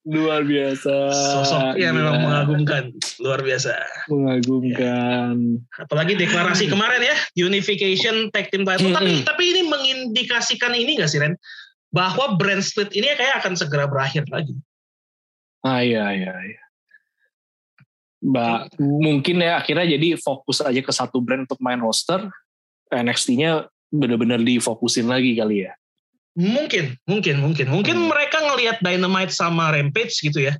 Luar 0.06 0.46
biasa. 0.46 0.94
Sosoknya 1.10 1.90
Gila. 1.90 1.98
memang 1.98 2.16
mengagumkan. 2.22 2.84
Luar 3.18 3.42
biasa. 3.42 3.74
Mengagumkan. 4.06 5.34
Apalagi 5.82 6.14
deklarasi 6.14 6.70
kemarin 6.70 7.02
ya, 7.02 7.16
unification 7.42 8.30
tag 8.30 8.46
team 8.54 8.62
title. 8.62 8.94
Tapi 8.94 9.26
tapi 9.26 9.42
ini 9.50 9.66
mengindikasikan 9.66 10.78
ini 10.78 10.94
gak 10.94 11.10
sih 11.10 11.18
Ren? 11.18 11.34
Bahwa 11.90 12.38
brand 12.38 12.62
split 12.62 12.94
ini 12.94 13.10
kayak 13.18 13.42
akan 13.42 13.58
segera 13.58 13.90
berakhir 13.90 14.30
lagi. 14.30 14.54
Ah 15.66 15.82
iya 15.82 16.14
iya 16.14 16.34
iya. 16.38 16.62
Mbak, 18.26 18.78
mungkin 18.82 19.42
ya 19.42 19.58
akhirnya 19.58 19.98
jadi 19.98 20.18
fokus 20.18 20.62
aja 20.62 20.78
ke 20.82 20.92
satu 20.94 21.18
brand 21.18 21.50
untuk 21.50 21.58
main 21.58 21.82
roster. 21.82 22.30
NXT-nya 22.86 23.66
benar-benar 23.90 24.38
difokusin 24.38 25.10
lagi 25.10 25.34
kali 25.34 25.66
ya. 25.66 25.74
Mungkin, 26.36 27.00
mungkin, 27.08 27.40
mungkin. 27.40 27.66
Mungkin 27.72 27.96
Hmm. 27.96 28.08
mereka 28.12 28.44
ngelihat 28.44 28.84
Dynamite 28.84 29.32
sama 29.32 29.72
Rampage 29.72 30.20
gitu 30.20 30.44
ya. 30.44 30.54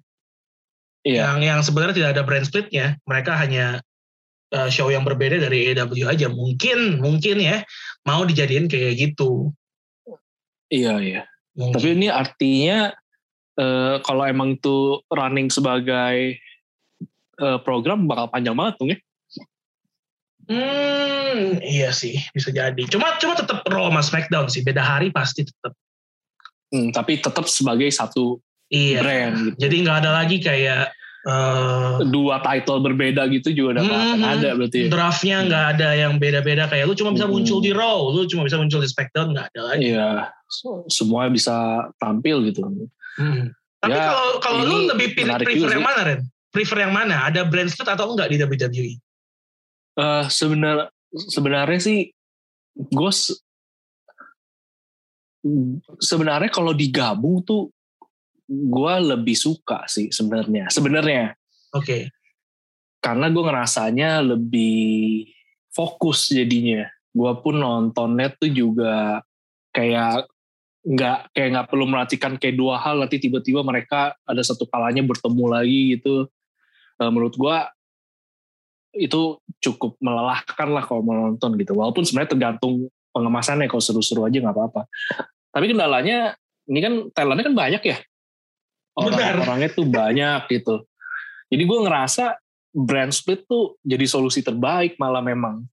Iya. 1.05 1.31
Yang 1.31 1.39
yang 1.45 1.61
sebenarnya 1.62 1.95
tidak 2.01 2.11
ada 2.16 2.22
brand 2.24 2.47
splitnya. 2.49 2.87
Mereka 3.05 3.37
hanya 3.37 3.85
uh, 4.57 4.72
show 4.72 4.89
yang 4.89 5.05
berbeda 5.05 5.37
dari 5.37 5.70
AEW 5.70 6.09
aja. 6.09 6.33
Mungkin, 6.33 6.99
mungkin 7.05 7.37
ya 7.45 7.61
mau 8.09 8.24
dijadiin 8.24 8.72
kayak 8.72 8.97
gitu. 8.97 9.53
Iya 10.72 10.99
iya. 10.99 11.22
Mungkin. 11.55 11.77
Tapi 11.79 11.89
ini 11.95 12.09
artinya 12.11 12.91
eh, 13.57 13.97
kalau 14.05 14.24
emang 14.29 14.61
itu 14.61 15.01
running 15.09 15.49
sebagai 15.49 16.37
eh, 17.37 17.59
program 17.64 18.05
bakal 18.05 18.29
panjang 18.29 18.57
banget 18.57 18.74
tuh 18.77 18.89
ya. 18.91 18.99
Hmm, 20.47 21.59
iya 21.61 21.90
sih, 21.90 22.16
bisa 22.30 22.51
jadi. 22.51 22.82
Cuma 22.86 23.18
cuma 23.18 23.34
tetap 23.34 23.66
Raw 23.66 23.90
sama 23.90 24.01
SmackDown 24.01 24.47
sih, 24.47 24.62
beda 24.62 24.80
hari 24.80 25.11
pasti 25.11 25.42
tetap. 25.42 25.74
Hmm, 26.70 26.90
tapi 26.90 27.18
tetap 27.18 27.47
sebagai 27.47 27.90
satu 27.90 28.38
Iya. 28.66 28.99
brand 28.99 29.34
gitu. 29.44 29.57
Jadi 29.62 29.76
nggak 29.82 29.97
ada 30.03 30.11
lagi 30.12 30.36
kayak 30.38 30.90
eh, 31.26 32.07
Dua 32.07 32.38
title 32.38 32.78
berbeda 32.78 33.26
gitu 33.26 33.51
juga 33.51 33.78
udah 33.78 33.82
Mhm. 33.82 34.22
ada 34.22 34.49
berarti. 34.55 34.86
ya. 34.86 34.88
draftnya 34.88 35.36
nggak 35.42 35.64
ada 35.74 35.88
yang 35.99 36.12
beda-beda 36.16 36.70
kayak 36.70 36.86
lu 36.86 36.94
cuma 36.94 37.11
bisa 37.11 37.26
Hmm. 37.26 37.34
muncul 37.34 37.59
di 37.59 37.74
Raw, 37.74 37.99
lu 38.14 38.30
cuma 38.30 38.47
bisa 38.47 38.55
muncul 38.55 38.78
di 38.78 38.86
SmackDown 38.86 39.34
nggak 39.34 39.47
ada 39.51 39.61
lagi. 39.64 39.90
Iya. 39.90 40.30
Semua 40.86 41.26
bisa 41.26 41.55
tampil 41.99 42.47
gitu. 42.47 42.62
Hmm. 43.18 43.51
Tapi 43.76 43.90
Ya, 43.90 44.07
kalau 44.07 44.26
kalau 44.38 44.61
lu 44.62 44.86
lebih 44.86 45.18
pilih 45.18 45.34
prefer 45.34 45.59
juga 45.59 45.74
yang 45.74 45.82
mana 45.82 46.01
Ren? 46.05 46.20
Prefer 46.49 46.78
yang 46.80 46.94
mana? 46.94 47.16
Ada 47.26 47.42
brand 47.42 47.68
split 47.68 47.90
atau 47.90 48.07
enggak 48.14 48.30
di 48.30 48.36
WWE? 48.38 48.94
Uh, 49.97 50.28
sebenar 50.28 50.92
sebenarnya 51.09 51.80
sih 51.80 52.12
gue 52.76 53.12
sebenarnya 55.97 56.53
kalau 56.53 56.76
digabung 56.76 57.40
tuh 57.40 57.72
gue 58.47 58.94
lebih 59.03 59.34
suka 59.34 59.88
sih 59.90 60.12
sebenarnya. 60.14 60.70
Sebenarnya. 60.70 61.34
Oke. 61.74 61.82
Okay. 61.82 62.03
karena 63.03 63.30
gue 63.30 63.38
ngerasanya 63.38 64.11
lebih 64.34 65.30
fokus 65.70 66.26
jadinya. 66.26 66.90
Gue 67.14 67.32
pun 67.38 67.55
nontonnya 67.55 68.34
tuh 68.34 68.51
juga 68.51 69.22
kayak 69.70 70.26
nggak 70.86 71.18
kayak 71.30 71.49
nggak 71.55 71.68
perlu 71.70 71.86
merhatikan 71.86 72.34
kayak 72.34 72.59
dua 72.59 72.82
hal 72.82 72.99
nanti 72.99 73.22
tiba-tiba 73.22 73.62
mereka 73.62 74.14
ada 74.26 74.42
satu 74.42 74.66
kalanya 74.66 75.07
bertemu 75.07 75.44
lagi 75.47 75.80
gitu. 75.99 76.26
Uh, 76.99 77.11
menurut 77.14 77.38
gue 77.38 77.57
itu 78.97 79.38
cukup 79.61 79.97
melelahkan 80.01 80.68
lah 80.72 80.84
kalau 80.84 81.05
menonton 81.05 81.55
gitu 81.61 81.76
walaupun 81.76 82.03
sebenarnya 82.03 82.32
tergantung 82.32 82.88
pengemasannya 83.12 83.68
kalau 83.68 83.80
seru-seru 83.84 84.24
aja 84.24 84.40
nggak 84.40 84.57
apa-apa 84.57 84.88
tapi 85.57 85.72
kendalanya 85.72 86.36
ini 86.66 86.78
kan 86.82 86.94
talentnya 87.14 87.49
kan 87.49 87.57
banyak 87.57 87.82
ya. 87.86 87.99
Orang-orangnya 88.97 89.70
tuh 89.72 89.86
banyak 89.86 90.40
gitu. 90.51 90.84
Jadi 91.49 91.62
gue 91.62 91.78
ngerasa 91.84 92.36
brand 92.76 93.12
split 93.12 93.49
tuh 93.49 93.78
jadi 93.80 94.05
solusi 94.05 94.42
terbaik 94.42 94.99
malah 94.99 95.22
memang. 95.22 95.64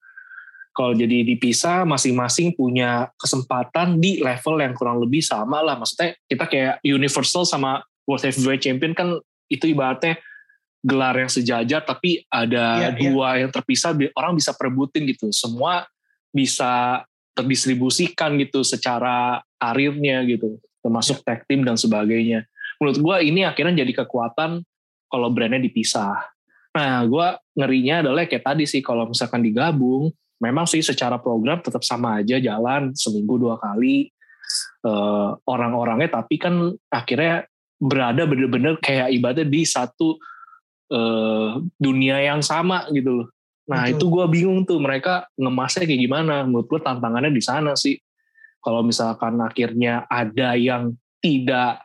Kalau 0.74 0.95
jadi 0.97 1.21
dipisah 1.21 1.86
masing-masing 1.86 2.57
punya 2.57 3.11
kesempatan 3.19 4.01
di 4.01 4.24
level 4.24 4.57
yang 4.57 4.74
kurang 4.74 5.03
lebih 5.03 5.21
sama 5.21 5.61
lah. 5.61 5.78
Maksudnya 5.78 6.17
kita 6.26 6.49
kayak 6.49 6.76
Universal 6.82 7.45
sama 7.45 7.84
World 8.09 8.26
Heavyweight 8.26 8.65
Champion 8.65 8.95
kan 8.97 9.19
itu 9.51 9.69
ibaratnya 9.69 10.17
gelar 10.84 11.16
yang 11.16 11.32
sejajar 11.32 11.82
tapi 11.88 12.28
ada 12.28 12.92
yeah, 12.92 12.92
iya. 12.92 13.00
dua 13.00 13.28
yeah. 13.34 13.48
yang 13.48 13.52
terpisah 13.56 13.96
orang 14.20 14.36
bisa 14.36 14.52
perebutin 14.52 15.08
gitu. 15.08 15.32
Semua 15.32 15.88
bisa 16.30 17.02
terdistribusikan 17.34 18.38
gitu 18.38 18.62
secara 18.62 19.42
karirnya 19.58 20.22
gitu 20.30 20.62
termasuk 20.84 21.24
ya. 21.24 21.34
tag 21.34 21.40
team 21.50 21.66
dan 21.66 21.80
sebagainya 21.80 22.46
menurut 22.78 22.98
gue 23.00 23.18
ini 23.32 23.42
akhirnya 23.48 23.82
jadi 23.86 24.06
kekuatan 24.06 24.62
kalau 25.10 25.28
brandnya 25.34 25.64
dipisah 25.64 26.30
nah 26.74 27.06
gue 27.06 27.28
ngerinya 27.58 28.06
adalah 28.06 28.26
kayak 28.26 28.46
tadi 28.46 28.66
sih 28.66 28.82
kalau 28.82 29.10
misalkan 29.10 29.42
digabung 29.42 30.14
memang 30.42 30.66
sih 30.70 30.82
secara 30.82 31.18
program 31.18 31.62
tetap 31.62 31.86
sama 31.86 32.22
aja 32.22 32.38
jalan 32.38 32.94
seminggu 32.94 33.40
dua 33.40 33.56
kali 33.62 34.10
uh, 34.86 35.38
orang-orangnya 35.48 36.20
tapi 36.22 36.36
kan 36.42 36.74
akhirnya 36.90 37.46
berada 37.78 38.26
bener-bener 38.26 38.78
kayak 38.82 39.14
ibadah 39.14 39.46
di 39.46 39.66
satu 39.66 40.18
uh, 40.92 41.62
dunia 41.80 42.20
yang 42.20 42.42
sama 42.44 42.90
gitu 42.92 43.24
loh 43.24 43.28
Nah 43.70 43.88
Betul. 43.88 43.94
itu 43.96 44.06
gue 44.12 44.26
bingung 44.28 44.60
tuh 44.68 44.80
mereka 44.80 45.28
ngemasnya 45.40 45.88
kayak 45.88 46.02
gimana. 46.04 46.44
Menurut 46.44 46.68
gue 46.68 46.82
tantangannya 46.84 47.32
di 47.32 47.44
sana 47.44 47.72
sih. 47.80 47.96
Kalau 48.64 48.84
misalkan 48.84 49.40
akhirnya 49.44 50.08
ada 50.08 50.56
yang 50.56 50.96
tidak 51.20 51.84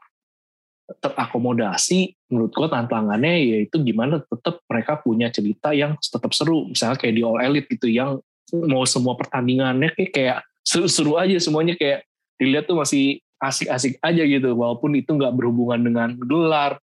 terakomodasi, 1.02 2.16
menurut 2.30 2.54
gue 2.54 2.68
tantangannya 2.70 3.34
yaitu 3.44 3.82
gimana 3.82 4.22
tetap 4.24 4.62
mereka 4.70 4.98
punya 4.98 5.28
cerita 5.30 5.74
yang 5.74 5.98
tetap 5.98 6.30
seru. 6.34 6.70
Misalnya 6.70 6.98
kayak 6.98 7.14
di 7.18 7.22
All 7.22 7.42
Elite 7.42 7.68
gitu 7.78 7.90
yang 7.90 8.18
mau 8.54 8.86
semua 8.88 9.14
pertandingannya 9.14 9.92
kayak, 9.94 10.12
kayak 10.14 10.38
seru-seru 10.64 11.20
aja 11.20 11.36
semuanya 11.38 11.76
kayak 11.76 12.06
dilihat 12.40 12.70
tuh 12.70 12.78
masih 12.78 13.22
asik-asik 13.38 13.98
aja 14.02 14.22
gitu. 14.22 14.54
Walaupun 14.54 14.98
itu 14.98 15.10
nggak 15.14 15.34
berhubungan 15.34 15.82
dengan 15.82 16.08
gelar. 16.18 16.78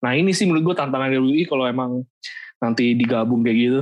Nah 0.00 0.16
ini 0.16 0.32
sih 0.32 0.48
menurut 0.48 0.72
gue 0.72 0.76
tantangan 0.80 1.12
WWE 1.12 1.44
kalau 1.44 1.68
emang 1.68 2.04
nanti 2.60 2.92
digabung 2.96 3.40
kayak 3.44 3.58
gitu 3.58 3.80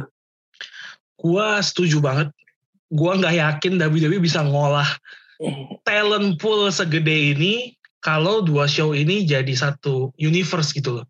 Gua 1.18 1.58
setuju 1.58 1.98
banget. 1.98 2.30
Gua 2.88 3.18
nggak 3.18 3.36
yakin 3.36 3.74
WWE 3.76 4.22
bisa 4.22 4.40
ngolah 4.46 4.86
talent 5.82 6.38
pool 6.38 6.70
segede 6.70 7.34
ini 7.34 7.74
kalau 7.98 8.42
dua 8.42 8.70
show 8.70 8.94
ini 8.94 9.26
jadi 9.26 9.50
satu 9.50 10.14
universe 10.18 10.70
gitu 10.70 11.02
loh. 11.02 11.06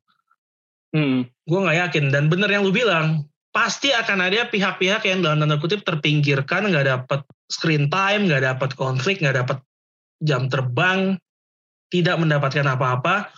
Hmm. 0.96 1.28
Gue 1.44 1.60
nggak 1.60 1.78
yakin 1.88 2.04
dan 2.08 2.32
bener 2.32 2.48
yang 2.48 2.64
lu 2.64 2.72
bilang 2.72 3.28
pasti 3.52 3.92
akan 3.92 4.24
ada 4.24 4.48
pihak-pihak 4.48 5.04
yang 5.04 5.20
dalam 5.20 5.44
tanda 5.44 5.60
kutip 5.60 5.84
terpinggirkan 5.84 6.68
nggak 6.68 6.88
dapat 6.88 7.20
screen 7.48 7.92
time 7.92 8.28
nggak 8.28 8.44
dapat 8.44 8.72
konflik 8.76 9.20
nggak 9.20 9.36
dapat 9.44 9.58
jam 10.24 10.48
terbang 10.48 11.16
tidak 11.88 12.16
mendapatkan 12.20 12.64
apa-apa 12.68 13.32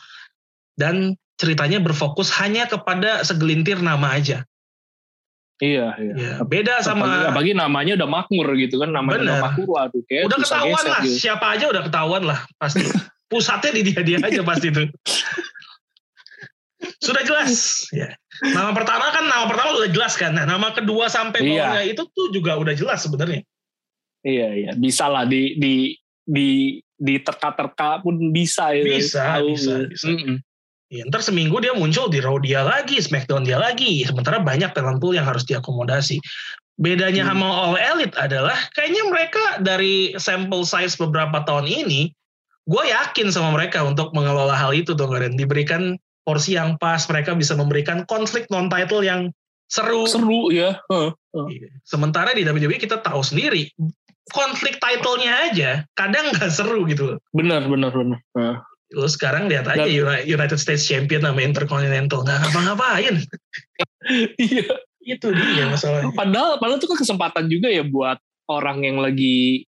dan 0.74 1.14
ceritanya 1.40 1.80
berfokus 1.80 2.28
hanya 2.36 2.68
kepada 2.68 3.24
segelintir 3.24 3.80
nama 3.80 4.12
aja 4.12 4.44
Iya, 5.60 5.92
iya. 6.00 6.14
Ya, 6.16 6.34
beda 6.40 6.80
sama 6.80 7.04
apalagi, 7.04 7.24
apalagi 7.28 7.52
namanya 7.52 7.92
udah 8.00 8.08
makmur 8.08 8.48
gitu 8.56 8.80
kan, 8.80 8.96
namanya 8.96 9.20
Bener. 9.20 9.28
udah 9.28 9.36
makmur 9.44 9.68
waduh 9.68 10.02
kayak 10.08 10.24
udah 10.32 10.38
ketahuan 10.40 10.84
lah, 10.88 11.00
gitu. 11.04 11.20
siapa 11.20 11.46
aja 11.52 11.64
udah 11.68 11.82
ketahuan 11.84 12.22
lah 12.24 12.40
pasti. 12.56 12.80
Pusatnya 13.30 13.70
di 13.76 13.82
dia-dia 13.86 14.18
aja 14.24 14.42
pasti 14.42 14.74
itu. 14.74 14.88
Sudah 17.04 17.22
jelas, 17.22 17.86
ya. 17.92 18.10
Nama 18.42 18.72
pertama 18.72 19.12
kan 19.12 19.22
nama 19.28 19.44
pertama 19.46 19.76
udah 19.78 19.92
jelas 19.92 20.16
kan. 20.16 20.32
Nah, 20.32 20.48
nama 20.48 20.72
kedua 20.72 21.06
sampai 21.12 21.44
iya. 21.44 21.68
bawahnya 21.68 21.82
itu 21.92 22.02
tuh 22.10 22.32
juga 22.32 22.56
udah 22.56 22.74
jelas 22.74 23.04
sebenarnya. 23.04 23.44
Iya, 24.24 24.48
iya. 24.56 24.70
Bisa 24.74 25.06
lah 25.06 25.28
di 25.28 25.60
di 25.60 25.94
di 26.24 26.80
di 26.82 27.14
terka-terka 27.20 28.02
pun 28.02 28.32
bisa 28.32 28.72
ya. 28.72 28.82
Bisa, 28.82 29.38
bisa, 29.44 29.74
bisa. 29.92 30.08
Mm 30.08 30.18
-mm. 30.18 30.36
Ya, 30.90 31.06
ntar 31.06 31.22
seminggu 31.22 31.62
dia 31.62 31.70
muncul 31.70 32.10
di 32.10 32.18
Raw 32.18 32.42
dia 32.42 32.66
lagi, 32.66 32.98
Smackdown 32.98 33.46
dia 33.46 33.62
lagi. 33.62 34.02
Sementara 34.02 34.42
banyak 34.42 34.74
talent 34.74 34.98
pool 34.98 35.14
yang 35.14 35.22
harus 35.22 35.46
diakomodasi. 35.46 36.18
Bedanya 36.82 37.22
hmm. 37.22 37.30
sama 37.30 37.46
All 37.46 37.76
Elite 37.78 38.18
adalah 38.18 38.58
kayaknya 38.74 39.06
mereka 39.06 39.44
dari 39.62 40.18
sampel 40.18 40.66
size 40.66 40.98
beberapa 40.98 41.46
tahun 41.46 41.70
ini, 41.70 42.10
gue 42.66 42.84
yakin 42.90 43.30
sama 43.30 43.54
mereka 43.54 43.86
untuk 43.86 44.10
mengelola 44.18 44.58
hal 44.58 44.74
itu 44.74 44.90
dong, 44.98 45.14
dan 45.14 45.38
diberikan 45.38 45.94
porsi 46.26 46.58
yang 46.58 46.74
pas, 46.82 47.06
mereka 47.06 47.38
bisa 47.38 47.54
memberikan 47.54 48.02
konflik 48.10 48.50
non 48.50 48.66
title 48.66 49.06
yang 49.06 49.30
seru. 49.70 50.10
Seru 50.10 50.50
ya. 50.50 50.82
Uh, 50.90 51.14
uh. 51.38 51.46
Sementara 51.86 52.34
di 52.34 52.42
WWE 52.42 52.82
kita 52.82 52.98
tahu 52.98 53.22
sendiri 53.22 53.70
konflik 54.34 54.78
titlenya 54.78 55.50
aja 55.50 55.70
kadang 55.94 56.34
nggak 56.34 56.50
seru 56.50 56.82
gitu. 56.90 57.14
Benar, 57.30 57.66
benar, 57.70 57.94
benar. 57.94 58.18
Uh. 58.34 58.58
Lu 58.90 59.06
sekarang 59.06 59.46
lihat 59.46 59.70
aja 59.70 59.86
Dan, 59.86 60.26
United 60.26 60.58
States 60.58 60.86
Champion 60.86 61.22
sama 61.22 61.40
Intercontinental 61.42 62.26
nggak 62.26 62.38
ngapa-ngapain. 62.42 63.14
iya. 64.50 64.66
Itu 65.00 65.32
dia 65.32 65.70
masalahnya. 65.70 66.12
Padahal, 66.12 66.60
padahal 66.60 66.78
itu 66.78 66.88
kan 66.90 66.98
kesempatan 66.98 67.44
juga 67.48 67.72
ya 67.72 67.86
buat 67.86 68.18
orang 68.50 68.84
yang 68.84 68.98
lagi 69.00 69.64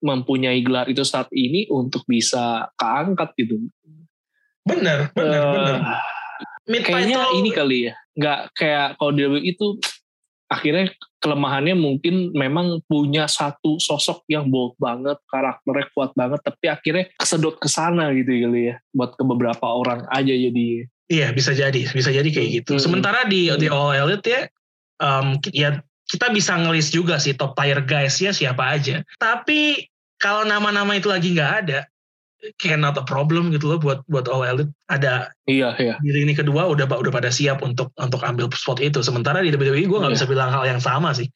mempunyai 0.00 0.60
gelar 0.64 0.88
itu 0.88 1.04
saat 1.04 1.28
ini 1.32 1.68
untuk 1.70 2.04
bisa 2.08 2.68
keangkat 2.76 3.36
gitu. 3.36 3.70
Benar, 4.64 5.12
benar, 5.12 5.40
uh, 5.40 5.52
benar. 5.54 5.78
Kayaknya 6.84 7.20
ini 7.40 7.50
kali 7.50 7.78
ya, 7.88 7.94
nggak 8.16 8.40
kayak 8.56 8.88
kalau 9.00 9.12
dia 9.16 9.28
itu 9.42 9.80
akhirnya 10.48 10.92
kelemahannya 11.20 11.76
mungkin 11.76 12.32
memang 12.32 12.80
punya 12.88 13.28
satu 13.28 13.76
sosok 13.76 14.24
yang 14.32 14.48
bold 14.48 14.74
banget, 14.80 15.20
karakternya 15.28 15.86
kuat 15.92 16.10
banget, 16.16 16.40
tapi 16.40 16.66
akhirnya 16.72 17.04
kesedot 17.20 17.60
ke 17.60 17.68
sana 17.68 18.10
gitu 18.16 18.32
kali 18.32 18.72
ya, 18.72 18.76
buat 18.96 19.14
ke 19.14 19.22
beberapa 19.22 19.64
orang 19.68 20.08
aja 20.08 20.32
jadi. 20.32 20.88
Iya 21.10 21.28
bisa 21.36 21.52
jadi, 21.52 21.84
bisa 21.90 22.10
jadi 22.10 22.26
kayak 22.26 22.50
gitu. 22.64 22.80
Hmm. 22.80 22.82
Sementara 22.82 23.28
di 23.28 23.52
di 23.60 23.68
All 23.68 23.92
Elite 23.92 24.28
ya, 24.30 24.42
um, 25.04 25.36
ya 25.52 25.78
kita 26.10 26.32
bisa 26.34 26.58
ngelis 26.58 26.90
juga 26.90 27.20
sih 27.22 27.36
top 27.36 27.54
tier 27.54 27.84
guys 27.84 28.18
ya 28.18 28.32
siapa 28.32 28.74
aja. 28.74 29.04
Tapi 29.20 29.86
kalau 30.18 30.48
nama-nama 30.48 30.96
itu 30.96 31.06
lagi 31.12 31.32
nggak 31.36 31.52
ada, 31.66 31.86
kayak 32.56 32.80
not 32.80 32.96
a 32.96 33.04
problem 33.04 33.52
gitu 33.52 33.68
loh 33.68 33.78
buat 33.80 34.00
buat 34.08 34.24
all 34.28 34.44
elite. 34.44 34.72
Ada 34.88 35.28
iya 35.44 35.76
iya. 35.76 35.94
di 36.00 36.24
ini 36.24 36.32
kedua 36.32 36.68
udah 36.72 36.88
udah 36.88 37.12
pada 37.12 37.28
siap 37.28 37.60
untuk 37.60 37.92
untuk 38.00 38.20
ambil 38.24 38.48
spot 38.52 38.80
itu. 38.80 39.04
Sementara 39.04 39.44
di 39.44 39.52
WWE 39.52 39.84
gue 39.84 39.98
nggak 40.00 40.12
iya. 40.12 40.18
bisa 40.20 40.28
bilang 40.28 40.50
hal 40.52 40.64
yang 40.64 40.80
sama 40.80 41.12
sih. 41.12 41.28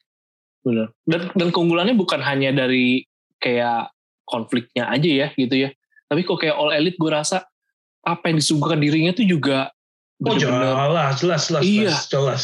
Benar 0.65 0.89
dan 1.05 1.29
dan 1.37 1.49
keunggulannya 1.53 1.93
bukan 1.93 2.21
hanya 2.25 2.49
dari 2.49 3.05
kayak 3.37 3.93
konfliknya 4.25 4.89
aja 4.89 5.09
ya 5.09 5.27
gitu 5.37 5.69
ya. 5.69 5.69
Tapi 6.09 6.21
kok 6.25 6.41
kayak 6.41 6.57
all 6.57 6.73
elite 6.73 6.97
gue 6.97 7.11
rasa 7.13 7.45
apa 8.05 8.29
yang 8.29 8.37
disuguhkan 8.41 8.77
dirinya 8.77 9.13
tuh 9.17 9.25
juga 9.25 9.73
oh 10.21 10.37
jelas 10.37 11.21
jelas 11.21 11.41
jelas 11.49 11.63
iya. 11.65 11.93
jelas. 12.09 12.43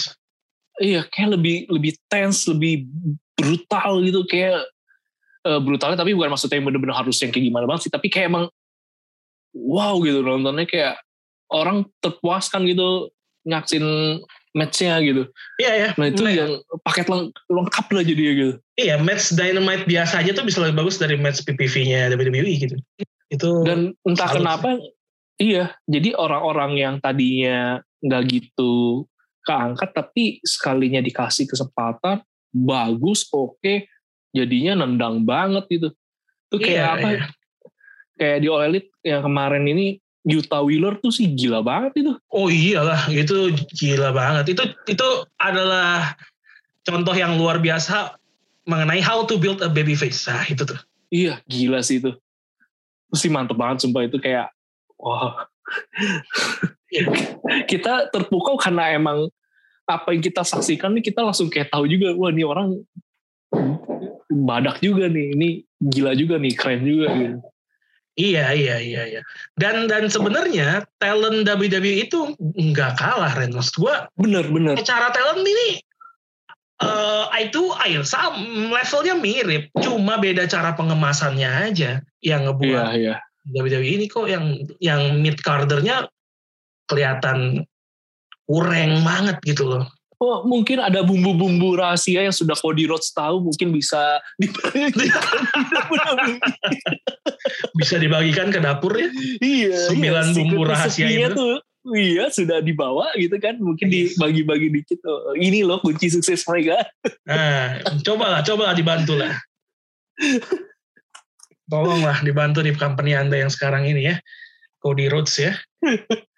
Iya 0.81 1.01
kayak 1.09 1.37
lebih 1.37 1.69
lebih 1.69 1.93
tense 2.09 2.45
lebih 2.45 2.85
brutal 3.37 4.05
gitu. 4.05 4.21
Kayak 4.29 4.69
uh, 5.45 5.59
brutalnya 5.61 5.97
tapi 5.97 6.13
bukan 6.17 6.33
maksudnya 6.33 6.59
yang 6.59 6.67
bener-bener 6.67 6.95
harus 6.95 7.17
yang 7.21 7.31
kayak 7.33 7.45
gimana 7.49 7.65
banget 7.69 7.87
sih 7.87 7.91
tapi 7.93 8.07
kayak 8.09 8.31
emang 8.31 8.45
wow 9.53 9.99
gitu 10.01 10.23
nontonnya 10.23 10.65
kayak 10.67 10.95
orang 11.51 11.83
terpuaskan 11.99 12.63
gitu 12.65 13.11
nyaksin 13.43 13.83
matchnya 14.51 14.99
gitu. 14.99 15.31
Iya 15.59 15.71
ya. 15.71 15.89
Nah 15.95 16.11
itu 16.11 16.23
nah, 16.23 16.31
yang 16.31 16.51
paket 16.83 17.07
leng 17.07 17.31
lengkap 17.47 17.85
lah 17.91 18.03
jadi 18.03 18.21
gitu. 18.35 18.53
Iya 18.75 18.95
match 18.99 19.33
Dynamite 19.35 19.87
biasa 19.87 20.19
aja 20.23 20.31
tuh 20.35 20.43
bisa 20.43 20.59
lebih 20.63 20.83
bagus 20.83 20.99
dari 20.99 21.15
match 21.15 21.43
PPV-nya 21.47 22.11
WWE 22.15 22.53
gitu. 22.59 22.75
Itu 23.31 23.63
dan 23.63 23.95
entah 24.03 24.29
kenapa 24.31 24.75
sih. 24.75 25.55
iya 25.55 25.71
jadi 25.87 26.15
orang-orang 26.19 26.71
yang 26.77 26.95
tadinya 26.99 27.79
nggak 28.03 28.23
gitu 28.27 29.07
keangkat 29.47 29.89
tapi 29.95 30.23
sekalinya 30.43 30.99
dikasih 31.01 31.47
kesempatan 31.47 32.21
bagus 32.51 33.25
oke 33.31 33.87
jadinya 34.31 34.83
nendang 34.83 35.23
banget 35.27 35.67
gitu 35.67 35.89
itu 36.51 36.55
kayak 36.59 36.75
Iya, 36.75 36.87
apa 36.91 37.07
iya. 37.07 37.23
kayak 38.19 38.37
di 38.43 38.47
All 38.51 38.63
Elite 38.67 38.89
yang 39.03 39.21
kemarin 39.23 39.63
ini 39.67 39.99
Utah 40.21 40.61
Wheeler 40.61 41.01
tuh 41.01 41.09
sih 41.09 41.33
gila 41.33 41.65
banget 41.65 42.05
itu 42.05 42.13
Oh 42.29 42.45
iyalah, 42.45 43.09
itu 43.09 43.49
gila 43.73 44.13
banget. 44.13 44.53
Itu 44.53 44.63
itu 44.85 45.07
adalah 45.41 46.13
contoh 46.85 47.15
yang 47.17 47.41
luar 47.41 47.57
biasa 47.57 48.13
mengenai 48.69 49.01
how 49.01 49.25
to 49.25 49.41
build 49.41 49.65
a 49.65 49.69
baby 49.71 49.97
face. 49.97 50.29
Nah, 50.29 50.45
itu 50.45 50.61
tuh. 50.61 50.77
iya 51.11 51.43
gila 51.49 51.83
sih 51.83 51.99
itu 51.99 52.15
sih 53.11 53.27
mantep 53.27 53.59
banget 53.59 53.83
sumpah 53.83 54.07
itu 54.07 54.15
kayak 54.15 54.47
wah 54.95 55.43
kita 57.71 58.07
terpukau 58.15 58.55
karena 58.55 58.95
emang 58.95 59.27
apa 59.83 60.15
yang 60.15 60.23
kita 60.23 60.47
saksikan 60.47 60.95
nih 60.95 61.11
kita 61.11 61.19
langsung 61.19 61.51
kayak 61.51 61.67
tahu 61.67 61.83
juga 61.83 62.15
wah 62.15 62.31
ini 62.31 62.47
orang 62.47 62.79
badak 64.31 64.79
juga 64.79 65.11
nih 65.11 65.35
ini 65.35 65.49
gila 65.91 66.15
juga 66.15 66.39
nih 66.39 66.53
keren 66.55 66.81
juga 66.87 67.07
gitu 67.13 67.39
Iya, 68.19 68.51
iya, 68.51 68.75
iya, 68.83 69.01
iya. 69.07 69.21
Dan 69.55 69.87
dan 69.87 70.11
sebenarnya 70.11 70.83
talent 70.99 71.47
WWE 71.47 72.11
itu 72.11 72.35
nggak 72.43 72.99
kalah, 72.99 73.31
Ren. 73.39 73.55
Maksud 73.55 73.79
gua 73.79 74.11
bener 74.19 74.43
bener 74.51 74.75
secara 74.75 75.15
talent 75.15 75.47
ini 75.47 75.79
eh 76.81 77.25
eye 77.31 77.47
to 77.55 77.71
eye, 77.79 77.95
sam 78.03 78.35
levelnya 78.67 79.15
mirip, 79.15 79.71
cuma 79.79 80.19
beda 80.19 80.43
cara 80.49 80.75
pengemasannya 80.75 81.71
aja 81.71 82.03
yang 82.19 82.51
ngebuat 82.51 82.85
iya 82.99 83.15
WWE 83.47 84.01
ini 84.01 84.05
kok 84.11 84.27
yang 84.29 84.59
yang 84.77 85.21
mid 85.21 85.39
cardernya 85.41 86.09
kelihatan 86.85 87.63
kurang 88.45 89.01
banget 89.07 89.37
gitu 89.45 89.71
loh. 89.71 89.85
Oh 90.21 90.45
mungkin 90.45 90.77
ada 90.77 91.01
bumbu-bumbu 91.01 91.73
rahasia 91.75 92.21
yang 92.23 92.35
sudah 92.35 92.53
Cody 92.53 92.85
Rhodes 92.85 93.09
tahu 93.11 93.41
mungkin 93.49 93.73
bisa 93.73 94.21
dibagikan 94.37 95.01
Bisa 97.81 97.97
dibagikan 97.97 98.47
ke 98.53 98.61
dapur 98.61 98.93
ya. 98.95 99.09
iya 99.41 99.89
Sembilan 99.89 100.25
iya, 100.29 100.35
bumbu 100.37 100.61
rahasia 100.61 101.07
itu. 101.09 101.33
tuh 101.33 101.57
iya 101.97 102.29
sudah 102.29 102.61
dibawa 102.61 103.09
gitu 103.17 103.33
kan 103.41 103.57
mungkin 103.57 103.89
Yes. 103.89 104.13
dibagi-bagi 104.13 104.69
dikit 104.69 105.01
oh, 105.09 105.33
ini 105.33 105.65
loh 105.65 105.81
kunci 105.81 106.13
sukses 106.13 106.45
mereka 106.45 106.85
Nah, 107.25 107.81
cobalah, 108.05 108.45
cobalah 108.45 108.77
dibantu 108.77 109.17
lah. 109.17 109.33
Tolonglah 111.65 112.21
dibantu 112.21 112.61
di 112.61 112.75
company 112.75 113.17
Anda 113.17 113.41
yang 113.41 113.49
sekarang 113.49 113.87
ini 113.89 114.11
ya. 114.11 114.15
Cody 114.77 115.09
Rhodes 115.09 115.33
ya. 115.39 115.53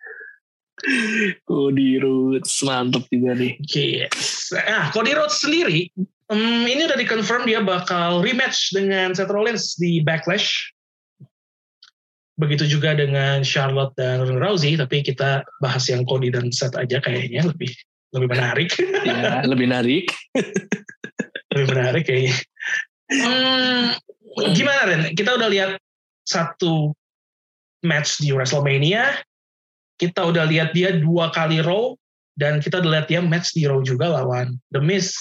Cody 1.48 1.98
Rhodes 2.00 2.52
mantep 2.68 3.08
juga 3.08 3.40
nih 3.40 3.56
Yes. 3.72 4.52
Nah, 4.52 4.92
Cody 4.92 5.16
Rhodes 5.16 5.40
sendiri, 5.40 5.88
em, 6.30 6.68
ini 6.68 6.86
udah 6.86 7.00
dikonfirm 7.00 7.48
dia 7.48 7.64
bakal 7.64 8.20
rematch 8.20 8.76
dengan 8.76 9.16
Seth 9.16 9.32
Rollins 9.32 9.80
di 9.80 10.04
Backlash. 10.04 10.76
Begitu 12.36 12.66
juga 12.66 12.98
dengan 12.98 13.46
Charlotte 13.46 13.94
dan 13.96 14.26
Rousey, 14.42 14.74
tapi 14.74 15.06
kita 15.06 15.46
bahas 15.62 15.86
yang 15.88 16.04
Cody 16.04 16.34
dan 16.34 16.50
Seth 16.50 16.74
aja 16.76 16.98
kayaknya 17.00 17.46
lebih 17.48 17.72
lebih 18.14 18.30
menarik. 18.30 18.70
ya 19.08 19.42
lebih 19.46 19.66
menarik 19.70 20.06
lebih 21.54 21.68
menarik 21.70 22.04
kayaknya. 22.10 22.36
Hmm, 23.14 23.94
gimana 24.58 24.82
Ren? 24.90 25.02
Kita 25.14 25.38
udah 25.38 25.50
lihat 25.50 25.70
satu 26.26 26.92
match 27.86 28.18
di 28.24 28.34
WrestleMania. 28.34 29.22
Kita 29.98 30.26
udah 30.26 30.50
lihat 30.50 30.74
dia 30.74 30.96
dua 30.98 31.30
kali 31.30 31.62
Raw 31.62 31.94
dan 32.38 32.60
kita 32.60 32.82
udah 32.82 33.00
lihat 33.00 33.08
dia 33.10 33.22
match 33.22 33.54
di 33.54 33.70
Raw 33.70 33.80
juga 33.86 34.10
lawan 34.10 34.58
The 34.74 34.82
Miz. 34.82 35.14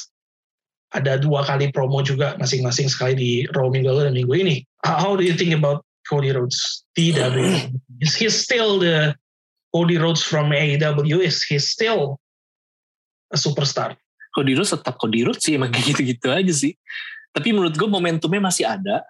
Ada 0.93 1.16
dua 1.16 1.41
kali 1.45 1.73
promo 1.73 2.05
juga 2.05 2.37
masing-masing 2.37 2.89
sekali 2.93 3.14
di 3.16 3.33
Raw 3.57 3.73
minggu 3.73 3.89
lalu 3.89 4.01
dan 4.09 4.14
minggu 4.16 4.35
ini. 4.37 4.57
How 4.85 5.16
do 5.16 5.25
you 5.25 5.33
think 5.33 5.57
about 5.57 5.85
Cody 6.09 6.33
Rhodes? 6.33 6.85
TW. 6.99 7.73
Is 8.05 8.18
he 8.18 8.29
still 8.29 8.83
the 8.83 9.16
Cody 9.73 9.97
Rhodes 9.97 10.20
from 10.20 10.53
AEW? 10.53 11.23
Is 11.25 11.41
he 11.49 11.57
still 11.57 12.20
a 13.33 13.39
superstar? 13.41 13.97
Cody 14.33 14.57
Rhodes 14.57 14.73
tetap 14.73 14.97
Cody 15.01 15.25
Rhodes 15.25 15.45
sih 15.45 15.57
emang 15.57 15.73
kayak 15.73 15.97
gitu-gitu 15.97 16.29
aja 16.33 16.53
sih. 16.53 16.73
Tapi 17.33 17.53
menurut 17.53 17.73
gue 17.77 17.89
momentumnya 17.89 18.41
masih 18.45 18.64
ada, 18.68 19.05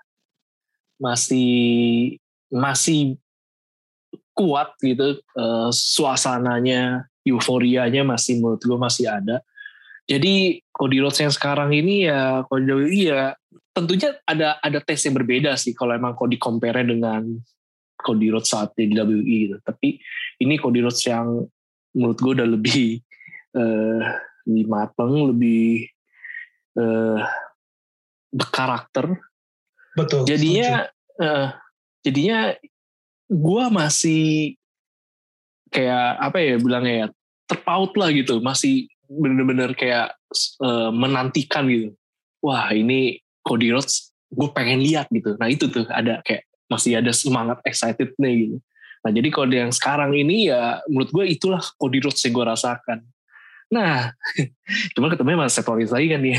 masih 0.99 1.51
masih 2.51 3.19
kuat 4.33 4.75
gitu, 4.81 5.21
eh, 5.21 5.71
suasananya, 5.71 7.05
euforianya 7.23 8.03
masih 8.03 8.41
menurut 8.41 8.63
gue 8.63 8.79
masih 8.79 9.07
ada. 9.09 9.41
Jadi 10.09 10.59
Cody 10.75 10.99
Rhodes 10.99 11.23
yang 11.23 11.31
sekarang 11.33 11.71
ini 11.71 12.11
ya 12.11 12.43
Cody 12.51 13.07
ya 13.07 13.39
tentunya 13.71 14.19
ada 14.27 14.59
ada 14.59 14.79
tes 14.83 14.99
yang 15.07 15.15
berbeda 15.15 15.55
sih 15.55 15.73
kalau 15.73 15.95
emang 15.95 16.19
Cody 16.19 16.37
compare 16.37 16.83
dengan 16.83 17.23
Cody 18.03 18.29
Rhodes 18.35 18.51
saat 18.51 18.75
di 18.75 18.91
WWE 18.91 19.37
gitu. 19.47 19.57
Tapi 19.63 20.03
ini 20.43 20.59
Cody 20.59 20.83
Rhodes 20.83 21.07
yang 21.07 21.47
menurut 21.95 22.19
gue 22.19 22.33
udah 22.43 22.49
lebih 22.49 22.99
eh, 23.55 24.01
lebih 24.49 24.67
mateng, 24.67 25.13
lebih 25.31 25.87
eh, 26.77 27.21
berkarakter. 28.33 29.07
Betul. 29.95 30.27
Jadinya, 30.27 30.89
eh, 31.21 31.49
jadinya 32.03 32.57
gue 33.33 33.65
masih 33.73 34.25
kayak 35.73 36.21
apa 36.21 36.37
ya 36.37 36.55
bilangnya 36.61 36.95
ya 36.95 37.07
terpaut 37.49 37.97
lah 37.97 38.13
gitu, 38.13 38.45
masih 38.45 38.93
bener-bener 39.09 39.73
kayak 39.73 40.13
eh, 40.61 40.91
menantikan 40.93 41.65
gitu. 41.69 41.97
Wah 42.45 42.69
ini 42.77 43.17
Cody 43.41 43.73
Rhodes, 43.73 44.13
gue 44.29 44.49
pengen 44.53 44.85
lihat 44.85 45.09
gitu. 45.09 45.35
Nah 45.41 45.49
itu 45.49 45.73
tuh 45.73 45.89
ada 45.89 46.21
kayak 46.23 46.45
masih 46.69 47.01
ada 47.01 47.13
semangat 47.13 47.61
excited 47.65 48.13
nih 48.21 48.49
gitu. 48.49 48.57
Nah 49.03 49.11
jadi 49.11 49.29
kalau 49.33 49.49
yang 49.51 49.73
sekarang 49.75 50.13
ini 50.13 50.53
ya 50.53 50.85
menurut 50.87 51.11
gue 51.11 51.25
itulah 51.33 51.65
Cody 51.81 52.05
Rhodes 52.05 52.21
yang 52.23 52.37
gue 52.37 52.47
rasakan. 52.47 53.01
Nah, 53.73 54.13
cuman 54.95 55.09
ketemunya 55.17 55.37
sama 55.41 55.49
Seth 55.49 55.69
Rollins 55.73 55.93
lagi 55.97 56.07
kan 56.13 56.21
nih. 56.21 56.37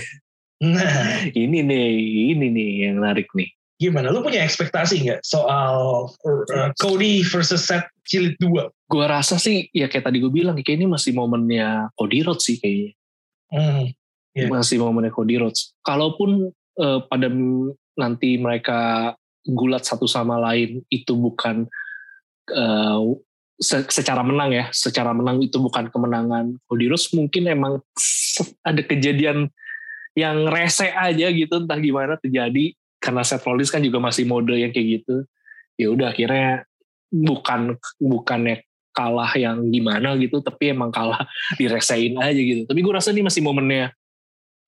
Nah, 0.62 0.94
ini 1.44 1.66
nih, 1.66 1.90
ini 2.38 2.46
nih 2.54 2.70
yang 2.88 3.02
menarik 3.02 3.26
nih. 3.34 3.50
Gimana? 3.84 4.08
Lu 4.14 4.24
punya 4.24 4.48
ekspektasi 4.48 5.04
nggak 5.04 5.22
soal 5.28 6.08
uh, 6.24 6.70
Cody 6.80 7.20
versus 7.28 7.68
Seth 7.68 7.88
Jilid 8.08 8.40
2? 8.40 8.72
Gue 8.88 9.06
rasa 9.06 9.36
sih, 9.36 9.68
ya 9.76 9.92
kayak 9.92 10.08
tadi 10.08 10.24
gue 10.24 10.32
bilang, 10.32 10.56
kayak 10.56 10.80
ini 10.80 10.88
masih 10.88 11.12
momennya 11.12 11.92
Cody 12.00 12.24
Rhodes 12.24 12.48
sih 12.48 12.58
kayaknya. 12.60 12.92
Hmm. 13.52 13.84
Iya. 14.34 14.48
Masih 14.50 14.80
momennya 14.80 15.12
Cody 15.12 15.36
Rhodes. 15.38 15.76
Kalaupun 15.84 16.52
eh, 16.80 17.00
pada 17.06 17.28
nanti 17.94 18.40
mereka 18.40 19.14
gulat 19.44 19.84
satu 19.84 20.08
sama 20.08 20.40
lain, 20.40 20.82
itu 20.88 21.14
bukan 21.14 21.68
eh, 22.50 23.00
se- 23.60 23.90
secara 23.92 24.22
menang 24.26 24.52
ya, 24.52 24.66
secara 24.74 25.14
menang 25.14 25.40
itu 25.44 25.62
bukan 25.62 25.88
kemenangan 25.94 26.58
Cody 26.66 26.90
Rhodes, 26.90 27.12
mungkin 27.14 27.48
emang 27.52 27.80
ada 28.66 28.82
kejadian 28.82 29.48
yang 30.14 30.46
rese 30.46 30.94
aja 30.94 31.28
gitu, 31.34 31.58
entah 31.58 31.80
gimana 31.82 32.18
terjadi, 32.22 32.78
karena 33.04 33.20
Seth 33.22 33.44
Rollins 33.44 33.68
kan 33.68 33.84
juga 33.84 34.00
masih 34.00 34.24
mode 34.24 34.56
yang 34.56 34.72
kayak 34.72 35.04
gitu. 35.04 35.28
Ya 35.76 35.92
udah 35.92 36.16
akhirnya 36.16 36.64
bukan 37.12 37.76
bukannya 38.00 38.64
kalah 38.94 39.34
yang 39.36 39.68
gimana 39.68 40.16
gitu, 40.16 40.40
tapi 40.40 40.72
emang 40.72 40.88
kalah 40.90 41.28
diresein 41.60 42.16
aja 42.16 42.38
gitu. 42.38 42.64
Tapi 42.64 42.80
gue 42.80 42.94
rasa 42.94 43.12
ini 43.12 43.22
masih 43.22 43.44
momennya 43.44 43.92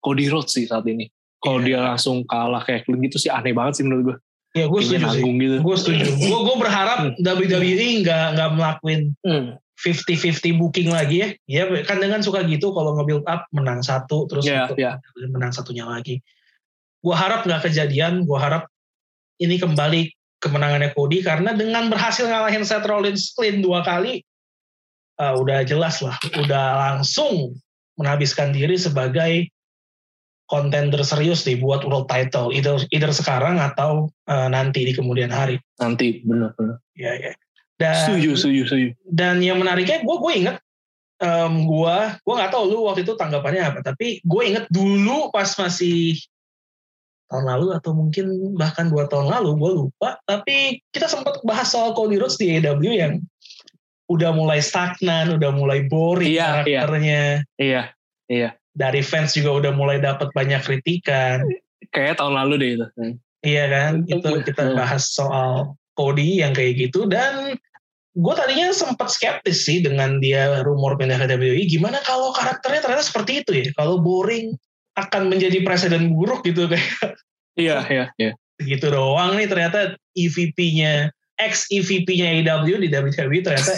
Cody 0.04 0.28
Rhodes 0.28 0.52
sih 0.52 0.68
saat 0.68 0.84
ini. 0.86 1.08
Kalau 1.40 1.62
Iya. 1.62 1.66
dia 1.66 1.80
langsung 1.94 2.26
kalah 2.26 2.62
kayak 2.62 2.84
gitu 2.90 3.18
sih 3.18 3.30
aneh 3.30 3.54
banget 3.54 3.80
sih 3.80 3.84
menurut 3.86 4.04
gue. 4.04 4.18
Ya 4.56 4.66
gue 4.66 4.82
setuju 4.82 5.08
sih. 5.12 5.22
gitu. 5.22 5.56
Gue 5.62 5.76
setuju. 5.78 6.04
Gue 6.16 6.40
gue 6.42 6.58
berharap 6.58 6.98
WWE 7.16 7.88
nggak 8.02 8.26
nggak 8.36 8.50
melakuin 8.52 9.02
Hmm. 9.22 9.56
50-50 9.76 10.56
booking 10.56 10.88
lagi 10.88 11.16
ya. 11.20 11.28
Ya 11.46 11.64
kan 11.84 12.00
dengan 12.00 12.24
suka 12.24 12.48
gitu 12.48 12.72
kalau 12.72 12.96
nge-build 12.96 13.28
up 13.28 13.44
menang 13.52 13.84
satu 13.84 14.24
terus 14.26 14.48
untuk 14.48 14.80
ya. 14.80 14.98
menang 15.28 15.52
satunya 15.52 15.84
lagi. 15.84 16.24
Gue 17.06 17.14
harap 17.14 17.46
nggak 17.46 17.70
kejadian. 17.70 18.26
Gue 18.26 18.42
harap 18.42 18.66
ini 19.38 19.62
kembali 19.62 20.10
kemenangannya 20.42 20.98
Cody 20.98 21.22
karena 21.22 21.54
dengan 21.54 21.94
berhasil 21.94 22.26
ngalahin 22.26 22.66
Seth 22.66 22.86
Rollins 22.90 23.38
clean 23.38 23.62
dua 23.62 23.86
kali, 23.86 24.26
uh, 25.22 25.38
udah 25.38 25.62
jelas 25.62 26.02
lah, 26.02 26.18
udah 26.42 26.66
langsung 26.98 27.54
menghabiskan 28.02 28.52
diri 28.52 28.76
sebagai 28.76 29.54
contender 30.46 31.02
serius 31.02 31.42
nih 31.46 31.58
buat 31.58 31.82
world 31.86 32.06
title, 32.06 32.54
either, 32.54 32.78
either 32.94 33.10
sekarang 33.10 33.58
atau 33.58 34.14
uh, 34.30 34.48
nanti 34.50 34.86
di 34.86 34.94
kemudian 34.94 35.34
hari. 35.34 35.58
Nanti 35.82 36.22
bener-bener. 36.26 36.82
Ya 36.98 37.14
ya. 37.18 37.34
Dan 37.76 37.96
Setuju, 38.08 38.40
setuju, 38.40 38.62
setuju. 38.72 38.88
dan 39.04 39.44
yang 39.44 39.60
menariknya 39.60 40.00
gue 40.00 40.16
gue 40.16 40.34
inget 40.40 40.58
em, 41.20 41.68
gue 41.68 41.96
gue 42.24 42.34
nggak 42.40 42.52
tahu 42.56 42.64
lu 42.72 42.88
waktu 42.88 43.04
itu 43.04 43.20
tanggapannya 43.20 43.64
apa 43.68 43.80
tapi 43.84 44.24
gue 44.24 44.42
inget 44.48 44.66
dulu 44.72 45.28
pas 45.28 45.52
masih 45.60 46.16
tahun 47.30 47.46
lalu 47.50 47.68
atau 47.74 47.92
mungkin 47.98 48.54
bahkan 48.56 48.90
dua 48.90 49.10
tahun 49.10 49.30
lalu 49.34 49.50
gue 49.58 49.72
lupa 49.86 50.18
tapi 50.30 50.80
kita 50.94 51.10
sempat 51.10 51.42
bahas 51.42 51.74
soal 51.74 51.98
Cody 51.98 52.22
Rhodes 52.22 52.38
di 52.38 52.58
AEW 52.58 52.94
yang 52.94 53.22
udah 54.06 54.32
mulai 54.38 54.62
stagnan 54.62 55.34
udah 55.34 55.50
mulai 55.50 55.90
boring 55.90 56.30
Iya, 56.30 56.66
iya. 56.66 56.82
karakternya 56.86 57.22
Iya, 57.58 57.82
iya. 58.30 58.50
dari 58.78 59.02
fans 59.02 59.34
juga 59.34 59.66
udah 59.66 59.72
mulai 59.74 59.98
dapat 59.98 60.30
banyak 60.38 60.62
kritikan. 60.62 61.42
Kayak 61.90 62.22
tahun 62.22 62.38
lalu 62.38 62.54
deh 62.62 62.70
itu. 62.78 62.88
Iya 63.46 63.66
kan, 63.70 63.92
itu 64.06 64.30
kita 64.46 64.74
bahas 64.78 65.10
soal 65.10 65.74
Cody 65.98 66.44
yang 66.44 66.52
kayak 66.54 66.78
gitu 66.78 67.08
dan 67.10 67.56
gue 68.16 68.34
tadinya 68.36 68.72
sempat 68.72 69.12
skeptis 69.12 69.68
sih 69.68 69.84
dengan 69.84 70.20
dia 70.24 70.62
rumor 70.64 70.96
pindah 71.00 71.20
ke 71.20 71.28
WWE. 71.36 71.66
Gimana 71.68 72.00
kalau 72.06 72.32
karakternya 72.32 72.84
ternyata 72.84 73.04
seperti 73.04 73.42
itu 73.44 73.52
ya? 73.52 73.68
Kalau 73.74 74.00
boring 74.00 74.56
akan 74.96 75.28
menjadi 75.28 75.62
presiden 75.62 76.16
buruk 76.16 76.48
gitu 76.48 76.72
kayak. 76.72 77.20
Iya, 77.56 77.88
iya, 77.88 78.06
iya. 78.20 78.32
Gitu 78.60 78.88
doang 78.88 79.36
nih 79.36 79.48
ternyata 79.48 80.00
EVP-nya 80.16 81.12
ex 81.36 81.68
EVP-nya 81.68 82.40
AEW 82.40 82.80
di 82.80 82.88
WWE 82.88 83.40
ternyata 83.44 83.76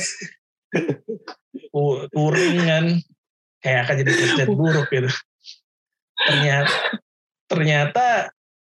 kuring 2.14 2.58
kan 2.62 2.86
kayak 3.66 3.80
akan 3.90 3.96
jadi 4.06 4.12
presiden 4.14 4.50
buruk 4.54 4.88
gitu. 4.94 5.10
Ternyata 6.18 6.74
ternyata 7.48 8.06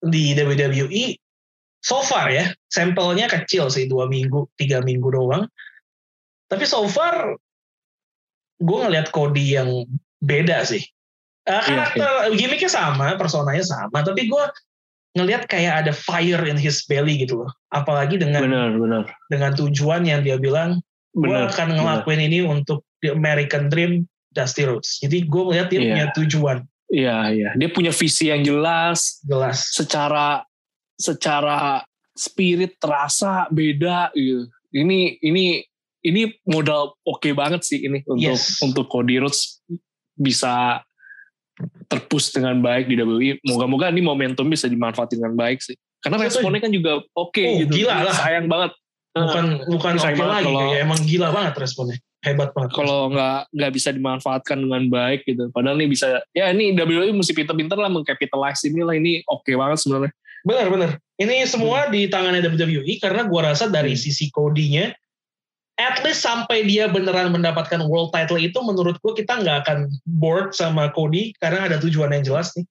di 0.00 0.32
WWE 0.36 1.18
so 1.82 2.02
far 2.02 2.30
ya 2.30 2.50
sampelnya 2.70 3.26
kecil 3.26 3.70
sih 3.70 3.90
dua 3.90 4.06
minggu 4.06 4.46
tiga 4.54 4.82
minggu 4.82 5.10
doang 5.10 5.50
tapi 6.46 6.62
so 6.66 6.86
far 6.86 7.34
gue 8.62 8.78
ngeliat 8.78 9.10
Cody 9.10 9.58
yang 9.58 9.84
beda 10.22 10.62
sih 10.64 10.82
uh, 11.46 11.62
karakter 11.62 12.06
iya, 12.06 12.22
iya. 12.30 12.36
gimmicknya 12.36 12.70
sama 12.70 13.14
personanya 13.16 13.64
sama 13.64 14.02
tapi 14.02 14.26
gue 14.28 14.44
ngelihat 15.16 15.48
kayak 15.48 15.86
ada 15.86 15.92
fire 15.96 16.44
in 16.44 16.60
his 16.60 16.84
belly 16.84 17.24
gitu 17.24 17.42
loh 17.46 17.50
apalagi 17.72 18.20
dengan 18.20 18.44
benar, 18.44 18.70
benar. 18.76 19.02
dengan 19.32 19.50
tujuan 19.56 20.04
yang 20.04 20.20
dia 20.20 20.36
bilang 20.36 20.82
gue 21.16 21.32
akan 21.32 21.80
ngelakuin 21.80 22.20
benar. 22.20 22.28
ini 22.28 22.38
untuk 22.44 22.84
the 23.00 23.14
American 23.16 23.72
Dream 23.72 24.04
Dusty 24.36 24.68
Rhodes 24.68 25.00
jadi 25.00 25.24
gue 25.24 25.42
ngeliat 25.48 25.68
dia 25.72 25.80
yeah. 25.80 25.88
punya 25.88 26.06
tujuan 26.18 26.58
Iya, 26.86 27.34
iya. 27.34 27.50
Dia 27.58 27.68
punya 27.74 27.90
visi 27.90 28.30
yang 28.30 28.46
jelas. 28.46 29.18
Jelas. 29.26 29.74
Secara 29.74 30.46
secara 30.94 31.82
spirit 32.14 32.78
terasa 32.80 33.50
beda 33.50 34.14
gitu. 34.14 34.46
Ini 34.72 35.20
ini 35.20 35.60
ini 36.06 36.22
modal 36.46 36.94
oke 37.02 37.20
okay 37.20 37.32
banget 37.34 37.66
sih 37.66 37.82
ini 37.82 38.06
untuk 38.06 38.38
yes. 38.38 38.62
untuk 38.62 38.86
Cody 38.86 39.18
Rhodes 39.18 39.60
bisa 40.16 40.80
terpus 41.88 42.32
dengan 42.32 42.60
baik 42.60 42.88
di 42.88 42.94
WWE. 43.00 43.40
Moga-moga 43.48 43.88
ini 43.88 44.04
momentum 44.04 44.46
bisa 44.48 44.68
dimanfaatkan 44.68 45.16
dengan 45.16 45.34
baik 45.34 45.64
sih. 45.64 45.76
Karena 46.04 46.20
responnya 46.22 46.60
kan 46.60 46.72
juga 46.72 47.02
oke 47.16 47.32
okay, 47.32 47.46
oh, 47.48 47.54
gitu. 47.64 47.72
Gila 47.84 47.96
lah. 48.06 48.14
Sayang 48.14 48.46
banget. 48.46 48.72
Bukan 49.16 49.44
bukan 49.72 49.92
oke 49.96 50.12
okay 50.12 50.26
lagi, 50.28 50.44
kalau, 50.44 50.60
kayak 50.60 50.80
emang 50.84 51.00
gila 51.08 51.28
banget 51.32 51.54
responnya 51.56 51.96
hebat 52.26 52.50
banget. 52.52 52.70
Kalau 52.74 52.98
nggak 53.14 53.38
nggak 53.54 53.72
bisa 53.72 53.88
dimanfaatkan 53.94 54.58
dengan 54.58 54.82
baik 54.90 55.22
gitu. 55.24 55.48
Padahal 55.54 55.78
ini 55.78 55.86
bisa 55.94 56.20
ya 56.34 56.50
ini 56.50 56.74
WWE 56.74 57.14
mesti 57.14 57.32
pinter-pinter 57.32 57.78
lah 57.78 57.88
mengcapitalize 57.88 58.66
ini 58.66 58.82
lah 58.82 58.94
ini 58.98 59.22
oke 59.30 59.46
okay 59.46 59.54
banget 59.54 59.78
sebenarnya. 59.78 60.12
Benar 60.42 60.66
benar. 60.68 60.90
Ini 61.16 61.46
semua 61.48 61.86
hmm. 61.86 61.90
di 61.94 62.00
tangannya 62.10 62.42
WWE 62.44 62.94
karena 62.98 63.22
gua 63.24 63.54
rasa 63.54 63.70
dari 63.70 63.94
hmm. 63.94 64.02
sisi 64.02 64.28
Cody-nya 64.28 64.92
at 65.76 66.00
least 66.00 66.24
sampai 66.24 66.64
dia 66.64 66.88
beneran 66.88 67.28
mendapatkan 67.32 67.84
world 67.84 68.12
title 68.12 68.40
itu 68.40 68.56
menurut 68.64 68.96
gua 69.04 69.12
kita 69.12 69.44
nggak 69.44 69.56
akan 69.64 69.78
bored 70.08 70.56
sama 70.56 70.88
Cody 70.96 71.36
karena 71.36 71.68
ada 71.68 71.76
tujuan 71.80 72.16
yang 72.16 72.24
jelas 72.24 72.52
nih. 72.56 72.64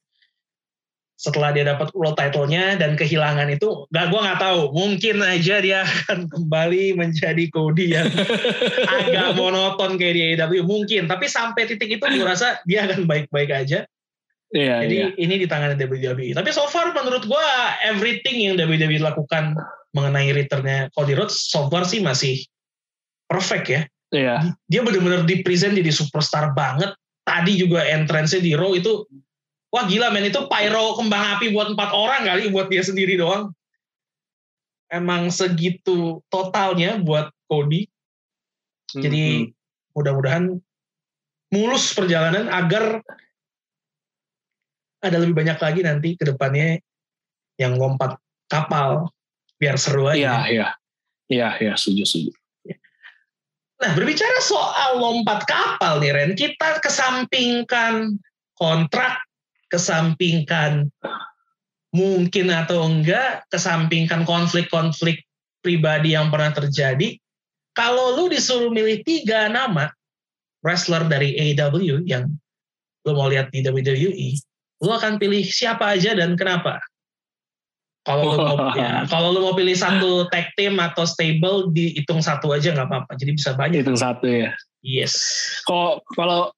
Setelah 1.15 1.55
dia 1.55 1.63
dapat 1.63 1.95
world 1.95 2.19
title-nya 2.19 2.75
dan 2.75 2.99
kehilangan 2.99 3.47
itu 3.47 3.87
gak 3.87 4.11
gue 4.11 4.19
nggak 4.19 4.35
tahu. 4.35 4.75
Mungkin 4.75 5.23
aja 5.23 5.63
dia 5.63 5.87
akan 5.87 6.27
kembali 6.27 6.99
menjadi 6.99 7.47
Cody 7.55 7.95
yang 7.95 8.11
agak 8.99 9.39
monoton 9.39 9.95
kayak 9.95 10.11
di 10.11 10.21
AEW 10.35 10.67
mungkin 10.67 11.07
tapi 11.07 11.31
sampai 11.31 11.71
titik 11.71 11.87
itu 11.87 12.03
gue 12.03 12.25
rasa 12.25 12.59
dia 12.67 12.83
akan 12.83 13.07
baik-baik 13.07 13.47
aja. 13.47 13.87
Yeah, 14.53 14.83
jadi 14.85 14.95
yeah. 14.95 15.11
ini 15.15 15.35
di 15.41 15.47
tangan 15.47 15.79
WWE 15.79 16.35
tapi 16.35 16.49
so 16.51 16.67
far 16.67 16.91
menurut 16.91 17.23
gue 17.23 17.45
everything 17.87 18.45
yang 18.45 18.59
WWE 18.59 18.99
lakukan 18.99 19.55
mengenai 19.95 20.35
returnnya 20.35 20.91
Cody 20.91 21.15
Rhodes 21.15 21.47
so 21.47 21.71
far 21.71 21.87
sih 21.87 22.03
masih 22.03 22.43
perfect 23.25 23.65
ya 23.67 23.81
yeah. 24.13 24.39
dia 24.69 24.81
benar-benar 24.81 25.25
di 25.25 25.41
present 25.41 25.75
jadi 25.75 25.91
superstar 25.91 26.53
banget 26.53 26.93
tadi 27.25 27.57
juga 27.57 27.81
entrance-nya 27.83 28.41
di 28.41 28.53
Raw 28.53 28.71
itu 28.77 29.05
wah 29.73 29.85
gila 29.89 30.13
men 30.13 30.29
itu 30.29 30.39
pyro 30.47 30.95
kembang 30.95 31.37
api 31.37 31.51
buat 31.51 31.73
empat 31.73 31.89
orang 31.91 32.29
kali 32.29 32.53
buat 32.53 32.69
dia 32.69 32.85
sendiri 32.85 33.17
doang 33.17 33.51
emang 34.93 35.33
segitu 35.33 36.21
totalnya 36.29 37.01
buat 37.01 37.33
Cody 37.49 37.89
jadi 38.95 39.49
mm-hmm. 39.49 39.91
mudah-mudahan 39.97 40.43
mulus 41.51 41.91
perjalanan 41.91 42.47
agar 42.47 43.01
ada 45.05 45.17
lebih 45.21 45.37
banyak 45.37 45.57
lagi 45.61 45.81
nanti 45.85 46.09
ke 46.17 46.23
depannya 46.25 46.81
yang 47.61 47.77
lompat 47.77 48.17
kapal 48.49 49.13
biar 49.61 49.77
seru 49.79 50.09
aja. 50.09 50.17
Iya, 50.17 50.35
iya. 50.51 50.67
Iya, 51.25 51.49
iya, 51.61 51.73
setuju, 51.73 52.03
setuju. 52.05 52.31
Nah, 53.75 53.91
berbicara 53.91 54.39
soal 54.39 55.03
lompat 55.03 55.43
kapal 55.43 55.99
nih 55.99 56.15
Ren, 56.15 56.31
kita 56.33 56.79
kesampingkan 56.79 58.15
kontrak 58.55 59.19
kesampingkan 59.67 60.87
mungkin 61.91 62.47
atau 62.51 62.87
enggak, 62.87 63.43
kesampingkan 63.51 64.23
konflik-konflik 64.23 65.23
pribadi 65.59 66.15
yang 66.15 66.31
pernah 66.31 66.55
terjadi. 66.55 67.19
Kalau 67.75 68.15
lu 68.15 68.31
disuruh 68.31 68.71
milih 68.71 69.03
tiga 69.03 69.51
nama 69.51 69.91
wrestler 70.63 71.03
dari 71.11 71.35
AEW 71.35 72.07
yang 72.07 72.31
lu 73.03 73.11
mau 73.11 73.27
lihat 73.27 73.51
di 73.51 73.59
WWE, 73.61 74.29
lu 74.83 74.89
akan 74.91 75.19
pilih 75.19 75.43
siapa 75.43 75.99
aja 75.99 76.15
dan 76.15 76.39
kenapa? 76.39 76.79
Kalau 78.05 78.21
lu 78.31 78.37
mau 78.37 78.57
ya, 78.77 79.03
kalau 79.09 79.33
lu 79.33 79.41
mau 79.41 79.57
pilih 79.57 79.73
satu 79.73 80.29
tag 80.29 80.53
team 80.53 80.77
atau 80.77 81.03
stable 81.09 81.73
dihitung 81.73 82.21
satu 82.21 82.53
aja 82.53 82.71
nggak 82.71 82.85
apa-apa. 82.85 83.17
Jadi 83.17 83.31
bisa 83.33 83.57
banyak. 83.57 83.81
Hitung 83.81 83.97
satu 83.97 84.29
ya. 84.29 84.53
Yes. 84.85 85.17
Kalau 85.65 86.05
kalau 86.13 86.53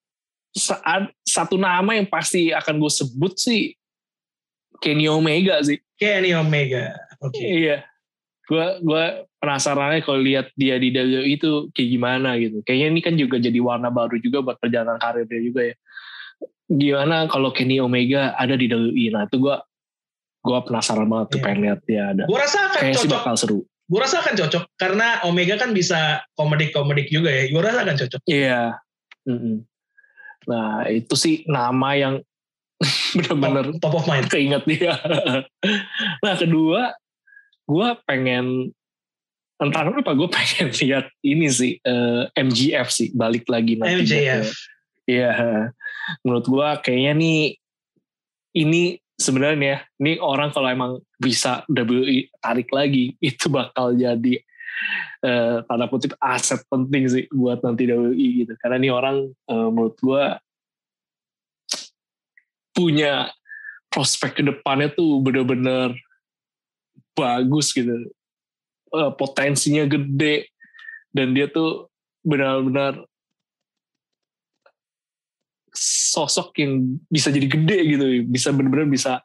saat 0.51 1.07
satu 1.23 1.55
nama 1.55 1.95
yang 1.95 2.09
pasti 2.11 2.51
akan 2.51 2.83
gue 2.83 2.91
sebut 2.91 3.33
sih 3.39 3.71
Kenny 4.83 5.07
Omega 5.07 5.63
sih. 5.63 5.79
Kenny 5.95 6.35
Omega. 6.35 6.91
Oke. 7.23 7.39
Okay. 7.39 7.47
Iya. 7.63 7.77
Gue 8.47 8.65
gue 8.83 9.03
penasarannya 9.39 10.03
kalau 10.03 10.19
lihat 10.19 10.51
dia 10.59 10.75
di 10.75 10.91
WWE 10.91 11.39
itu 11.39 11.71
kayak 11.71 11.89
gimana 11.95 12.35
gitu. 12.35 12.59
Kayaknya 12.67 12.87
ini 12.91 13.01
kan 13.01 13.13
juga 13.15 13.37
jadi 13.39 13.59
warna 13.63 13.87
baru 13.87 14.19
juga 14.19 14.43
buat 14.43 14.59
perjalanan 14.59 14.99
karirnya 14.99 15.39
juga 15.39 15.61
ya. 15.71 15.75
Gimana 16.67 17.31
kalau 17.31 17.55
Kenny 17.55 17.79
Omega 17.79 18.35
ada 18.35 18.59
di 18.59 18.67
WWE? 18.67 19.15
Nah 19.15 19.23
itu 19.31 19.39
gue 19.39 19.55
gue 20.47 20.59
penasaran 20.63 21.07
banget 21.11 21.27
tuh 21.27 21.37
yeah. 21.39 21.45
pengen 21.45 21.59
lihat 21.67 21.79
dia 21.83 22.03
ada. 22.15 22.23
Gue 22.23 22.39
rasa 22.39 22.57
akan 22.71 22.79
Kayaknya 22.79 22.99
cocok. 23.03 23.15
bakal 23.19 23.35
seru. 23.35 23.59
Gue 23.87 23.99
rasa 23.99 24.15
akan 24.23 24.33
cocok 24.35 24.63
karena 24.79 25.07
Omega 25.27 25.55
kan 25.59 25.71
bisa 25.75 25.99
komedik-komedik 26.39 27.07
juga 27.11 27.29
ya. 27.31 27.43
Gue 27.51 27.61
rasa 27.63 27.79
akan 27.83 27.95
cocok. 27.99 28.21
Iya. 28.27 28.47
Yeah. 28.47 28.67
Mm 29.27 29.39
-hmm. 29.39 29.55
Nah 30.47 30.71
itu 30.87 31.15
sih 31.19 31.43
nama 31.43 31.89
yang 31.99 32.15
benar-benar 33.17 33.75
top, 33.77 33.91
top 33.91 33.95
of 33.99 34.05
mind 34.07 34.27
keinget 34.31 34.63
dia. 34.63 34.95
nah 36.23 36.33
kedua, 36.39 36.95
gue 37.67 37.87
pengen 38.07 38.71
entah 39.57 39.81
kenapa 39.89 40.13
gue 40.13 40.29
pengen 40.37 40.69
lihat 40.71 41.05
ini 41.25 41.47
sih 41.49 41.73
uh, 41.83 42.29
eh, 42.31 42.43
MGF 42.45 42.87
sih 42.87 43.11
balik 43.11 43.49
lagi 43.51 43.75
nanti. 43.75 44.05
MGF. 44.05 44.47
Iya, 45.07 45.31
menurut 46.27 46.45
gue 46.51 46.67
kayaknya 46.83 47.15
nih 47.15 47.39
ini 48.59 48.99
sebenarnya 49.17 49.83
ini 49.97 50.21
orang 50.21 50.53
kalau 50.53 50.69
emang 50.69 50.91
bisa 51.17 51.65
WWE 51.67 52.29
tarik 52.37 52.69
lagi 52.69 53.17
itu 53.19 53.49
bakal 53.49 53.97
jadi 53.97 54.39
uh, 55.25 55.65
tanda 55.65 55.89
kutip 55.89 56.13
aset 56.21 56.61
penting 56.69 57.09
sih 57.09 57.25
buat 57.33 57.59
nanti 57.65 57.89
WWE 57.89 58.45
gitu. 58.45 58.53
Karena 58.61 58.77
ini 58.77 58.89
orang 58.93 59.27
uh, 59.49 59.69
menurut 59.73 59.97
gue 59.97 60.25
punya 62.77 63.33
prospek 63.89 64.37
ke 64.37 64.43
depannya 64.45 64.93
tuh 64.93 65.17
bener-bener 65.25 65.97
bagus 67.17 67.73
gitu. 67.73 68.13
Uh, 68.93 69.11
potensinya 69.17 69.83
gede 69.83 70.47
dan 71.11 71.33
dia 71.33 71.49
tuh 71.49 71.89
benar-benar 72.21 73.03
sosok 75.77 76.57
yang 76.59 76.97
bisa 77.07 77.29
jadi 77.29 77.45
gede 77.45 77.79
gitu 77.85 78.05
bisa 78.25 78.49
benar-benar 78.49 78.89
bisa 78.89 79.21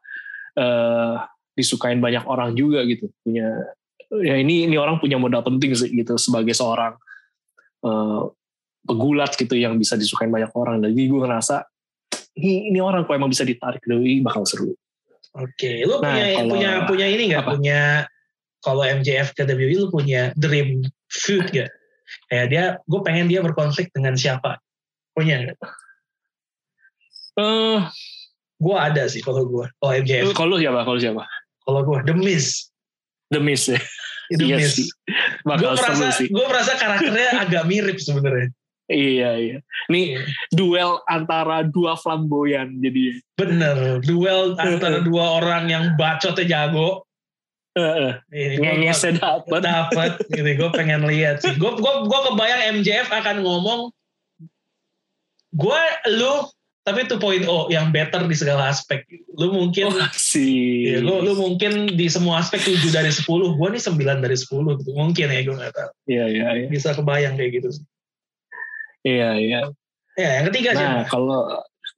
uh, 0.61 1.17
disukain 1.57 2.01
banyak 2.01 2.25
orang 2.25 2.53
juga 2.57 2.85
gitu. 2.85 3.09
Punya 3.25 3.49
ya 4.13 4.35
ini 4.37 4.69
ini 4.69 4.77
orang 4.77 5.01
punya 5.01 5.17
modal 5.17 5.41
penting 5.41 5.73
sih 5.73 5.89
gitu 5.89 6.21
sebagai 6.21 6.53
seorang 6.53 6.97
uh, 7.85 8.29
pegulat 8.85 9.33
gitu 9.39 9.57
yang 9.57 9.77
bisa 9.81 9.97
disukain 9.97 10.33
banyak 10.33 10.53
orang. 10.53 10.83
Jadi 10.85 11.03
gue 11.09 11.21
ngerasa 11.21 11.65
ini, 12.37 12.73
ini 12.73 12.79
orang 12.81 13.05
kok 13.05 13.17
emang 13.17 13.33
bisa 13.33 13.45
ditarik 13.45 13.81
WWE 13.85 14.25
bakal 14.25 14.45
seru. 14.49 14.73
Oke 15.33 15.49
okay. 15.57 15.77
lu 15.89 15.97
nah, 16.01 16.13
punya 16.13 16.25
kalau, 16.37 16.51
punya 16.53 16.71
punya 16.85 17.07
ini 17.09 17.23
nggak? 17.33 17.45
punya 17.49 17.81
kalau 18.61 18.83
MJF 18.85 19.33
ke 19.33 19.43
WWE 19.49 19.77
lu 19.81 19.89
punya 19.89 20.29
dream 20.37 20.85
feud 21.09 21.49
gak 21.51 21.73
kayak 22.29 22.47
dia 22.53 22.65
gue 22.85 23.01
pengen 23.01 23.27
dia 23.33 23.41
berkonflik 23.41 23.89
dengan 23.97 24.13
siapa. 24.17 24.61
Punya 25.17 25.41
gak? 25.41 25.57
Eh, 27.35 27.79
Gue 28.57 28.77
ada 28.77 29.05
sih 29.07 29.19
kalau 29.19 29.43
gue. 29.43 29.67
Kalau 29.75 29.93
MJF. 29.97 30.33
kalau 30.33 30.55
siapa? 30.55 30.81
Kalau 30.83 30.97
siapa? 30.97 31.25
Kalau 31.61 31.81
gue 31.83 31.99
The 32.05 32.15
Miz. 32.15 32.71
The 33.29 33.39
Miz 33.39 33.67
ya. 33.67 33.81
The 34.31 34.45
Iya 34.45 34.57
Miz. 34.57 34.73
sih. 34.73 34.87
Gue 34.87 35.45
Bakal 35.45 35.73
seru 35.75 35.95
merasa, 35.99 36.07
sih. 36.15 36.27
gue 36.29 36.45
merasa 36.47 36.73
karakternya 36.75 37.31
agak 37.43 37.65
mirip 37.65 37.99
sebenarnya. 37.99 38.49
Iya 38.87 39.31
iya. 39.35 39.57
Nih 39.89 40.21
duel 40.51 41.01
antara 41.07 41.65
dua 41.65 41.97
flamboyan 41.97 42.77
jadi. 42.79 43.19
Bener. 43.35 43.99
Duel 44.01 44.55
antara 44.61 45.01
dua 45.01 45.41
orang 45.41 45.67
yang 45.67 45.85
bacotnya 45.97 46.45
jago. 46.45 47.03
Heeh. 47.73 48.21
Ini 48.29 48.55
gua- 48.55 48.65
Ngengesnya 48.69 49.13
dapet. 49.17 49.61
dapat 49.65 50.13
gitu 50.35 50.51
gue 50.55 50.71
pengen 50.71 51.03
lihat 51.03 51.41
sih 51.41 51.51
gue 51.53 51.73
gue 51.73 51.95
gue 52.05 52.21
kebayang 52.29 52.79
MJF 52.79 53.09
akan 53.09 53.37
ngomong 53.41 53.81
gue 55.53 55.81
lu 56.13 56.35
tapi 56.83 57.07
2.0 57.07 57.47
yang 57.71 57.95
better 57.95 58.27
di 58.27 58.35
segala 58.35 58.67
aspek 58.67 59.07
lu 59.39 59.55
mungkin 59.55 59.95
Wah 59.95 60.11
sih. 60.11 60.91
ya, 60.91 60.99
lu, 60.99 61.23
lu 61.23 61.39
mungkin 61.39 61.95
di 61.95 62.11
semua 62.11 62.43
aspek 62.43 62.59
7 62.59 62.91
dari 62.91 63.07
10 63.15 63.23
gue 63.29 63.69
nih 63.71 63.83
9 63.87 64.19
dari 64.19 64.35
10 64.35 64.83
gitu 64.83 64.91
mungkin 64.93 65.27
ya 65.31 65.41
gue 65.47 65.55
nggak 65.55 65.73
tahu 65.73 65.91
Iya 66.11 66.25
iya 66.27 66.47
iya. 66.59 66.67
bisa 66.67 66.91
kebayang 66.91 67.39
kayak 67.39 67.63
gitu 67.63 67.69
sih 67.71 67.85
Iya 69.03 69.31
iya. 69.39 69.61
ya 70.19 70.31
yang 70.43 70.47
ketiga 70.51 70.71
Nah 70.75 70.79
siapa 70.79 71.03
kalau 71.07 71.41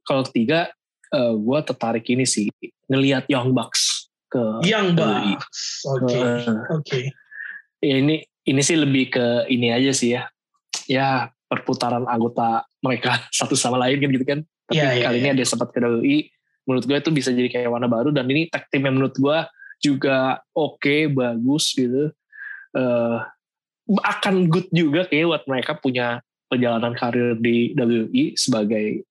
kalau 0.05 0.23
ketiga 0.29 0.69
gue 1.17 1.59
tertarik 1.65 2.05
ini 2.11 2.29
sih 2.29 2.53
ngelihat 2.91 3.25
Young 3.31 3.55
Bucks 3.57 4.11
ke 4.29 4.43
yang 4.67 4.93
WWE. 4.93 5.39
Bucks 5.39 5.61
oke 5.87 6.13
Heeh. 6.13 6.57
oke 6.75 7.01
ya 7.81 7.95
ini 8.03 8.21
ini 8.45 8.61
sih 8.61 8.77
lebih 8.77 9.17
ke 9.17 9.27
ini 9.49 9.73
aja 9.73 9.97
sih 9.97 10.13
ya 10.13 10.29
ya 10.85 11.09
perputaran 11.49 12.05
anggota 12.05 12.69
mereka 12.85 13.17
satu 13.39 13.57
sama 13.57 13.81
lain 13.81 13.97
kan 14.03 14.11
gitu 14.13 14.27
kan 14.29 14.41
tapi 14.65 14.81
Iya, 14.81 14.89
iya, 14.97 15.05
kali 15.09 15.17
ini 15.21 15.29
iya. 15.33 15.37
ada 15.37 15.45
sempat 15.45 15.69
ke 15.73 15.79
WWE 15.81 16.19
menurut 16.65 16.85
gue 16.89 16.97
itu 16.97 17.11
bisa 17.13 17.31
jadi 17.31 17.49
kayak 17.53 17.69
warna 17.69 17.89
baru. 17.89 18.09
Dan 18.11 18.25
ini 18.33 18.49
tag 18.49 18.69
team 18.73 18.89
yang 18.89 18.97
menurut 18.97 19.17
gue 19.17 19.39
juga 19.85 20.41
oke 20.57 21.13
bagus 21.13 21.77
gitu. 21.77 22.11
Eh 22.75 23.19
akan 23.85 24.49
good 24.49 24.69
juga 24.73 25.05
kayak 25.05 25.29
buat 25.29 25.45
mereka 25.45 25.73
punya 25.77 26.25
perjalanan 26.49 26.97
karir 26.97 27.37
di 27.37 27.77
WWE 27.77 28.33
sebagai 28.41 29.05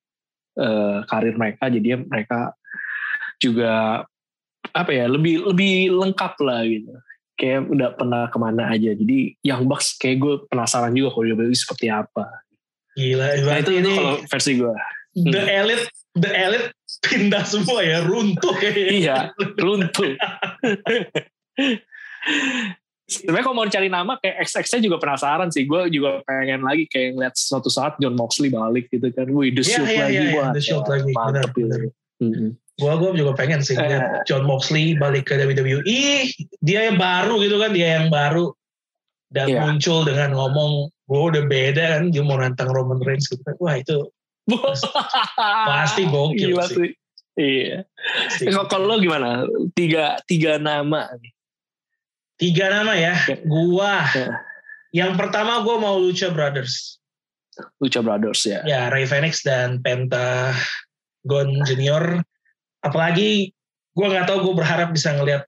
eh, 0.58 0.98
karir 1.06 1.36
mereka. 1.38 1.70
Jadi 1.70 1.88
mereka 2.02 2.58
juga 3.38 4.02
apa 4.74 4.90
ya 4.90 5.06
lebih 5.06 5.46
lebih 5.46 5.94
lengkap 5.94 6.34
lah 6.42 6.66
gitu. 6.66 6.94
Kayak 7.38 7.70
udah 7.70 7.90
pernah 7.94 8.24
ke 8.34 8.38
mana 8.42 8.64
aja. 8.74 8.98
Jadi 8.98 9.38
yang 9.46 9.70
Bucks 9.70 9.94
kayak 10.02 10.18
gue 10.18 10.34
penasaran 10.50 10.94
juga 10.98 11.14
kalau 11.14 11.38
WWE 11.38 11.54
seperti 11.54 11.94
apa. 11.94 12.26
Gila 12.94 13.26
nah 13.50 13.58
itu 13.58 13.74
itu 13.74 13.82
ini 13.82 13.92
kalau 13.98 14.16
versi 14.30 14.52
gue 14.54 14.76
the 15.14 15.42
elite 15.46 15.86
the 16.18 16.30
elite 16.30 16.70
pindah 17.04 17.44
semua 17.46 17.82
ya 17.86 18.02
runtuh 18.06 18.54
kayaknya 18.58 18.86
iya 18.90 19.18
runtuh 19.64 20.14
sebenarnya 23.04 23.44
kalau 23.44 23.56
mau 23.58 23.68
cari 23.68 23.90
nama 23.92 24.16
kayak 24.18 24.48
XX-nya 24.48 24.80
juga 24.90 24.98
penasaran 24.98 25.50
sih 25.52 25.68
gue 25.68 25.82
juga 25.92 26.24
pengen 26.24 26.64
lagi 26.64 26.88
kayak 26.88 27.20
ngeliat 27.20 27.36
suatu 27.36 27.68
saat 27.68 28.00
John 28.00 28.16
Moxley 28.16 28.50
balik 28.50 28.88
gitu 28.90 29.12
kan 29.12 29.28
wih 29.30 29.52
The 29.52 29.62
Iya, 29.62 29.70
Shield 29.70 29.90
iya, 29.92 30.02
lagi 30.08 30.14
iya, 30.16 30.24
iya, 30.24 30.34
wah 30.40 30.50
The 30.56 30.62
Shield 30.64 30.86
lagi, 30.88 31.10
mantep 31.12 31.50
benar, 31.54 31.58
gitu 31.58 31.78
Mm-mm. 32.24 32.50
Gua 32.82 32.98
gua 32.98 33.14
juga 33.14 33.38
pengen 33.38 33.62
sih 33.62 33.78
Eh. 33.78 34.02
John 34.26 34.50
Moxley 34.50 34.98
balik 34.98 35.30
ke 35.30 35.38
WWE. 35.38 36.26
Dia 36.64 36.90
yang 36.90 36.98
baru 36.98 37.38
gitu 37.44 37.62
kan, 37.62 37.70
dia 37.70 38.02
yang 38.02 38.10
baru 38.10 38.50
dan 39.30 39.46
Iya. 39.52 39.60
muncul 39.62 40.02
dengan 40.08 40.34
ngomong 40.34 40.90
gue 41.06 41.22
udah 41.22 41.44
beda 41.46 41.84
kan, 42.00 42.04
dia 42.10 42.24
mau 42.26 42.40
nantang 42.42 42.74
Roman 42.74 42.98
Reigns 43.06 43.30
gitu. 43.30 43.44
Wah 43.62 43.78
itu 43.78 44.10
Pasti 45.70 46.04
gokil 46.08 46.52
Gila 46.56 46.66
sih. 46.68 46.76
sih. 46.76 46.90
Iya. 47.34 47.82
pasti. 48.30 48.46
Kalau 48.70 48.86
lo 48.86 48.96
gimana? 49.02 49.48
Tiga 49.74 50.22
tiga 50.30 50.62
nama 50.62 51.10
tiga 52.38 52.70
nama 52.70 52.94
ya. 52.94 53.16
Gua 53.48 54.06
Ya. 54.14 54.28
yang 54.94 55.18
pertama 55.18 55.66
gua 55.66 55.82
mau 55.82 55.96
Lucha 55.98 56.30
Brothers. 56.30 57.02
Lucha 57.82 58.02
Brothers 58.06 58.46
ya. 58.46 58.62
Ya 58.70 58.90
Ray 58.94 59.10
Phoenix 59.10 59.42
dan 59.42 59.82
Penta 59.82 60.54
Gon 61.26 61.64
Junior. 61.66 62.22
Apalagi 62.86 63.50
gua 63.98 64.12
nggak 64.14 64.28
tahu 64.30 64.52
gue 64.52 64.54
berharap 64.62 64.92
bisa 64.94 65.16
ngelihat 65.18 65.48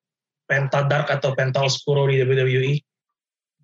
Penta 0.50 0.86
Dark 0.90 1.10
atau 1.10 1.34
Penta 1.38 1.62
Oscuro 1.62 2.10
di 2.10 2.22
WWE. 2.22 2.82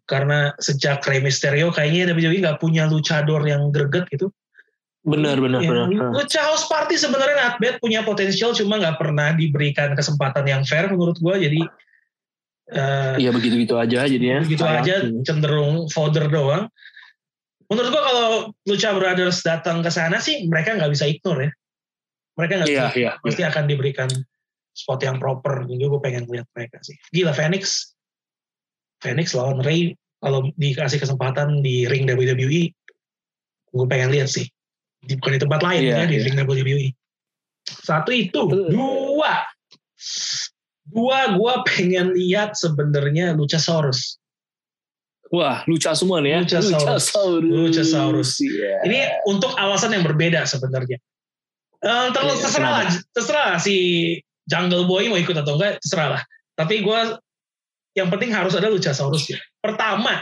Karena 0.05 0.51
sejak 0.59 1.01
Rey 1.07 1.23
Mysterio 1.23 1.71
kayaknya 1.71 2.11
WWE 2.13 2.37
nggak 2.43 2.59
punya 2.61 2.85
luchador 2.85 3.41
yang 3.47 3.69
greget 3.73 4.05
gitu. 4.11 4.29
Benar 5.01 5.41
benar 5.41 5.65
Ya, 5.65 5.69
benar. 5.73 6.13
Lucha 6.13 6.41
House 6.45 6.69
Party 6.69 6.93
sebenarnya 6.93 7.33
not 7.35 7.55
bad, 7.57 7.81
punya 7.81 8.05
potensial 8.05 8.53
cuma 8.53 8.77
nggak 8.77 9.01
pernah 9.01 9.33
diberikan 9.33 9.97
kesempatan 9.97 10.45
yang 10.45 10.61
fair 10.61 10.93
menurut 10.93 11.17
gue. 11.17 11.35
Jadi 11.41 11.61
eh, 12.71 13.15
Iya 13.17 13.33
begitu-gitu 13.33 13.75
aja 13.75 14.05
jadinya. 14.05 14.45
begitu 14.45 14.61
Sayang. 14.61 14.83
aja 14.85 14.95
Hmm. 15.03 15.23
cenderung 15.25 15.89
fodder 15.89 16.29
doang. 16.29 16.69
Menurut 17.65 17.89
gua 17.89 18.03
kalau 18.03 18.27
Lucha 18.67 18.91
Brothers 18.91 19.41
datang 19.41 19.79
ke 19.79 19.89
sana 19.89 20.19
sih 20.19 20.43
mereka 20.45 20.75
nggak 20.75 20.91
bisa 20.91 21.07
ignore 21.07 21.47
ya. 21.47 21.51
Mereka 22.37 22.53
nggak 22.61 22.69
Iya 22.69 22.83
bisa, 22.87 22.99
iya. 22.99 23.11
pasti 23.19 23.41
akan 23.43 23.63
diberikan 23.65 24.09
spot 24.71 25.01
yang 25.01 25.17
proper. 25.17 25.65
Jadi 25.65 25.81
gue 25.81 25.99
pengen 25.99 26.23
lihat 26.27 26.47
mereka 26.53 26.79
sih. 26.79 26.95
Gila 27.11 27.31
Phoenix, 27.31 27.91
Phoenix 28.99 29.33
lawan 29.33 29.59
Ray 29.59 29.95
kalau 30.19 30.47
dikasih 30.53 30.99
kesempatan 30.99 31.59
di 31.59 31.89
ring 31.89 32.05
WWE, 32.05 32.71
gue 33.67 33.85
pengen 33.89 34.13
lihat 34.13 34.29
sih. 34.29 34.45
Di, 35.01 35.17
bukan 35.17 35.33
di 35.37 35.41
tempat 35.41 35.59
lain 35.65 35.81
Iya, 35.81 35.95
ya 35.97 36.05
di 36.05 36.15
iya. 36.21 36.23
ring 36.29 36.37
WWE. 36.37 36.87
Satu 37.65 38.09
itu, 38.13 38.41
dua, 38.69 39.33
dua 40.85 41.19
gue 41.33 41.53
pengen 41.65 42.13
lihat 42.13 42.53
sebenarnya 42.53 43.33
Luchasaurus. 43.33 44.21
Wah, 45.31 45.63
luca 45.63 45.95
semua 45.95 46.19
nih 46.19 46.35
ya. 46.35 46.39
Luchasaurus. 46.43 46.75
Luchasaurus. 46.75 47.49
Luchasaurus. 47.49 48.31
Iya. 48.43 48.75
Ini 48.83 48.99
untuk 49.25 49.55
alasan 49.55 49.95
yang 49.95 50.03
berbeda 50.03 50.43
sebenarnya. 50.43 50.99
Eh, 51.81 52.07
terus 52.13 52.37
Iya, 52.37 52.43
terserah 52.45 52.71
lah, 52.71 52.85
terserah 53.09 53.45
lah 53.55 53.57
si 53.57 53.75
Jungle 54.45 54.85
Boy 54.85 55.09
mau 55.09 55.17
ikut 55.17 55.33
atau 55.33 55.57
enggak, 55.57 55.81
terserah 55.81 56.19
lah. 56.19 56.21
Tapi 56.53 56.85
gue 56.85 56.99
yang 57.97 58.07
penting 58.13 58.29
harus 58.35 58.53
ada 58.53 58.69
Luchasaurus 58.69 59.31
ya. 59.31 59.39
Pertama, 59.63 60.21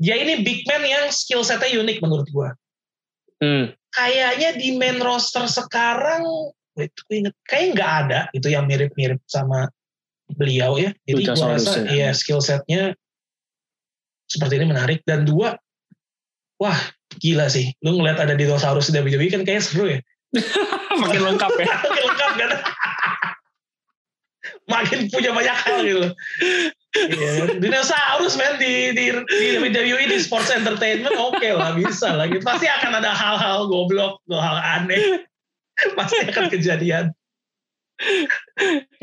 dia 0.00 0.16
ini 0.16 0.40
big 0.40 0.64
man 0.64 0.86
yang 0.86 1.04
skill 1.12 1.42
setnya 1.44 1.76
unik 1.82 1.98
menurut 2.00 2.28
gue. 2.30 2.48
Hmm. 3.42 3.64
Kayaknya 3.88 4.60
di 4.60 4.76
main 4.76 5.00
roster 5.00 5.48
sekarang, 5.48 6.22
wait, 6.76 6.92
gue 6.92 7.24
inget, 7.24 7.34
kayaknya 7.48 7.68
nggak 7.74 7.92
ada 8.04 8.20
itu 8.36 8.48
yang 8.52 8.68
mirip-mirip 8.68 9.20
sama 9.24 9.72
beliau 10.28 10.76
ya. 10.76 10.92
Jadi 11.08 11.24
gue 11.24 11.34
rasa 11.34 11.88
ya. 11.88 12.08
ya 12.08 12.10
skill 12.12 12.44
setnya 12.44 12.92
seperti 14.28 14.60
ini 14.60 14.68
menarik. 14.68 15.00
Dan 15.08 15.24
dua, 15.24 15.56
wah 16.60 16.78
gila 17.16 17.48
sih. 17.48 17.72
Lu 17.80 17.96
ngeliat 17.96 18.20
ada 18.20 18.36
dinosaurus 18.36 18.92
di 18.92 19.00
WWE 19.00 19.32
kan 19.32 19.42
kayaknya 19.42 19.64
seru 19.64 19.84
ya. 19.88 20.00
Makin 21.02 21.20
lengkap 21.24 21.52
ya. 21.56 21.66
Makin 21.88 22.02
lengkap 22.04 22.32
kan. 22.36 22.50
Makin 24.72 24.98
punya 25.08 25.30
banyak 25.32 25.56
hal 25.64 25.76
gitu. 25.80 26.08
Iya, 26.96 27.60
dinosaurus 27.60 28.40
men 28.40 28.56
di, 28.56 28.96
di, 28.96 29.12
di 29.12 29.46
WWE 29.60 30.08
di 30.08 30.16
sports 30.16 30.48
entertainment 30.48 31.12
oke 31.20 31.44
lah 31.52 31.76
bisa 31.76 32.16
lah. 32.16 32.24
Gitu. 32.32 32.40
Pasti 32.40 32.64
akan 32.64 32.96
ada 33.04 33.12
hal-hal 33.12 33.68
goblok, 33.68 34.24
hal 34.32 34.56
aneh. 34.80 35.20
Pasti 35.98 36.16
akan 36.24 36.48
kejadian. 36.48 37.12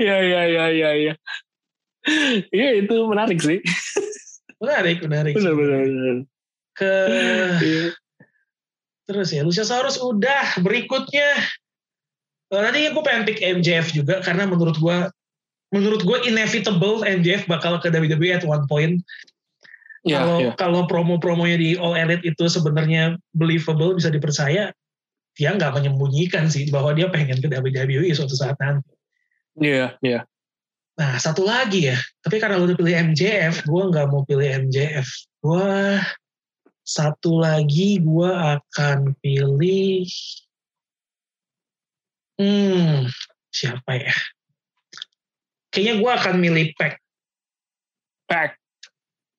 Iya 0.01 0.17
iya 0.23 0.41
iya 0.49 0.65
iya 0.73 0.89
iya. 0.97 1.13
Iya 2.49 2.69
itu 2.85 2.95
menarik 3.05 3.37
sih. 3.37 3.61
Menarik, 4.57 5.03
menarik. 5.05 5.33
Benar 5.37 5.53
benar 5.53 5.79
benar. 5.85 6.17
Ke 6.75 6.91
Iya. 7.61 7.85
terus 9.05 9.29
ya 9.29 9.45
Luchasaurus 9.45 10.01
udah 10.01 10.57
berikutnya. 10.65 11.29
Eh, 12.49 12.61
Nanti 12.61 12.89
gue 12.89 13.03
pengen 13.05 13.23
pick 13.29 13.39
MJF 13.41 13.93
juga 13.93 14.25
karena 14.25 14.49
menurut 14.49 14.73
gue 14.81 14.97
menurut 15.75 16.07
gue 16.07 16.17
inevitable 16.31 17.03
MJF 17.03 17.51
bakal 17.51 17.75
ke 17.83 17.91
WWE 17.91 18.39
at 18.39 18.47
one 18.47 18.63
point. 18.71 19.03
Iya 20.07 20.21
kalau 20.21 20.37
iya. 20.39 20.51
kalau 20.55 20.81
promo-promonya 20.87 21.57
di 21.59 21.69
All 21.75 21.99
Elite 21.99 22.23
itu 22.23 22.47
sebenarnya 22.47 23.19
believable 23.35 23.99
bisa 23.99 24.07
dipercaya, 24.07 24.71
dia 25.35 25.49
nggak 25.51 25.75
menyembunyikan 25.75 26.47
sih 26.47 26.71
bahwa 26.71 26.95
dia 26.95 27.11
pengen 27.11 27.43
ke 27.43 27.51
WWE 27.51 28.07
suatu 28.15 28.37
saat 28.37 28.55
nanti. 28.63 28.87
Iya 29.59 29.99
iya. 29.99 30.23
Nah 30.95 31.19
satu 31.19 31.43
lagi 31.43 31.91
ya, 31.91 31.99
tapi 32.23 32.39
karena 32.39 32.55
lu 32.55 32.71
udah 32.71 32.77
pilih 32.79 32.95
MJF, 33.11 33.67
gue 33.67 33.83
nggak 33.91 34.07
mau 34.07 34.23
pilih 34.23 34.47
MJF. 34.69 35.09
Gue 35.43 35.99
satu 36.85 37.41
lagi 37.41 37.99
gue 37.99 38.31
akan 38.31 39.17
pilih, 39.19 40.05
hmm 42.39 43.09
siapa 43.49 43.91
ya? 43.99 44.15
Kayaknya 45.75 45.95
gue 45.99 46.11
akan 46.15 46.35
milih 46.39 46.65
Pac, 46.79 46.95
Pack 48.31 48.55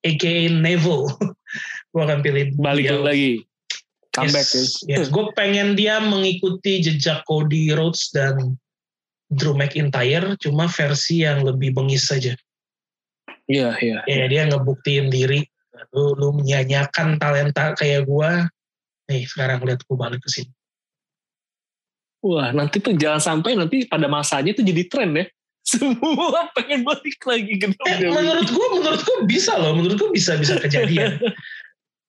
aka 0.05 0.35
Neville. 0.53 1.09
gue 1.91 2.01
akan 2.01 2.19
pilih 2.21 2.53
balik 2.61 2.85
dia. 2.85 3.01
lagi. 3.01 3.33
comeback 4.13 4.49
yes, 4.49 4.81
ya. 4.85 5.01
Yes. 5.01 5.09
Gue 5.13 5.29
pengen 5.37 5.77
dia 5.77 6.01
mengikuti 6.01 6.81
jejak 6.81 7.21
Cody 7.25 7.73
Rhodes 7.73 8.09
dan 8.13 8.57
Drew 9.29 9.53
McIntyre, 9.53 10.39
cuma 10.41 10.65
versi 10.71 11.21
yang 11.21 11.45
lebih 11.45 11.75
bengis 11.75 12.09
saja. 12.09 12.33
Iya, 13.47 13.77
iya. 13.79 13.99
Ya, 14.09 14.25
dia 14.25 14.43
ngebuktiin 14.49 15.13
diri. 15.13 15.45
Lu, 15.93 16.17
lu 16.17 16.33
menyanyikan 16.33 17.21
talenta 17.21 17.77
kayak 17.77 18.09
gue. 18.09 18.31
Nih, 19.07 19.23
sekarang 19.29 19.61
lihat 19.63 19.85
gue 19.85 19.97
balik 19.97 20.21
ke 20.25 20.29
sini. 20.31 20.51
Wah, 22.25 22.49
nanti 22.51 22.81
tuh 22.81 22.97
jangan 22.97 23.21
sampai 23.21 23.53
nanti 23.53 23.85
pada 23.85 24.09
masanya 24.09 24.51
tuh 24.57 24.65
jadi 24.65 24.83
tren 24.89 25.13
ya. 25.13 25.25
Semua 25.67 26.47
pengen 26.55 26.87
balik 26.87 27.19
lagi 27.27 27.59
ke 27.59 27.67
eh, 27.67 28.07
Menurut 28.07 28.47
gue, 28.47 28.67
menurut 28.79 29.01
gue 29.03 29.17
bisa 29.27 29.59
loh. 29.59 29.75
Menurut 29.75 29.99
gue 29.99 30.11
bisa 30.15 30.39
bisa 30.39 30.55
kejadian. 30.63 31.19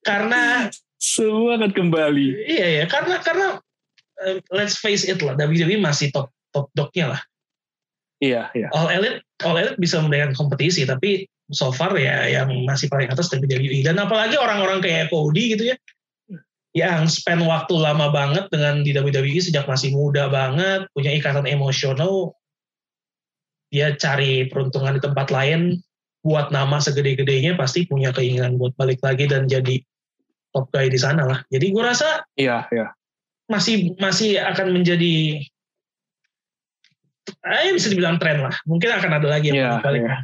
karena 0.09 0.70
semua 1.02 1.59
akan 1.59 1.74
kembali. 1.74 2.46
Iya 2.46 2.66
ya, 2.82 2.84
karena 2.86 3.18
karena 3.18 3.46
uh, 4.22 4.38
let's 4.54 4.78
face 4.78 5.02
it 5.02 5.18
lah, 5.22 5.34
WWE 5.34 5.78
masih 5.82 6.14
top 6.14 6.30
top 6.54 6.70
dognya 6.78 7.18
lah. 7.18 7.20
Iya, 8.18 8.50
iya. 8.54 8.68
All 8.74 8.90
Elite, 8.90 9.22
All 9.46 9.59
Elite 9.59 9.78
bisa 9.78 10.02
memberikan 10.02 10.34
kompetisi, 10.34 10.82
tapi 10.82 11.26
so 11.54 11.70
far 11.70 11.94
ya 11.94 12.26
yang 12.26 12.50
masih 12.66 12.90
paling 12.90 13.11
atas 13.11 13.30
WWE. 13.30 13.82
Dan 13.86 13.98
apalagi 13.98 14.34
orang-orang 14.34 14.82
kayak 14.82 15.11
Cody 15.11 15.54
gitu 15.54 15.70
ya, 15.70 15.76
yang 16.74 17.06
spend 17.06 17.46
waktu 17.46 17.74
lama 17.78 18.11
banget 18.11 18.50
dengan 18.50 18.82
di 18.82 18.90
WWE 18.90 19.38
sejak 19.38 19.70
masih 19.70 19.94
muda 19.94 20.26
banget, 20.26 20.90
punya 20.94 21.14
ikatan 21.14 21.46
emosional, 21.46 22.34
dia 23.68 23.92
cari 23.96 24.48
peruntungan 24.48 24.96
di 24.96 25.02
tempat 25.04 25.28
lain, 25.28 25.80
buat 26.24 26.50
nama 26.50 26.82
segede-gedenya 26.82 27.54
pasti 27.54 27.86
punya 27.86 28.10
keinginan 28.10 28.58
buat 28.58 28.74
balik 28.74 29.00
lagi 29.00 29.30
dan 29.30 29.46
jadi 29.46 29.80
top 30.52 30.68
guy 30.74 30.90
di 30.90 30.98
sana 30.98 31.24
lah. 31.24 31.40
Jadi 31.52 31.70
gue 31.70 31.82
rasa 31.84 32.24
iya 32.34 32.66
iya 32.72 32.92
masih 33.48 33.96
masih 33.96 34.36
akan 34.36 34.76
menjadi 34.76 35.40
eh 37.48 37.72
bisa 37.72 37.88
dibilang 37.88 38.20
tren 38.20 38.44
lah. 38.44 38.54
Mungkin 38.68 38.88
akan 38.92 39.10
ada 39.20 39.28
lagi 39.28 39.52
yang 39.52 39.58
yeah, 39.60 39.80
balik. 39.80 40.04
Yeah. 40.04 40.20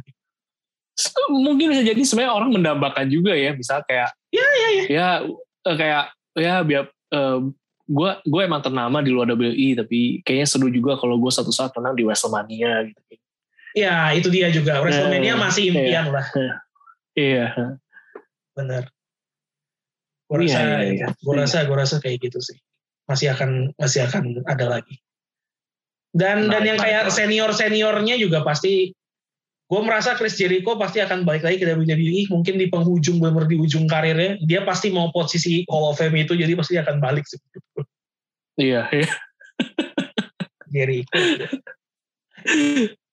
Mungkin 1.29 1.73
bisa 1.73 1.83
jadi 1.83 2.01
sebenarnya 2.05 2.33
orang 2.33 2.51
mendambakan 2.53 3.05
juga 3.11 3.35
ya, 3.35 3.51
bisa 3.51 3.81
kayak 3.83 4.13
ya 4.29 4.45
ya 4.45 4.69
ya. 4.69 4.83
Ya 4.87 5.09
eh, 5.65 5.75
kayak 5.75 6.03
ya 6.37 6.55
biar 6.61 6.83
uh, 7.13 7.39
gue 7.85 8.11
gue 8.25 8.41
emang 8.41 8.61
ternama 8.61 9.01
di 9.01 9.13
luar 9.13 9.29
WWE 9.33 9.77
tapi 9.77 10.21
kayaknya 10.25 10.47
seru 10.49 10.69
juga 10.73 10.97
kalau 10.97 11.21
gue 11.21 11.29
satu 11.29 11.53
saat 11.53 11.73
menang 11.77 11.97
di 11.97 12.03
WrestleMania 12.05 12.89
gitu. 12.89 13.01
Ya 13.75 14.15
itu 14.15 14.31
dia 14.31 14.47
juga 14.55 14.79
WrestleMania 14.79 15.35
uh, 15.35 15.39
masih 15.43 15.75
impian 15.75 16.07
iya, 16.07 16.15
lah. 16.15 16.25
Iya. 17.15 17.47
Benar. 18.55 18.83
Gue 20.25 20.37
rasa, 20.41 20.57
iya, 20.57 20.65
iya, 20.65 20.77
iya. 20.95 21.07
gue 21.11 21.35
rasa, 21.35 21.67
gue 21.67 21.77
rasa 21.77 21.95
kayak 21.99 22.23
gitu 22.23 22.39
sih. 22.39 22.57
Masih 23.05 23.35
akan, 23.35 23.75
masih 23.77 24.07
akan 24.07 24.41
ada 24.47 24.65
lagi. 24.65 24.97
Dan 26.15 26.47
nah, 26.47 26.57
dan 26.57 26.63
yang 26.63 26.79
kayak 26.79 27.11
senior 27.11 27.51
seniornya 27.51 28.15
juga 28.15 28.41
pasti, 28.41 28.95
gue 29.67 29.81
merasa 29.83 30.15
Chris 30.15 30.39
Jericho 30.39 30.79
pasti 30.79 31.03
akan 31.03 31.27
balik 31.27 31.43
lagi 31.43 31.59
ke 31.59 31.67
WWE. 31.67 32.31
Mungkin 32.31 32.55
di 32.55 32.71
penghujung 32.71 33.19
benar 33.19 33.45
di 33.45 33.59
ujung 33.59 33.85
karirnya, 33.85 34.39
dia 34.47 34.63
pasti 34.63 34.89
mau 34.89 35.11
posisi 35.11 35.67
Hall 35.67 35.91
of 35.91 35.99
Fame 35.99 36.23
itu, 36.23 36.33
jadi 36.33 36.55
pasti 36.55 36.79
akan 36.79 37.03
balik 37.03 37.27
sih. 37.27 37.37
Iya, 38.55 38.87
iya. 38.95 39.11
Jericho. 40.71 41.11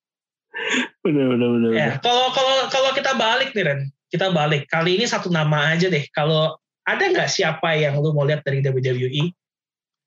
bener 1.05 1.27
bener 1.35 1.49
bener. 1.59 1.71
Ya, 1.75 1.91
kalau 1.99 2.31
kalau 2.31 2.71
kalau 2.71 2.91
kita 2.95 3.19
balik 3.19 3.51
nih 3.57 3.65
Ren, 3.67 3.81
kita 4.13 4.31
balik. 4.31 4.69
Kali 4.69 5.01
ini 5.01 5.09
satu 5.09 5.33
nama 5.33 5.73
aja 5.75 5.89
deh. 5.89 6.05
Kalau 6.13 6.61
ada 6.83 7.03
nggak 7.03 7.31
siapa 7.31 7.79
yang 7.79 7.99
lu 7.99 8.15
mau 8.15 8.27
lihat 8.27 8.43
dari 8.43 8.63
WWE 8.63 9.31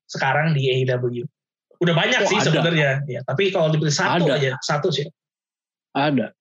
sekarang 0.06 0.54
di 0.54 0.70
AEW? 0.72 1.26
Udah 1.84 1.92
banyak 1.92 2.24
oh, 2.24 2.30
sih 2.30 2.40
sebenarnya, 2.40 3.04
ya. 3.08 3.20
Tapi 3.28 3.52
kalau 3.52 3.68
dipilih 3.72 3.92
satu 3.92 4.32
ada. 4.32 4.40
aja, 4.40 4.56
satu 4.64 4.92
sih. 4.92 5.08
Ada. 5.92 6.32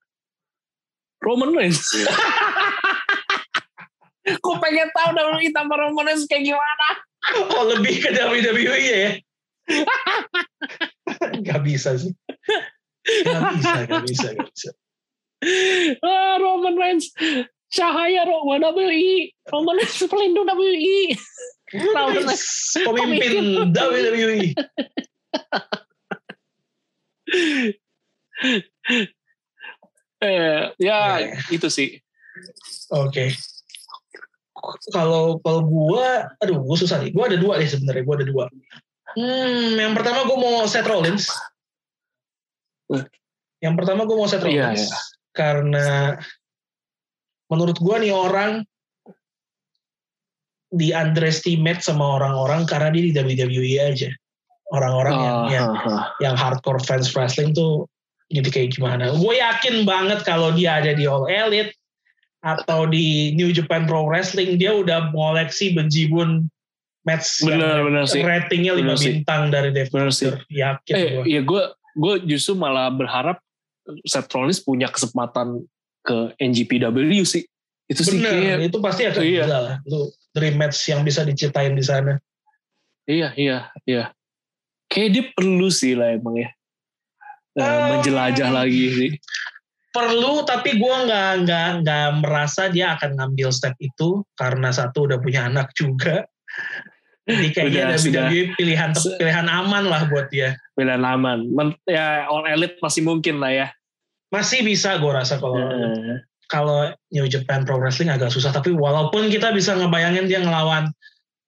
Roman 1.24 1.56
Reigns. 1.56 1.80
Kok 4.44 4.56
pengen 4.60 4.88
tahu 4.94 5.10
WWE 5.16 5.48
tanpa 5.52 5.76
Roman 5.80 6.06
Reigns 6.12 6.26
kayak 6.30 6.44
gimana? 6.52 6.88
Oh 7.50 7.64
lebih 7.72 8.04
ke 8.04 8.12
WWE 8.12 8.78
ya? 8.84 9.16
gak 11.48 11.60
bisa 11.64 11.96
sih. 11.96 12.12
Gak 13.04 13.40
bisa, 13.60 13.84
gak 13.84 14.02
bisa, 14.08 14.28
gak 14.32 14.48
bisa. 14.48 14.70
Ah, 16.00 16.40
Roman 16.40 16.76
Reigns 16.80 17.12
cahaya 17.74 18.22
Roman 18.24 18.62
WI 18.70 19.34
Roman 19.50 19.76
pelindung 19.82 20.46
WI 20.46 21.18
pemimpin 22.86 23.74
WWE 23.74 24.54
eh, 30.22 30.70
ya 30.78 31.18
yeah. 31.18 31.34
itu 31.50 31.66
sih. 31.66 31.98
Oke. 32.94 33.10
Okay. 33.10 33.28
kalau 34.94 35.36
kalau 35.44 35.60
gue 35.66 36.08
aduh 36.40 36.62
gue 36.62 36.76
susah 36.78 37.02
nih. 37.02 37.10
Gue 37.10 37.24
ada 37.26 37.36
dua 37.40 37.58
nih 37.58 37.68
sebenarnya 37.68 38.02
gue 38.06 38.14
ada 38.22 38.26
dua. 38.28 38.44
Hmm 39.18 39.74
yang 39.78 39.94
pertama 39.98 40.24
gue 40.28 40.38
mau 40.38 40.62
Seth 40.70 40.86
Rollins 40.86 41.26
yang 43.64 43.74
pertama 43.78 44.04
gue 44.04 44.16
mau 44.16 44.28
Seth 44.28 44.44
iya, 44.44 44.68
Rollins 44.70 44.88
yeah. 44.88 45.02
karena 45.32 45.86
menurut 47.48 47.76
gue 47.80 47.96
nih 48.04 48.12
orang 48.12 48.64
di 50.74 50.90
underestimate 50.90 51.80
sama 51.80 52.18
orang-orang 52.18 52.66
karena 52.66 52.90
dia 52.90 53.02
di 53.06 53.12
WWE 53.14 53.74
aja. 53.78 54.10
Orang-orang 54.74 55.14
yang, 55.14 55.38
uh, 55.38 55.48
yang, 55.54 55.68
uh, 55.86 56.04
yang 56.18 56.34
hardcore 56.34 56.82
fans 56.82 57.14
wrestling 57.14 57.54
tuh 57.54 57.86
jadi 58.34 58.50
kayak 58.50 58.70
gimana. 58.74 59.14
Gue 59.14 59.38
yakin 59.38 59.86
banget 59.86 60.26
kalau 60.26 60.50
dia 60.50 60.82
ada 60.82 60.90
di 60.90 61.06
All 61.06 61.30
Elite 61.30 61.70
atau 62.42 62.90
di 62.90 63.32
New 63.38 63.54
Japan 63.54 63.86
Pro 63.86 64.04
Wrestling, 64.04 64.58
dia 64.58 64.74
udah 64.74 65.14
mengoleksi 65.14 65.72
bejibun 65.72 66.50
match 67.06 67.44
bener, 67.44 67.84
bener 67.84 68.04
sih. 68.08 68.24
ratingnya 68.24 68.74
5 68.74 69.06
bintang 69.06 69.52
dari 69.52 69.70
Dave 69.70 69.92
Meltzer. 69.92 70.42
Yakin 70.50 70.94
eh, 70.96 71.08
gue. 71.20 71.24
Ya 71.28 71.40
gue 71.44 71.62
gue 71.94 72.14
justru 72.26 72.58
malah 72.58 72.90
berharap 72.90 73.38
Seth 74.04 74.30
Rollins 74.32 74.60
punya 74.60 74.90
kesempatan 74.90 75.64
ke 76.04 76.36
NGPW 76.36 77.24
sih. 77.24 77.44
Itu 77.84 78.00
Bener, 78.08 78.32
sih 78.32 78.40
kayak, 78.40 78.58
itu 78.72 78.78
pasti 78.80 79.02
akan 79.04 79.22
iya. 79.24 79.44
bisa 79.44 79.58
lah. 79.60 79.76
Lu 79.84 80.08
dream 80.32 80.56
match 80.56 80.78
yang 80.88 81.04
bisa 81.04 81.20
diceritain 81.24 81.76
di 81.76 81.84
sana. 81.84 82.16
Iya, 83.04 83.36
iya, 83.36 83.58
iya. 83.84 84.04
Kayak 84.88 85.10
dia 85.12 85.24
perlu 85.36 85.68
sih 85.68 85.92
lah 85.92 86.16
emang 86.16 86.40
ya. 86.40 86.48
Uh, 87.54 87.98
menjelajah 88.00 88.50
lagi 88.50 88.84
sih. 88.90 89.10
Perlu, 89.94 90.42
tapi 90.42 90.74
gue 90.74 90.96
nggak 91.06 91.46
nggak 91.46 91.68
nggak 91.86 92.08
merasa 92.18 92.66
dia 92.66 92.98
akan 92.98 93.14
ngambil 93.14 93.54
step 93.54 93.78
itu 93.78 94.26
karena 94.34 94.74
satu 94.74 95.06
udah 95.06 95.22
punya 95.22 95.46
anak 95.46 95.70
juga. 95.76 96.26
Jadi 97.24 97.46
kayaknya 97.56 97.96
udah, 97.96 97.98
WWE 98.04 98.42
pilihan 98.60 98.90
pilihan 99.16 99.46
aman 99.48 99.84
lah 99.88 100.04
buat 100.12 100.28
dia. 100.28 100.60
Pilihan 100.76 101.00
aman. 101.00 101.48
Men, 101.48 101.72
ya 101.88 102.28
all 102.28 102.44
elite 102.44 102.76
masih 102.84 103.00
mungkin 103.00 103.40
lah 103.40 103.48
ya. 103.48 103.66
Masih 104.28 104.60
bisa 104.60 105.00
gue 105.00 105.08
rasa 105.08 105.40
kalau 105.40 105.56
uh. 105.56 106.20
kalau 106.52 106.92
New 107.08 107.24
Japan 107.24 107.64
Pro 107.64 107.80
Wrestling 107.80 108.12
agak 108.12 108.28
susah. 108.28 108.52
Tapi 108.52 108.76
walaupun 108.76 109.32
kita 109.32 109.56
bisa 109.56 109.72
ngebayangin 109.72 110.28
dia 110.28 110.44
ngelawan 110.44 110.92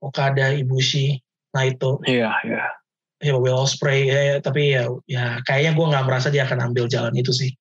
Okada, 0.01 0.57
Ibushi, 0.57 1.21
Naito. 1.53 2.01
Iya, 2.09 2.33
iya. 2.49 2.73
Ya 3.17 3.33
Will 3.37 3.57
Ospreay, 3.57 4.13
ya, 4.13 4.45
tapi 4.45 4.77
ya, 4.77 4.93
ya 5.09 5.41
kayaknya 5.49 5.73
gue 5.73 5.87
nggak 5.89 6.05
merasa 6.05 6.29
dia 6.29 6.45
akan 6.45 6.73
ambil 6.73 6.85
jalan 6.85 7.17
itu 7.17 7.33
sih. 7.33 7.53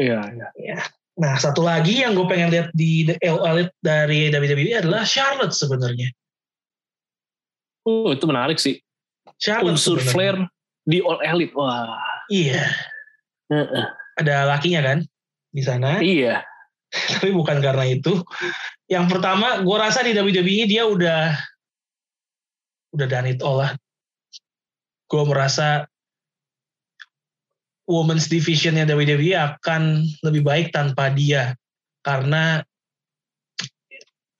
Iya, 0.00 0.20
iya. 0.32 0.48
Ya. 0.56 0.80
Nah, 1.20 1.38
satu 1.38 1.62
lagi 1.62 2.02
yang 2.02 2.16
gue 2.16 2.26
pengen 2.26 2.50
lihat 2.50 2.74
di 2.74 3.06
Elite 3.20 3.76
dari 3.84 4.32
WWE 4.32 4.80
adalah 4.80 5.06
Charlotte 5.06 5.54
sebenarnya. 5.54 6.10
Oh, 7.84 8.10
itu 8.12 8.24
menarik 8.24 8.56
sih. 8.56 8.80
Charlotte 9.36 9.76
Unsur 9.76 10.00
sebenernya. 10.00 10.12
Flair 10.12 10.36
di 10.88 10.98
All 11.04 11.20
Elite. 11.20 11.54
Wah. 11.56 12.00
Iya. 12.32 12.64
Uh-uh. 13.52 13.86
Ada 14.20 14.48
lakinya 14.48 14.80
kan 14.80 14.98
di 15.52 15.62
sana. 15.62 16.00
Iya. 16.00 16.40
Tapi 16.90 17.34
bukan 17.34 17.60
karena 17.60 17.84
itu. 17.88 18.24
Yang 18.88 19.06
pertama, 19.16 19.60
gue 19.60 19.76
rasa 19.76 20.00
di 20.04 20.16
WWE 20.16 20.64
dia 20.68 20.84
udah 20.88 21.34
udah 22.94 23.06
done 23.10 23.28
it 23.34 23.42
all 23.42 23.58
lah. 23.60 23.74
Gue 25.10 25.22
merasa 25.26 25.84
women's 27.84 28.30
divisionnya 28.32 28.88
WWE 28.88 29.36
akan 29.36 30.08
lebih 30.24 30.42
baik 30.46 30.66
tanpa 30.72 31.12
dia 31.12 31.52
karena 32.00 32.64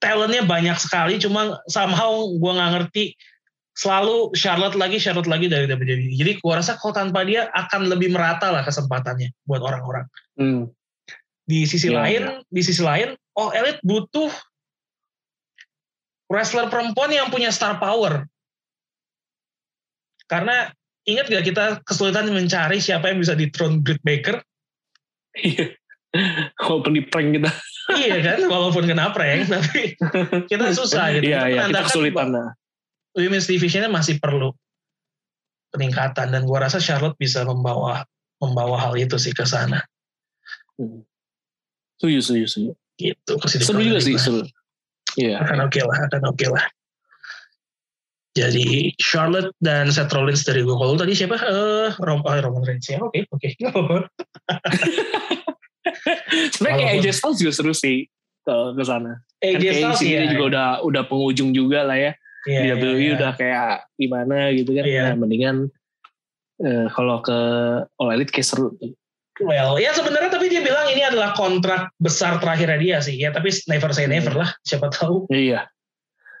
talentnya 0.01 0.45
banyak 0.45 0.77
sekali 0.77 1.17
cuma 1.21 1.61
somehow 1.69 2.25
gue 2.29 2.51
nggak 2.51 2.71
ngerti 2.77 3.03
selalu 3.75 4.31
Charlotte 4.33 4.79
lagi 4.79 4.97
Charlotte 4.97 5.27
lagi 5.27 5.51
dari 5.51 5.67
WWE. 5.67 6.15
Jadi 6.15 6.31
gua 6.39 6.63
rasa 6.63 6.79
kalau 6.79 6.95
tanpa 6.95 7.27
dia 7.27 7.51
akan 7.51 7.91
lebih 7.91 8.15
merata 8.15 8.49
lah 8.49 8.63
kesempatannya 8.63 9.35
buat 9.43 9.59
orang-orang. 9.59 10.07
Hmm. 10.39 10.71
Di 11.45 11.67
sisi 11.67 11.91
yeah, 11.91 11.99
lain, 12.01 12.21
yeah. 12.23 12.39
di 12.47 12.61
sisi 12.63 12.81
lain, 12.81 13.13
oh 13.35 13.51
Elite 13.51 13.83
butuh 13.83 14.31
wrestler 16.31 16.71
perempuan 16.71 17.11
yang 17.11 17.27
punya 17.29 17.51
star 17.51 17.77
power. 17.77 18.25
Karena 20.25 20.73
ingat 21.05 21.29
gak 21.29 21.45
kita 21.45 21.63
kesulitan 21.85 22.33
mencari 22.33 22.81
siapa 22.81 23.13
yang 23.13 23.21
bisa 23.21 23.37
dethrone 23.37 23.83
Britt 23.85 24.01
Baker? 24.01 24.41
Iya. 25.37 25.75
Walaupun 26.57 26.95
di 26.95 27.03
prank 27.05 27.37
kita. 27.37 27.51
iya 28.01 28.17
kan, 28.23 28.39
walaupun 28.49 28.87
kena 28.87 29.11
prank, 29.11 29.51
tapi 29.51 29.99
kita 30.49 30.73
susah 30.73 31.13
gitu. 31.13 31.29
Iya, 31.29 31.51
iya, 31.51 31.69
kita 31.69 31.69
menandakan 31.69 31.85
kesulitan. 31.91 32.27
Nah. 32.31 32.49
Women's 33.15 33.47
divisionnya 33.47 33.87
masih 33.87 34.19
perlu 34.19 34.51
peningkatan 35.71 36.35
dan 36.35 36.43
gua 36.43 36.67
rasa 36.67 36.83
Charlotte 36.83 37.15
bisa 37.15 37.47
membawa 37.47 38.03
membawa 38.43 38.75
hal 38.79 38.99
itu 38.99 39.15
sih 39.15 39.31
ke 39.31 39.47
sana. 39.47 39.79
Hmm. 40.75 41.07
Setuju, 41.95 42.19
setuju, 42.19 42.45
setuju. 42.51 42.71
Gitu. 42.99 43.33
Seru 43.63 43.81
juga 43.83 43.99
sih, 44.03 44.15
seru. 44.19 44.43
Iya. 45.15 45.39
Akan 45.39 45.63
oke 45.63 45.79
lah, 45.79 45.97
akan 46.11 46.21
oke 46.35 46.47
lah. 46.51 46.65
Jadi 48.35 48.91
Charlotte 48.99 49.55
dan 49.63 49.87
Seth 49.95 50.11
Rollins 50.11 50.43
dari 50.43 50.59
gue. 50.59 50.75
Kalau 50.75 50.99
tadi 50.99 51.15
siapa? 51.15 51.39
Eh, 51.39 51.95
Rom 52.03 52.19
oh, 52.19 52.35
Roman 52.35 52.67
Reigns 52.67 52.91
ya. 52.91 52.99
Oke, 52.99 53.23
oke. 53.31 53.47
Sebenarnya 56.51 56.75
kayak 56.83 56.91
AJ 56.99 57.07
Styles 57.15 57.39
juga 57.39 57.51
seru 57.55 57.71
sih 57.71 58.11
ke 58.43 58.83
sana. 58.83 59.23
AJ 59.39 59.63
Kan 59.63 59.95
Styles 59.95 60.03
ya. 60.03 60.27
juga 60.35 60.43
udah 60.51 60.67
udah 60.83 61.03
penghujung 61.07 61.55
juga 61.55 61.87
lah 61.87 61.95
ya. 61.95 62.11
Iya, 62.45 62.61
di 62.61 62.69
WWE 62.77 63.01
iya. 63.01 63.13
udah 63.17 63.31
kayak 63.33 63.71
gimana 63.97 64.37
gitu 64.53 64.71
kan. 64.77 64.83
Iya. 64.85 65.03
Nah, 65.11 65.15
mendingan 65.17 65.57
eh, 66.61 66.87
kalau 66.93 67.17
ke 67.25 67.37
All 67.97 68.13
Elite 68.13 68.31
kayak 68.31 68.47
seru. 68.47 68.69
Well, 69.43 69.75
ya 69.75 69.91
sebenarnya 69.91 70.31
tapi 70.31 70.47
dia 70.47 70.63
bilang 70.63 70.87
ini 70.87 71.03
adalah 71.03 71.35
kontrak 71.35 71.91
besar 71.99 72.39
terakhirnya 72.39 72.79
dia 72.79 72.97
sih. 73.03 73.19
Ya 73.19 73.35
tapi 73.35 73.51
never 73.67 73.91
say 73.91 74.07
never 74.07 74.31
lah. 74.31 74.53
Siapa 74.63 74.87
tahu 74.93 75.27
Iya. 75.27 75.67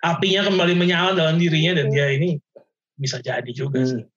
apinya 0.05 0.45
kembali 0.45 0.77
menyala 0.77 1.17
dalam 1.17 1.41
dirinya 1.41 1.81
dan 1.81 1.89
dia 1.89 2.13
ini 2.13 2.37
bisa 2.95 3.17
jadi 3.19 3.49
juga 3.51 3.81
sih. 3.83 4.05
Hmm. 4.05 4.13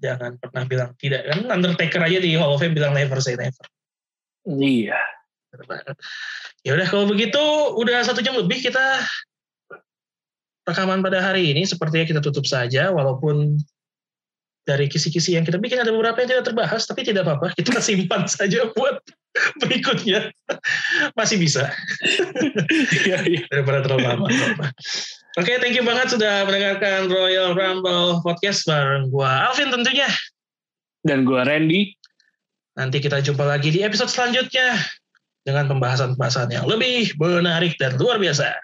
Jangan 0.00 0.38
pernah 0.38 0.64
bilang 0.64 0.90
tidak. 0.96 1.26
Kan 1.28 1.50
Undertaker 1.50 2.00
aja 2.00 2.18
di 2.22 2.38
Hall 2.38 2.54
of 2.54 2.62
Fame 2.62 2.72
bilang 2.72 2.94
never 2.94 3.18
say 3.18 3.34
never. 3.36 3.66
Iya. 4.46 4.96
Ya 6.64 6.70
udah 6.78 6.86
kalau 6.88 7.04
begitu 7.10 7.42
udah 7.76 8.00
satu 8.06 8.24
jam 8.24 8.38
lebih 8.38 8.64
kita 8.64 9.04
rekaman 10.62 11.02
pada 11.02 11.18
hari 11.18 11.50
ini 11.50 11.66
sepertinya 11.66 12.06
kita 12.06 12.20
tutup 12.22 12.46
saja 12.46 12.94
walaupun 12.94 13.58
dari 14.62 14.86
kisi-kisi 14.86 15.34
yang 15.34 15.42
kita 15.42 15.58
bikin 15.58 15.82
ada 15.82 15.90
beberapa 15.90 16.22
yang 16.22 16.38
tidak 16.38 16.54
terbahas 16.54 16.86
tapi 16.86 17.02
tidak 17.02 17.26
apa-apa 17.26 17.50
kita 17.58 17.82
simpan 17.86 18.30
saja 18.30 18.70
buat 18.74 19.02
berikutnya 19.58 20.30
masih 21.18 21.42
bisa 21.42 21.66
Iya, 23.06 23.18
iya. 23.26 23.42
daripada 23.50 23.82
terlalu 23.82 24.04
lama. 24.06 24.26
Oke, 25.40 25.56
thank 25.58 25.72
you 25.72 25.80
banget 25.80 26.12
sudah 26.12 26.44
mendengarkan 26.44 27.08
Royal 27.08 27.56
Rumble 27.56 28.20
Podcast 28.20 28.68
bareng 28.68 29.08
gua 29.08 29.48
Alvin 29.48 29.72
tentunya. 29.72 30.06
Dan 31.02 31.24
gue 31.24 31.40
Randy. 31.40 31.96
Nanti 32.76 33.00
kita 33.00 33.24
jumpa 33.24 33.42
lagi 33.44 33.72
di 33.72 33.80
episode 33.80 34.12
selanjutnya 34.12 34.76
dengan 35.42 35.72
pembahasan-pembahasan 35.72 36.52
yang 36.52 36.64
lebih 36.68 37.16
menarik 37.18 37.74
dan 37.76 37.98
luar 37.98 38.20
biasa. 38.20 38.54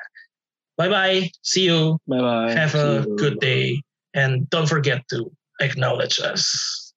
Bye-bye. 0.78 1.30
See 1.42 1.64
you. 1.64 1.98
Bye 2.06 2.20
bye. 2.20 2.52
Have 2.52 2.74
a 2.74 3.04
good 3.16 3.40
day. 3.40 3.82
And 4.14 4.48
don't 4.48 4.68
forget 4.68 5.02
to 5.10 5.30
acknowledge 5.60 6.20
us. 6.20 6.87